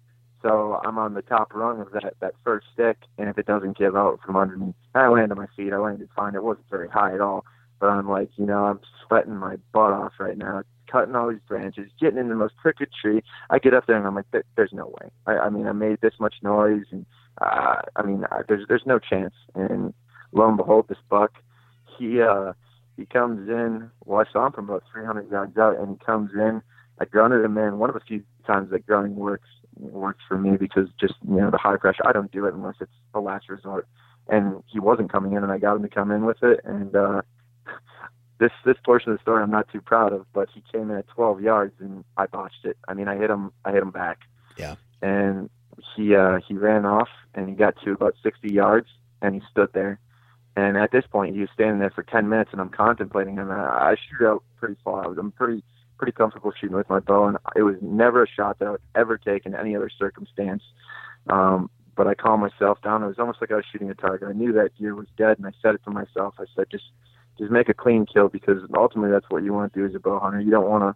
So 0.43 0.81
I'm 0.85 0.99
on 0.99 1.15
the 1.15 1.23
top 1.23 1.55
rung 1.55 1.81
of 1.81 1.93
that 1.93 2.15
that 2.21 2.35
first 2.45 2.67
stick, 2.75 2.99
and 3.17 3.29
if 3.29 3.39
it 3.39 3.47
doesn't 3.47 3.79
give 3.79 3.97
out 3.97 4.21
from 4.25 4.37
under 4.37 4.57
me, 4.57 4.75
I 4.95 5.09
land 5.09 5.33
on 5.33 5.39
my 5.39 5.47
feet. 5.57 5.73
I 5.73 5.79
landed 5.79 6.09
fine. 6.15 6.35
It 6.35 6.43
wasn't 6.43 6.69
very 6.69 6.89
high 6.89 7.15
at 7.15 7.21
all, 7.21 7.47
but 7.81 7.87
I'm 7.87 8.09
like, 8.09 8.31
you 8.37 8.45
know, 8.45 8.67
I'm 8.67 8.81
sweating 9.07 9.37
my 9.37 9.57
butt 9.73 9.93
off 9.93 10.13
right 10.19 10.37
now 10.37 10.63
cutting 10.93 11.17
all 11.17 11.31
these 11.31 11.41
branches, 11.49 11.91
getting 11.99 12.19
in 12.19 12.29
the 12.29 12.35
most 12.35 12.55
crooked 12.57 12.89
tree. 13.01 13.23
I 13.51 13.59
get 13.59 13.75
up 13.75 13.87
there 13.87 13.97
and 13.97 14.07
I'm 14.07 14.15
like, 14.15 14.27
there's 14.57 14.73
no 14.73 14.95
way. 15.01 15.11
I, 15.27 15.39
I 15.39 15.49
mean, 15.49 15.67
I 15.67 15.73
made 15.73 16.01
this 16.03 16.15
much 16.21 16.35
noise, 16.43 16.85
and 16.91 17.07
uh, 17.41 17.77
I 17.97 18.03
mean, 18.03 18.25
uh, 18.31 18.43
there's 18.49 18.67
there's 18.69 18.87
no 18.87 18.99
chance. 18.99 19.35
And 19.55 19.95
lo 20.33 20.49
and 20.49 20.57
behold, 20.57 20.87
this 20.89 20.99
buck, 21.09 21.33
he 21.99 22.21
uh, 22.21 22.53
he 22.97 23.07
comes 23.07 23.49
in. 23.49 23.91
Well, 24.05 24.25
I 24.27 24.33
saw 24.33 24.47
him 24.47 24.53
from 24.53 24.69
about 24.69 24.85
300 24.93 25.31
yards 25.31 25.57
out, 25.57 25.79
and 25.79 25.99
he 25.99 26.05
comes 26.05 26.31
in. 26.35 26.63
I 27.01 27.05
grunted 27.05 27.45
him 27.45 27.57
in. 27.59 27.79
One 27.79 27.91
of 27.91 27.95
the 27.95 28.01
few 28.01 28.23
times 28.47 28.71
that 28.71 28.87
grunting 28.87 29.17
works 29.17 29.49
works 29.79 30.21
for 30.29 30.37
me 30.37 30.57
because 30.57 30.89
just 31.01 31.15
you 31.29 31.37
know 31.37 31.51
the 31.51 31.59
high 31.59 31.77
pressure. 31.77 32.07
I 32.07 32.13
don't 32.13 32.31
do 32.31 32.47
it 32.47 32.55
unless 32.55 32.77
it's 32.81 32.93
a 33.15 33.21
last 33.21 33.49
resort. 33.49 33.87
And 34.29 34.63
he 34.67 34.79
wasn't 34.79 35.11
coming 35.11 35.33
in, 35.33 35.43
and 35.43 35.51
I 35.51 35.59
got 35.59 35.77
him 35.77 35.83
to 35.83 35.89
come 35.89 36.13
in 36.13 36.25
with 36.25 36.43
it, 36.43 36.61
and 36.65 36.95
uh, 36.95 37.23
this 38.43 38.53
this 38.65 38.77
portion 38.85 39.13
of 39.13 39.19
the 39.19 39.23
story 39.23 39.43
I'm 39.43 39.51
not 39.51 39.69
too 39.71 39.81
proud 39.81 40.13
of, 40.13 40.27
but 40.33 40.49
he 40.53 40.63
came 40.73 40.91
in 40.91 40.97
at 40.97 41.09
12 41.09 41.41
yards 41.41 41.75
and 41.79 42.05
I 42.17 42.27
botched 42.27 42.65
it. 42.65 42.77
I 42.89 42.95
mean, 42.95 43.09
I 43.09 43.17
hit 43.17 43.31
him, 43.31 43.53
I 43.65 43.73
hit 43.73 43.83
him 43.83 43.93
back. 43.93 44.19
Yeah. 44.57 44.75
And 45.01 45.49
he 45.97 46.15
uh, 46.15 46.39
he 46.47 46.55
ran 46.55 46.85
off 46.85 47.09
and 47.35 47.49
he 47.49 47.55
got 47.55 47.75
to 47.85 47.93
about 47.93 48.15
60 48.23 48.53
yards 48.53 48.89
and 49.21 49.35
he 49.35 49.43
stood 49.51 49.73
there. 49.73 49.99
And 50.55 50.77
at 50.77 50.93
this 50.93 51.05
point, 51.11 51.35
he 51.35 51.41
was 51.41 51.49
standing 51.55 51.79
there 51.79 51.91
for 51.91 52.03
10 52.03 52.29
minutes, 52.29 52.51
and 52.53 52.61
I'm 52.61 52.69
contemplating 52.69 53.37
him. 53.37 53.51
I, 53.51 53.93
I 53.93 53.97
shoot 53.97 54.27
out 54.27 54.45
pretty 54.59 54.77
far. 54.85 55.05
I'm 55.05 55.33
pretty 55.33 55.63
pretty 55.97 56.13
comfortable 56.13 56.53
shooting 56.61 56.77
with 56.77 56.91
my 56.91 56.99
bow, 56.99 57.27
and 57.27 57.39
it 57.55 57.63
was 57.63 57.77
never 57.81 58.25
a 58.25 58.29
shot 58.29 58.59
that 58.59 58.67
I 58.67 58.71
would 58.73 58.83
ever 58.97 59.17
take 59.17 59.47
in 59.47 59.55
any 59.55 59.77
other 59.77 59.89
circumstance. 59.89 60.63
Um, 61.29 61.71
but 61.95 62.09
I 62.09 62.15
calmed 62.15 62.43
myself 62.43 62.83
down. 62.83 63.03
It 63.03 63.07
was 63.07 63.19
almost 63.19 63.41
like 63.41 63.53
I 63.53 63.57
was 63.57 63.65
shooting 63.71 63.89
a 63.89 63.95
target. 63.95 64.29
I 64.29 64.33
knew 64.33 64.53
that 64.53 64.77
deer 64.77 64.95
was 64.95 65.07
dead, 65.17 65.39
and 65.39 65.47
I 65.47 65.53
said 65.63 65.75
it 65.77 65.85
to 65.85 65.91
myself. 65.91 66.35
I 66.39 66.45
said, 66.55 66.67
just 66.71 66.85
just 67.39 67.51
make 67.51 67.69
a 67.69 67.75
clean 67.75 68.05
kill 68.05 68.29
because 68.29 68.59
ultimately 68.77 69.11
that's 69.11 69.31
what 69.31 69.43
you 69.43 69.53
want 69.53 69.73
to 69.73 69.79
do 69.79 69.87
as 69.87 69.95
a 69.95 70.01
bow 70.01 70.19
hunter. 70.19 70.41
You 70.41 70.51
don't 70.51 70.69
want 70.69 70.83
to 70.83 70.95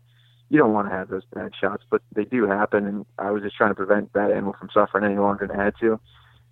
you 0.48 0.58
don't 0.58 0.72
want 0.72 0.88
to 0.88 0.94
have 0.94 1.08
those 1.08 1.24
bad 1.34 1.52
shots, 1.60 1.84
but 1.90 2.02
they 2.14 2.24
do 2.24 2.46
happen. 2.46 2.86
And 2.86 3.06
I 3.18 3.30
was 3.30 3.42
just 3.42 3.56
trying 3.56 3.70
to 3.70 3.74
prevent 3.74 4.12
that 4.12 4.30
animal 4.30 4.54
from 4.58 4.70
suffering 4.72 5.04
any 5.04 5.18
longer 5.18 5.46
than 5.46 5.58
I 5.58 5.64
had 5.64 5.74
to. 5.80 6.00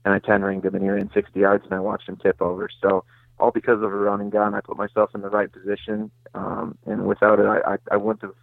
And 0.05 0.13
I 0.13 0.19
ten 0.19 0.43
ringed 0.43 0.65
him, 0.65 0.75
and 0.75 0.85
he 0.85 0.91
ran 0.91 1.11
60 1.15 1.39
yards, 1.39 1.65
and 1.65 1.73
I 1.75 1.81
watched 1.81 2.09
him 2.09 2.17
tip 2.17 2.43
over. 2.43 2.69
So 2.83 3.05
all 3.39 3.51
because 3.51 3.79
of 3.79 3.85
a 3.85 3.89
run 3.89 4.21
and 4.21 4.31
gun, 4.31 4.55
I 4.55 4.61
put 4.61 4.77
myself 4.77 5.11
in 5.15 5.23
the 5.23 5.31
right 5.31 5.51
position, 5.51 6.11
um, 6.35 6.77
and 6.87 7.07
without 7.07 7.41
it, 7.41 7.47
I, 7.47 7.75
I, 7.75 7.77
I 7.93 7.97
wouldn't 7.97 8.23
have 8.23 8.35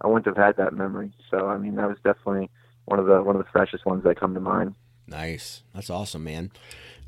I 0.00 0.08
wouldn't 0.08 0.26
have 0.26 0.36
had 0.36 0.56
that 0.56 0.72
memory. 0.72 1.12
So 1.30 1.48
I 1.48 1.58
mean, 1.58 1.76
that 1.76 1.88
was 1.88 1.98
definitely 2.02 2.50
one 2.86 2.98
of 2.98 3.06
the 3.06 3.22
one 3.22 3.36
of 3.36 3.44
the 3.44 3.50
freshest 3.50 3.86
ones 3.86 4.04
that 4.04 4.18
come 4.18 4.34
to 4.34 4.40
mind. 4.40 4.74
Nice, 5.06 5.62
that's 5.74 5.90
awesome, 5.90 6.24
man. 6.24 6.50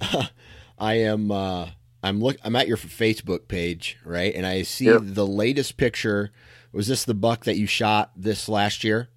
I 0.79 0.95
am 0.95 1.31
uh, 1.31 1.71
I'm 2.03 2.21
look 2.21 2.37
I'm 2.45 2.57
at 2.57 2.69
your 2.69 2.77
Facebook 2.77 3.49
page, 3.49 3.99
right? 4.05 4.35
And 4.35 4.47
I 4.47 4.63
see 4.63 4.87
yep. 4.87 5.01
the 5.03 5.27
latest 5.27 5.77
picture. 5.77 6.31
Was 6.75 6.89
this 6.89 7.05
the 7.05 7.15
buck 7.15 7.45
that 7.45 7.57
you 7.57 7.67
shot 7.67 8.11
this 8.17 8.49
last 8.49 8.83
year? 8.83 9.09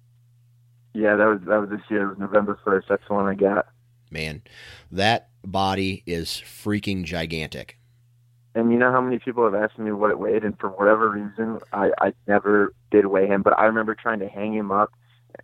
Yeah, 0.94 1.16
that 1.16 1.26
was 1.26 1.40
that 1.48 1.60
was 1.60 1.70
this 1.70 1.80
year. 1.90 2.04
It 2.04 2.08
was 2.10 2.18
November 2.18 2.58
first. 2.64 2.88
That's 2.88 3.02
the 3.08 3.14
one 3.14 3.26
I 3.26 3.34
got. 3.34 3.66
Man, 4.10 4.42
that 4.92 5.28
body 5.44 6.04
is 6.06 6.28
freaking 6.28 7.04
gigantic. 7.04 7.76
And 8.54 8.72
you 8.72 8.78
know 8.78 8.92
how 8.92 9.00
many 9.00 9.18
people 9.18 9.44
have 9.44 9.54
asked 9.54 9.78
me 9.78 9.90
what 9.90 10.10
it 10.10 10.18
weighed, 10.20 10.44
and 10.44 10.58
for 10.58 10.68
whatever 10.68 11.10
reason, 11.10 11.58
I 11.72 11.90
I 12.00 12.12
never 12.28 12.74
did 12.92 13.06
weigh 13.06 13.26
him. 13.26 13.42
But 13.42 13.58
I 13.58 13.64
remember 13.64 13.96
trying 13.96 14.20
to 14.20 14.28
hang 14.28 14.54
him 14.54 14.70
up 14.70 14.92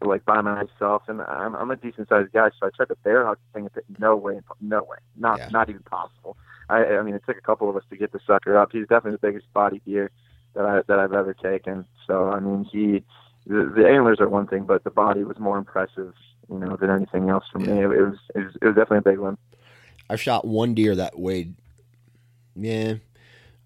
like 0.00 0.24
by 0.24 0.40
myself, 0.40 1.02
and 1.08 1.20
I'm 1.20 1.56
I'm 1.56 1.72
a 1.72 1.76
decent 1.76 2.08
sized 2.08 2.32
guy, 2.32 2.50
so 2.60 2.68
I 2.68 2.70
tried 2.70 2.88
to 2.88 2.96
bear 3.02 3.26
hug 3.26 3.38
the 3.52 3.58
thing. 3.58 3.68
And 3.74 3.98
no 3.98 4.14
way, 4.16 4.40
no 4.60 4.84
way, 4.84 4.98
not 5.16 5.38
yeah. 5.38 5.48
not 5.50 5.68
even 5.68 5.82
possible. 5.82 6.36
I 6.68 6.84
I 6.84 7.02
mean, 7.02 7.16
it 7.16 7.22
took 7.26 7.36
a 7.36 7.42
couple 7.42 7.68
of 7.68 7.76
us 7.76 7.82
to 7.90 7.96
get 7.96 8.12
the 8.12 8.20
sucker 8.24 8.56
up. 8.56 8.70
He's 8.70 8.86
definitely 8.86 9.18
the 9.20 9.26
biggest 9.26 9.52
body 9.52 9.82
deer 9.84 10.12
that 10.54 10.64
I 10.64 10.82
that 10.86 10.98
I've 10.98 11.12
ever 11.12 11.34
taken. 11.34 11.84
So 12.06 12.30
I 12.30 12.40
mean, 12.40 12.64
he 12.64 13.04
the, 13.46 13.72
the 13.76 13.88
antlers 13.88 14.20
are 14.20 14.28
one 14.28 14.46
thing, 14.46 14.64
but 14.64 14.84
the 14.84 14.90
body 14.90 15.24
was 15.24 15.38
more 15.38 15.58
impressive, 15.58 16.14
you 16.50 16.58
know, 16.58 16.76
than 16.76 16.90
anything 16.90 17.28
else 17.28 17.44
for 17.52 17.58
me. 17.58 17.72
It, 17.72 17.84
it 17.84 18.02
was 18.02 18.18
it 18.34 18.38
was 18.38 18.56
it 18.62 18.66
was 18.66 18.74
definitely 18.74 18.98
a 18.98 19.12
big 19.12 19.18
one. 19.18 19.38
I've 20.08 20.20
shot 20.20 20.46
one 20.46 20.74
deer 20.74 20.94
that 20.96 21.18
weighed, 21.18 21.54
yeah, 22.54 22.94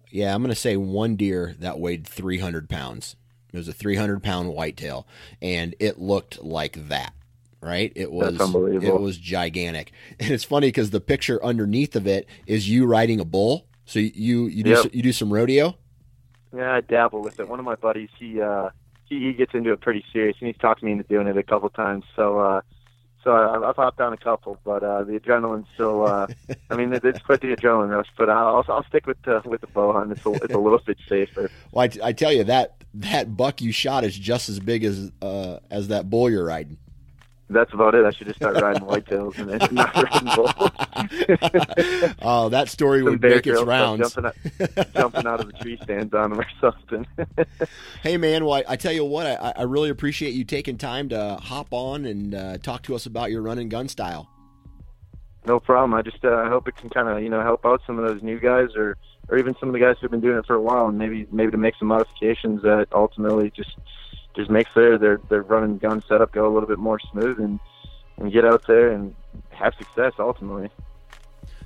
yeah. 0.09 0.33
I'm 0.33 0.41
gonna 0.41 0.55
say 0.55 0.77
one 0.77 1.15
deer 1.15 1.55
that 1.59 1.79
weighed 1.79 2.07
300 2.07 2.69
pounds. 2.69 3.15
It 3.51 3.57
was 3.57 3.67
a 3.67 3.73
300 3.73 4.21
pound 4.23 4.49
whitetail, 4.53 5.07
and 5.41 5.75
it 5.79 5.99
looked 5.99 6.41
like 6.43 6.87
that. 6.89 7.13
Right? 7.61 7.91
It 7.93 8.09
was 8.09 8.39
it 8.39 8.99
was 9.01 9.17
gigantic, 9.17 9.91
and 10.19 10.31
it's 10.31 10.45
funny 10.45 10.67
because 10.67 10.91
the 10.91 11.01
picture 11.01 11.43
underneath 11.43 11.95
of 11.95 12.07
it 12.07 12.27
is 12.47 12.69
you 12.69 12.85
riding 12.85 13.19
a 13.19 13.25
bull. 13.25 13.65
So 13.85 13.99
you 13.99 14.45
you 14.45 14.63
do 14.63 14.69
yep. 14.69 14.93
you 14.93 15.01
do 15.01 15.11
some 15.11 15.33
rodeo. 15.33 15.75
Yeah, 16.55 16.73
I 16.73 16.81
dabble 16.81 17.21
with 17.21 17.39
it. 17.39 17.47
One 17.47 17.59
of 17.59 17.65
my 17.65 17.75
buddies, 17.75 18.09
he 18.17 18.41
uh, 18.41 18.69
he, 19.05 19.19
he 19.27 19.33
gets 19.33 19.53
into 19.53 19.71
it 19.71 19.81
pretty 19.81 20.03
serious, 20.11 20.37
and 20.39 20.47
he's 20.47 20.57
talked 20.57 20.81
me 20.81 20.91
into 20.91 21.03
doing 21.03 21.27
it 21.27 21.37
a 21.37 21.43
couple 21.43 21.69
times. 21.69 22.05
So 22.15 22.39
uh, 22.39 22.61
so 23.23 23.31
I, 23.31 23.69
I've 23.69 23.75
hopped 23.75 23.99
on 23.99 24.13
a 24.13 24.17
couple, 24.17 24.57
but 24.63 24.83
uh, 24.83 25.03
the 25.03 25.19
adrenaline's 25.19 25.67
still. 25.73 26.07
Uh, 26.07 26.27
I 26.69 26.75
mean, 26.75 26.93
it, 26.93 27.03
it's 27.03 27.19
quite 27.19 27.41
the 27.41 27.55
adrenaline 27.55 27.89
rush, 27.89 28.07
but 28.17 28.29
I'll, 28.29 28.63
I'll 28.67 28.85
stick 28.85 29.05
with 29.05 29.21
the 29.23 29.41
with 29.45 29.61
the 29.61 29.67
bow 29.67 29.93
hunt. 29.93 30.11
It's 30.11 30.25
a, 30.25 30.31
it's 30.31 30.53
a 30.53 30.59
little 30.59 30.79
bit 30.79 30.97
safer. 31.07 31.51
Well, 31.71 31.87
I, 32.01 32.07
I 32.07 32.13
tell 32.13 32.31
you 32.31 32.45
that 32.45 32.83
that 32.95 33.35
buck 33.35 33.61
you 33.61 33.71
shot 33.71 34.03
is 34.03 34.17
just 34.17 34.49
as 34.49 34.59
big 34.59 34.83
as 34.83 35.11
uh, 35.21 35.59
as 35.69 35.89
that 35.89 36.09
bull 36.09 36.29
you're 36.29 36.45
riding. 36.45 36.77
That's 37.51 37.73
about 37.73 37.95
it. 37.95 38.05
I 38.05 38.11
should 38.11 38.27
just 38.27 38.37
start 38.37 38.61
riding 38.61 38.83
whitetails 38.83 39.39
and 39.39 39.49
then 39.49 39.59
not 39.71 39.95
riding 39.95 40.29
bulls. 40.35 42.15
oh, 42.21 42.49
that 42.49 42.69
story 42.69 43.01
would 43.01 43.21
make 43.21 43.47
its 43.47 43.61
rounds. 43.63 44.13
Jumping 44.13 44.25
out, 44.25 44.93
jumping 44.93 45.25
out 45.25 45.39
of 45.39 45.47
the 45.47 45.53
tree 45.53 45.79
stands 45.81 46.13
on 46.13 46.29
them 46.29 46.39
or 46.39 46.47
something. 46.61 47.07
hey, 48.03 48.17
man. 48.17 48.45
Well, 48.45 48.53
I, 48.53 48.73
I, 48.73 48.75
tell 48.75 48.91
you 48.91 49.03
what, 49.03 49.25
I, 49.25 49.53
I 49.57 49.63
really 49.63 49.89
appreciate 49.89 50.35
you 50.35 50.43
taking 50.43 50.77
time 50.77 51.09
to 51.09 51.39
hop 51.41 51.69
on 51.71 52.05
and 52.05 52.35
uh, 52.35 52.57
talk 52.59 52.83
to 52.83 52.93
us 52.93 53.07
about 53.07 53.31
your 53.31 53.41
run 53.41 53.57
and 53.57 53.71
gun 53.71 53.87
style. 53.87 54.29
No 55.47 55.59
problem. 55.59 55.95
I 55.95 56.03
just 56.03 56.23
uh, 56.23 56.47
hope 56.49 56.67
it 56.67 56.75
can 56.75 56.91
kind 56.91 57.07
of 57.07 57.23
you 57.23 57.29
know 57.29 57.41
help 57.41 57.65
out 57.65 57.81
some 57.87 57.97
of 57.97 58.07
those 58.07 58.21
new 58.21 58.39
guys 58.39 58.75
or 58.75 58.95
or 59.27 59.39
even 59.39 59.55
some 59.59 59.69
of 59.69 59.73
the 59.73 59.79
guys 59.79 59.95
who've 59.99 60.11
been 60.11 60.19
doing 60.19 60.37
it 60.37 60.45
for 60.45 60.55
a 60.55 60.61
while, 60.61 60.87
and 60.87 60.99
maybe 60.99 61.27
maybe 61.31 61.51
to 61.51 61.57
make 61.57 61.73
some 61.79 61.87
modifications 61.87 62.61
that 62.61 62.87
ultimately 62.91 63.51
just 63.55 63.75
just 64.39 64.49
makes 64.49 64.69
their 64.73 64.97
their 64.97 65.19
their 65.29 65.41
run 65.41 65.63
and 65.63 65.81
gun 65.81 66.01
setup 66.07 66.31
go 66.31 66.47
a 66.47 66.51
little 66.51 66.67
bit 66.67 66.79
more 66.79 66.97
smooth 67.11 67.39
and 67.39 67.59
and 68.17 68.31
get 68.31 68.45
out 68.45 68.65
there 68.67 68.91
and 68.91 69.13
have 69.49 69.73
success 69.77 70.13
ultimately. 70.17 70.69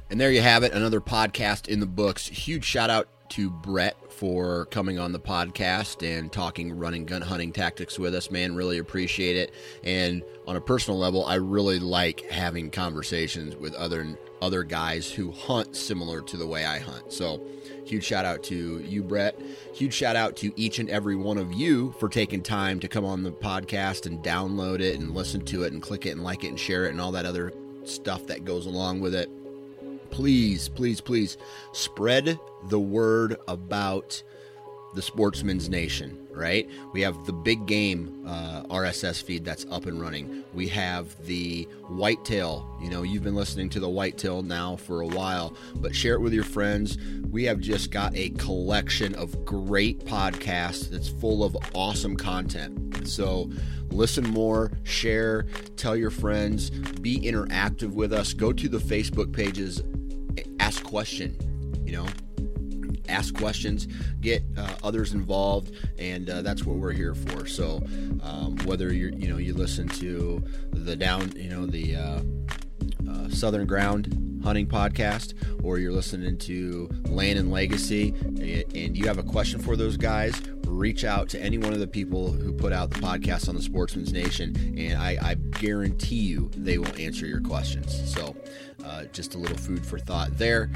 And 0.10 0.20
there 0.20 0.32
you 0.32 0.42
have 0.42 0.64
it, 0.64 0.74
another 0.74 1.00
podcast 1.00 1.68
in 1.68 1.80
the 1.80 1.86
books. 1.86 2.28
Huge 2.28 2.66
shout 2.66 2.90
out 2.90 3.08
to 3.30 3.50
Brett 3.50 3.96
for 4.12 4.66
coming 4.66 5.00
on 5.00 5.12
the 5.12 5.20
podcast 5.20 6.08
and 6.08 6.32
talking 6.32 6.72
run 6.78 6.94
and 6.94 7.08
gun 7.08 7.22
hunting 7.22 7.52
tactics 7.52 7.98
with 7.98 8.14
us, 8.14 8.30
man. 8.30 8.56
Really 8.56 8.78
appreciate 8.80 9.38
it. 9.38 9.54
And 9.84 10.24
on 10.48 10.56
a 10.56 10.62
personal 10.62 11.00
level, 11.00 11.26
I 11.26 11.36
really 11.36 11.80
like 11.80 12.30
having 12.30 12.72
conversations 12.72 13.56
with 13.56 13.74
other 13.76 14.18
other 14.42 14.64
guys 14.64 15.12
who 15.12 15.32
hunt 15.32 15.76
similar 15.76 16.22
to 16.22 16.38
the 16.38 16.48
way 16.48 16.66
I 16.66 16.80
hunt. 16.80 17.14
So 17.14 17.42
Huge 17.86 18.04
shout 18.04 18.26
out 18.26 18.44
to 18.44 18.80
you, 18.80 19.04
Brett. 19.04 19.40
Huge 19.74 19.94
shout 19.94 20.16
out 20.16 20.36
to 20.38 20.54
each 20.56 20.80
and 20.80 20.90
every 20.90 21.16
one 21.16 21.38
of 21.38 21.54
you 21.54 21.94
for 22.00 22.08
taking 22.08 22.42
time 22.42 22.80
to 22.80 22.88
come 22.88 23.06
on 23.06 23.24
the 23.24 23.32
podcast 23.32 24.06
and 24.06 24.24
download 24.24 24.80
it 24.80 25.00
and 25.00 25.14
listen 25.14 25.44
to 25.46 25.64
it 25.64 25.74
and 25.74 25.82
click 25.82 26.06
it 26.06 26.12
and 26.12 26.24
like 26.24 26.44
it 26.44 26.50
and 26.50 26.60
share 26.60 26.86
it 26.86 26.92
and 26.92 27.02
all 27.02 27.12
that 27.12 27.26
other 27.26 27.54
stuff 27.84 28.28
that 28.28 28.46
goes 28.46 28.66
along 28.66 29.02
with 29.02 29.14
it. 29.14 29.30
Please, 30.12 30.70
please, 30.70 31.02
please 31.02 31.38
spread 31.72 32.40
the 32.70 32.80
word 32.80 33.38
about 33.48 34.24
the 34.94 35.02
Sportsman's 35.02 35.70
Nation, 35.70 36.18
right? 36.32 36.70
We 36.94 37.02
have 37.02 37.26
the 37.26 37.34
big 37.34 37.66
game 37.66 38.24
uh, 38.28 38.64
RSS 38.64 39.22
feed 39.22 39.44
that's 39.46 39.66
up 39.72 39.86
and 39.86 40.02
running. 40.02 40.44
We 40.54 40.68
have 40.70 41.16
the 41.26 41.64
Whitetail. 41.90 42.68
You 42.82 42.90
know, 42.90 43.04
you've 43.04 43.24
been 43.24 43.36
listening 43.36 43.70
to 43.70 43.80
the 43.80 43.90
Whitetail 43.90 44.44
now 44.44 44.76
for 44.76 45.02
a 45.02 45.08
while, 45.08 45.56
but 45.76 45.96
share 45.96 46.16
it 46.16 46.22
with 46.22 46.34
your 46.34 46.44
friends. 46.44 46.98
We 47.32 47.44
have 47.46 47.60
just 47.60 47.92
got 47.92 48.16
a 48.16 48.30
collection 48.32 49.16
of 49.16 49.46
great 49.46 50.06
podcasts 50.06 50.90
that's 50.90 51.10
full 51.10 51.44
of 51.44 51.58
awesome 51.74 52.16
content. 52.16 53.08
So 53.08 53.50
listen 53.90 54.28
more, 54.28 54.72
share, 54.84 55.48
tell 55.76 55.96
your 55.96 56.12
friends, 56.12 56.70
be 56.70 57.20
interactive 57.20 57.94
with 57.94 58.14
us. 58.14 58.34
Go 58.34 58.54
to 58.54 58.70
the 58.70 58.78
Facebook 58.78 59.34
pages, 59.34 59.82
ask 60.60 60.84
question. 60.84 61.38
You 61.86 61.94
know, 61.94 62.08
ask 63.10 63.36
questions, 63.36 63.88
get 64.22 64.44
uh, 64.58 64.76
others 64.84 65.14
involved, 65.14 65.72
and 65.98 66.30
uh, 66.30 66.42
that's 66.42 66.64
what 66.64 66.78
we're 66.78 66.92
here 66.92 67.16
for. 67.16 67.46
So 67.46 67.84
um, 68.22 68.58
whether 68.66 68.94
you 68.94 69.12
you 69.16 69.28
know 69.28 69.38
you 69.38 69.54
listen 69.54 69.88
to 69.90 70.44
the 70.72 70.96
down 70.96 71.32
you 71.36 71.50
know 71.50 71.66
the 71.66 71.96
uh, 71.96 72.22
uh, 73.10 73.30
Southern 73.30 73.68
Ground 73.68 74.42
hunting 74.44 74.68
podcast, 74.68 75.34
or 75.64 75.80
you're 75.80 75.94
listening 75.94 76.38
to 76.38 76.90
Land 77.06 77.40
and 77.40 77.52
Legacy, 77.52 78.10
and 78.10 78.98
you 78.98 79.08
have 79.08 79.18
a 79.18 79.24
question 79.24 79.60
for 79.60 79.76
those 79.78 79.96
guys, 79.96 80.42
reach 80.66 81.06
out 81.06 81.30
to 81.30 81.42
any 81.42 81.58
one 81.58 81.72
of 81.72 81.80
the 81.80 81.88
people 81.88 82.32
who 82.32 82.52
put 82.52 82.74
out 82.74 82.90
the 82.90 83.00
podcast 83.00 83.48
on 83.48 83.56
the 83.56 83.62
Sportsman's 83.62 84.12
Nation, 84.12 84.76
and 84.78 85.02
I, 85.02 85.18
I 85.22 85.36
guarantee 85.36 86.16
you 86.16 86.50
they 86.58 86.78
will 86.78 86.96
answer 87.00 87.26
your 87.26 87.42
questions. 87.42 88.12
So, 88.14 88.36
uh, 88.84 89.06
just 89.14 89.36
a 89.36 89.38
little 89.38 89.58
food 89.58 89.86
for 89.86 90.00
thought 90.00 90.38
there. 90.38 90.70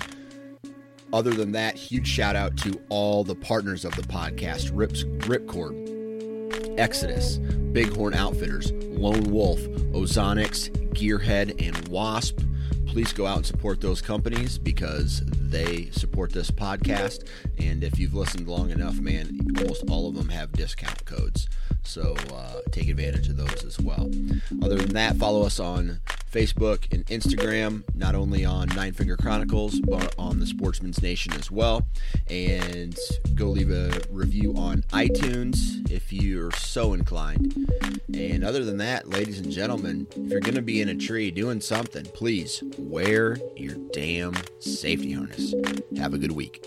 Other 1.13 1.31
than 1.31 1.53
that, 1.53 1.75
huge 1.75 2.07
shout 2.07 2.35
out 2.35 2.57
to 2.57 2.79
all 2.89 3.23
the 3.23 3.35
partners 3.35 3.85
of 3.85 3.95
the 3.95 4.01
podcast 4.03 4.71
Rips, 4.73 5.03
Ripcord, 5.03 6.77
Exodus, 6.77 7.37
Bighorn 7.37 8.13
Outfitters, 8.13 8.71
Lone 8.73 9.23
Wolf, 9.31 9.59
Ozonics, 9.93 10.69
Gearhead, 10.93 11.65
and 11.65 11.87
Wasp. 11.87 12.39
Please 12.87 13.13
go 13.13 13.25
out 13.25 13.37
and 13.37 13.45
support 13.45 13.79
those 13.79 14.01
companies 14.01 14.57
because 14.57 15.21
they 15.25 15.89
support 15.91 16.33
this 16.33 16.51
podcast. 16.51 17.27
And 17.57 17.83
if 17.83 17.99
you've 17.99 18.13
listened 18.13 18.47
long 18.47 18.71
enough, 18.71 18.99
man, 18.99 19.39
almost 19.57 19.83
all 19.89 20.09
of 20.09 20.15
them 20.15 20.29
have 20.29 20.51
discount 20.51 21.05
codes. 21.05 21.47
So 21.87 22.15
uh, 22.33 22.61
take 22.71 22.89
advantage 22.89 23.29
of 23.29 23.37
those 23.37 23.63
as 23.63 23.79
well. 23.79 24.09
Other 24.61 24.75
than 24.75 24.93
that, 24.93 25.15
follow 25.15 25.43
us 25.43 25.59
on 25.59 26.01
Facebook 26.31 26.91
and 26.93 27.05
Instagram, 27.07 27.83
not 27.95 28.13
only 28.13 28.43
on 28.43 28.67
Nine 28.69 28.91
Finger 28.93 29.15
Chronicles, 29.15 29.79
but 29.79 30.13
on 30.19 30.39
the 30.39 30.45
Sportsman's 30.45 31.01
Nation 31.01 31.33
as 31.33 31.49
well. 31.49 31.87
And 32.29 32.97
go 33.35 33.45
leave 33.45 33.71
a 33.71 34.01
review 34.09 34.53
on 34.55 34.81
iTunes 34.91 35.89
if 35.89 36.11
you're 36.11 36.51
so 36.51 36.93
inclined. 36.93 37.55
And 38.13 38.43
other 38.43 38.65
than 38.65 38.77
that, 38.77 39.09
ladies 39.09 39.39
and 39.39 39.49
gentlemen, 39.49 40.07
if 40.11 40.31
you're 40.31 40.41
going 40.41 40.55
to 40.55 40.61
be 40.61 40.81
in 40.81 40.89
a 40.89 40.95
tree 40.95 41.31
doing 41.31 41.61
something, 41.61 42.03
please 42.05 42.61
wear 42.77 43.37
your 43.55 43.75
damn 43.93 44.35
safety 44.59 45.13
harness. 45.13 45.53
Have 45.97 46.13
a 46.13 46.17
good 46.17 46.33
week. 46.33 46.65